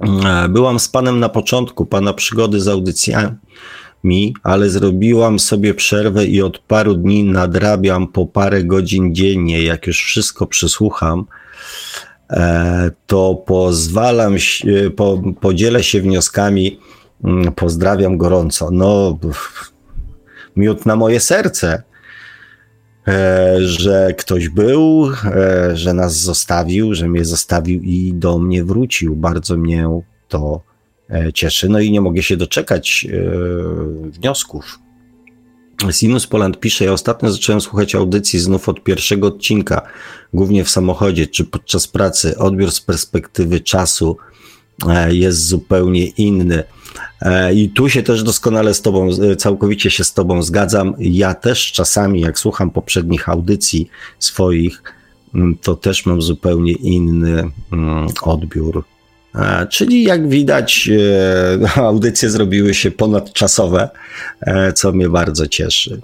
[0.01, 6.43] E, byłam z Panem na początku Pana przygody z audycjami, ale zrobiłam sobie przerwę i
[6.43, 9.63] od paru dni nadrabiam po parę godzin dziennie.
[9.63, 11.25] Jak już wszystko przysłucham,
[12.31, 14.37] e, to pozwalam,
[14.97, 16.81] po, podzielę się wnioskami.
[17.25, 18.71] Mm, pozdrawiam gorąco.
[18.73, 19.19] No,
[20.57, 21.83] miód na moje serce.
[23.09, 29.17] E, że ktoś był, e, że nas zostawił, że mnie zostawił i do mnie wrócił.
[29.17, 29.89] Bardzo mnie
[30.29, 30.61] to
[31.11, 31.69] e, cieszy.
[31.69, 33.07] No i nie mogę się doczekać
[34.03, 34.79] wniosków.
[35.91, 39.83] Sinus Poland pisze, ja ostatnio zacząłem słuchać audycji znów od pierwszego odcinka,
[40.35, 42.39] głównie w samochodzie czy podczas pracy.
[42.39, 44.17] Odbiór z perspektywy czasu
[45.09, 46.65] jest zupełnie inny.
[47.23, 50.95] E, I tu się też doskonale z Tobą, e, całkowicie się z Tobą zgadzam.
[50.99, 54.83] Ja też czasami, jak słucham poprzednich audycji swoich,
[55.35, 58.85] mm, to też mam zupełnie inny mm, odbiór.
[59.35, 60.91] E, czyli jak widać,
[61.77, 63.89] audycje zrobiły się ponadczasowe,
[64.75, 66.01] co mnie bardzo cieszy.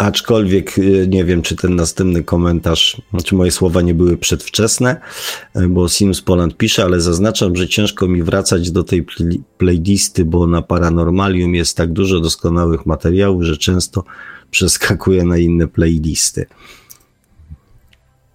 [0.00, 5.00] Aczkolwiek y, nie wiem, czy ten następny komentarz, czy moje słowa nie były przedwczesne,
[5.56, 9.06] y, bo Sims Poland pisze, ale zaznaczam, że ciężko mi wracać do tej
[9.58, 14.04] playlisty, bo na Paranormalium jest tak dużo doskonałych materiałów, że często
[14.50, 16.46] przeskakuję na inne playlisty.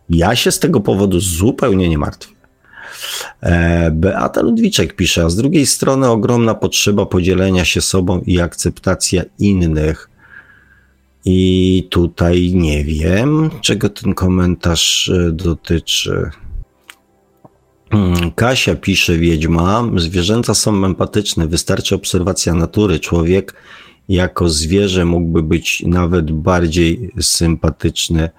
[0.09, 2.35] Ja się z tego powodu zupełnie nie martwię.
[3.41, 9.23] E, Beata Ludwiczek pisze, a z drugiej strony ogromna potrzeba podzielenia się sobą i akceptacja
[9.39, 10.14] innych
[11.25, 16.29] i tutaj nie wiem, czego ten komentarz e, dotyczy.
[17.91, 22.99] Hmm, Kasia pisze, Wiedźma, zwierzęta są empatyczne, wystarczy obserwacja natury.
[22.99, 23.53] Człowiek
[24.09, 28.29] jako zwierzę mógłby być nawet bardziej sympatyczny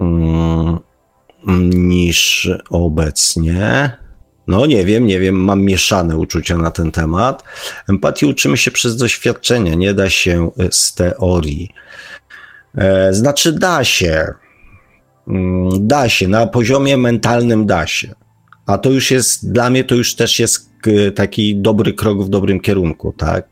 [0.00, 0.78] mm,
[1.74, 3.90] niż obecnie.
[4.46, 7.44] No nie wiem, nie wiem, mam mieszane uczucia na ten temat.
[7.88, 11.68] Empatii uczymy się przez doświadczenie, nie da się z teorii.
[12.78, 14.26] E, znaczy da się,
[15.28, 18.14] mm, da się, na poziomie mentalnym da się.
[18.66, 20.68] A to już jest, dla mnie to już też jest
[21.14, 23.48] taki dobry krok w dobrym kierunku, tak?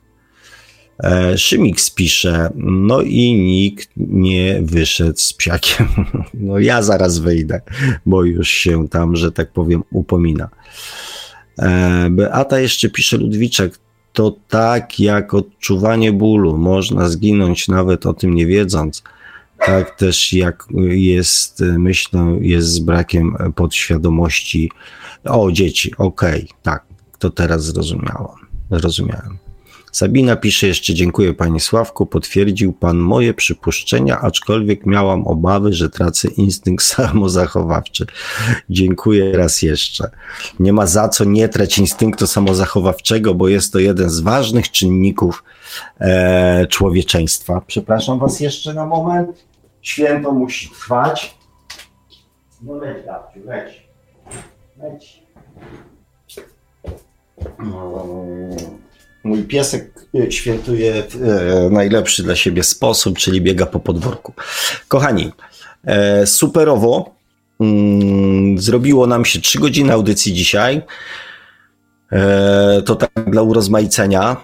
[1.04, 5.86] E, Szymix pisze, no i nikt nie wyszedł z psiakiem.
[6.34, 7.60] No ja zaraz wyjdę,
[8.06, 10.48] bo już się tam, że tak powiem, upomina.
[11.58, 13.78] E, Beata jeszcze pisze Ludwiczek,
[14.12, 19.02] to tak jak odczuwanie bólu, można zginąć nawet o tym nie wiedząc.
[19.58, 24.70] Tak też jak jest myślą, jest z brakiem podświadomości.
[25.24, 26.84] O, dzieci, okej, okay, tak,
[27.18, 28.36] to teraz zrozumiałam.
[28.70, 29.38] Zrozumiałem.
[29.96, 36.28] Sabina pisze jeszcze, dziękuję Panie Sławku, potwierdził Pan moje przypuszczenia, aczkolwiek miałam obawy, że tracę
[36.28, 38.06] instynkt samozachowawczy.
[38.70, 40.10] Dziękuję raz jeszcze.
[40.60, 45.44] Nie ma za co nie trać instynktu samozachowawczego, bo jest to jeden z ważnych czynników
[46.00, 47.62] e, człowieczeństwa.
[47.66, 49.45] Przepraszam Was jeszcze na moment.
[49.86, 51.34] Święto musi trwać.
[52.62, 53.88] No leć, Dabciu, leć.
[54.82, 55.22] Leć.
[57.58, 58.04] No
[59.24, 64.32] mój piesek e, świętuje w e, najlepszy dla siebie sposób, czyli biega po podwórku.
[64.88, 65.32] Kochani,
[65.84, 67.14] e, superowo.
[67.60, 70.82] Mm, zrobiło nam się 3 godziny audycji dzisiaj.
[72.84, 74.36] To tak dla urozmaicenia.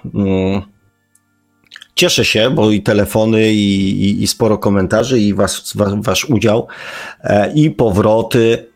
[1.95, 6.67] Cieszę się, bo i telefony, i, i, i sporo komentarzy, i was, was, wasz udział,
[7.55, 8.67] i powroty,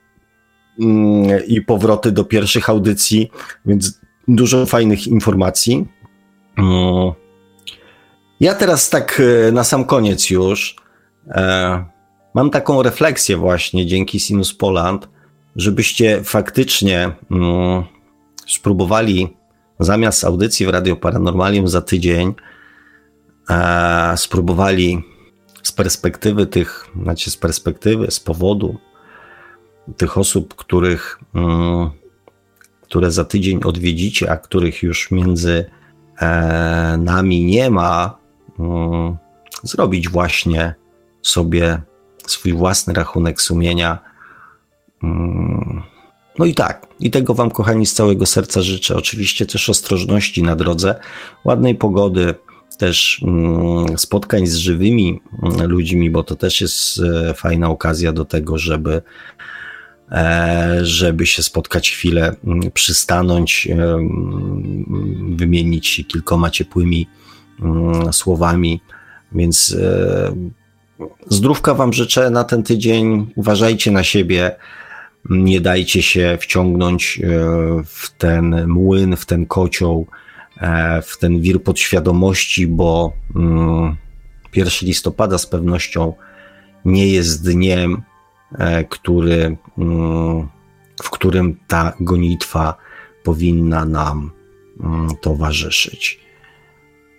[0.80, 3.30] mm, i powroty do pierwszych audycji,
[3.66, 5.86] więc dużo fajnych informacji.
[6.58, 7.12] Mm.
[8.40, 10.76] Ja teraz tak e, na sam koniec już
[11.28, 11.84] e,
[12.34, 15.08] mam taką refleksję właśnie dzięki Sinus Poland,
[15.56, 17.84] żebyście faktycznie mm,
[18.46, 19.36] spróbowali
[19.80, 22.32] zamiast audycji w Radio Paranormalium za tydzień e,
[24.16, 25.02] spróbowali
[25.62, 28.78] z perspektywy tych, znaczy z perspektywy, z powodu
[29.96, 31.90] tych osób, których, mm,
[32.82, 35.70] które za tydzień odwiedzicie, a których już między
[36.20, 38.18] e, nami nie ma,
[38.58, 39.16] mm,
[39.62, 40.74] zrobić właśnie
[41.22, 41.82] sobie
[42.26, 43.98] swój własny rachunek sumienia.
[45.02, 45.82] Mm,
[46.38, 48.96] no i tak, i tego Wam, kochani, z całego serca życzę.
[48.96, 51.00] Oczywiście też ostrożności na drodze,
[51.44, 52.34] ładnej pogody,
[52.78, 55.20] też mm, spotkań z żywymi
[55.68, 59.02] ludźmi, bo to też jest e, fajna okazja do tego, żeby
[60.12, 67.06] E, żeby się spotkać chwilę, mm, przystanąć, e, mm, wymienić się kilkoma ciepłymi
[67.62, 68.80] mm, słowami.
[69.32, 69.76] Więc
[71.26, 73.26] zdrówka Wam życzę na ten tydzień.
[73.36, 74.56] Uważajcie na siebie.
[75.30, 77.20] Nie dajcie się wciągnąć
[77.86, 80.06] w ten młyn, w ten kocioł,
[81.02, 83.46] w ten wir podświadomości, bo 1
[84.56, 86.12] mm, listopada z pewnością
[86.84, 88.02] nie jest dniem,
[88.58, 90.48] e, który, mm,
[91.02, 92.76] w którym ta gonitwa
[93.22, 94.30] powinna nam
[94.80, 96.26] mm, towarzyszyć.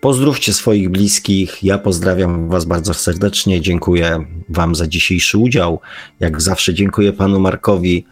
[0.01, 1.63] Pozdrówcie swoich bliskich.
[1.63, 3.61] Ja pozdrawiam Was bardzo serdecznie.
[3.61, 5.79] Dziękuję Wam za dzisiejszy udział.
[6.19, 8.05] Jak zawsze dziękuję Panu Markowi.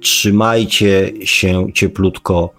[0.00, 2.54] Trzymajcie się cieplutko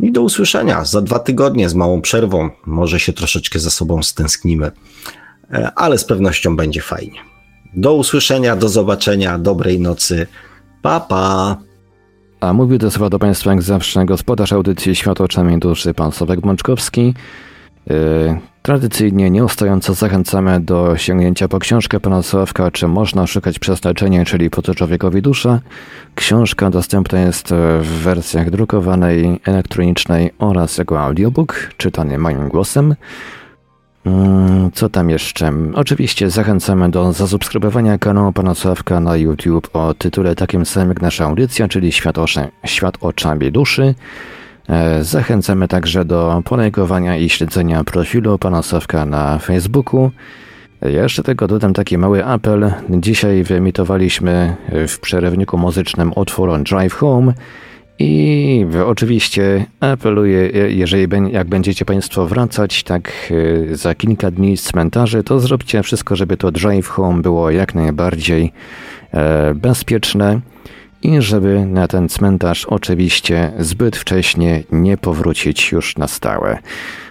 [0.00, 2.50] i do usłyszenia za dwa tygodnie z małą przerwą.
[2.66, 4.70] Może się troszeczkę za sobą stęsknimy,
[5.52, 7.18] e, ale z pewnością będzie fajnie.
[7.74, 10.26] Do usłyszenia, do zobaczenia, dobrej nocy.
[10.82, 11.56] Pa, pa.
[12.40, 16.40] A mówił do słowa do Państwa jak zawsze gospodarz audycji Świat oczami duszy, pan Sławek
[16.40, 17.14] Bączkowski.
[17.86, 24.50] Yy, tradycyjnie nieustająco zachęcamy do sięgnięcia po książkę pana Sławka, czy można szukać przeznaczenia, czyli
[24.50, 25.60] po co człowiekowi dusza.
[26.14, 27.48] Książka dostępna jest
[27.80, 32.94] w wersjach drukowanej, elektronicznej oraz jako audiobook, czytany moim głosem.
[34.06, 35.52] Mm, co tam jeszcze?
[35.74, 41.24] Oczywiście zachęcamy do zasubskrybowania kanału Pana Sławka na YouTube o tytule takim samym jak nasza
[41.24, 43.94] audycja, czyli Świat, oczy, Świat oczami duszy.
[44.68, 50.10] E, zachęcamy także do polajkowania i śledzenia profilu Pana Sławka na Facebooku.
[50.82, 52.72] jeszcze tego dodam taki mały apel.
[52.90, 54.56] Dzisiaj wyemitowaliśmy
[54.88, 57.32] w przerywniku muzycznym utwór Drive Home
[57.98, 63.12] i oczywiście apeluję, jeżeli jak będziecie Państwo wracać tak
[63.70, 67.74] e, za kilka dni z cmentarzy, to zróbcie wszystko, żeby to drive home było jak
[67.74, 68.52] najbardziej
[69.12, 70.40] e, bezpieczne
[71.04, 76.58] i żeby na ten cmentarz oczywiście zbyt wcześnie nie powrócić już na stałe.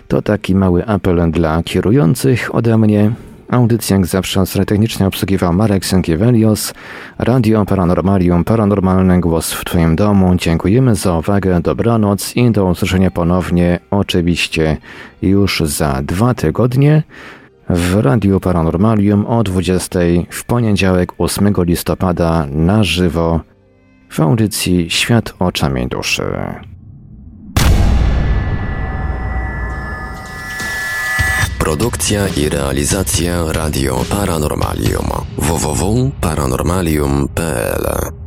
[0.07, 3.11] To taki mały apel dla kierujących ode mnie.
[3.49, 6.73] Audycję jak zawsze technicznie obsługiwał Marek Sękiewelios,
[7.19, 10.35] Radio Paranormalium, Paranormalny Głos w Twoim domu.
[10.35, 14.77] Dziękujemy za uwagę, dobranoc i do usłyszenia ponownie, oczywiście
[15.21, 17.03] już za dwa tygodnie
[17.69, 19.99] w Radiu Paranormalium o 20
[20.29, 23.52] w poniedziałek 8 listopada na żywo
[24.13, 26.23] w audycji Świat oczami duszy.
[31.59, 38.22] Produkcja i realizacja Radio Paranormalium www.paranormalium.pl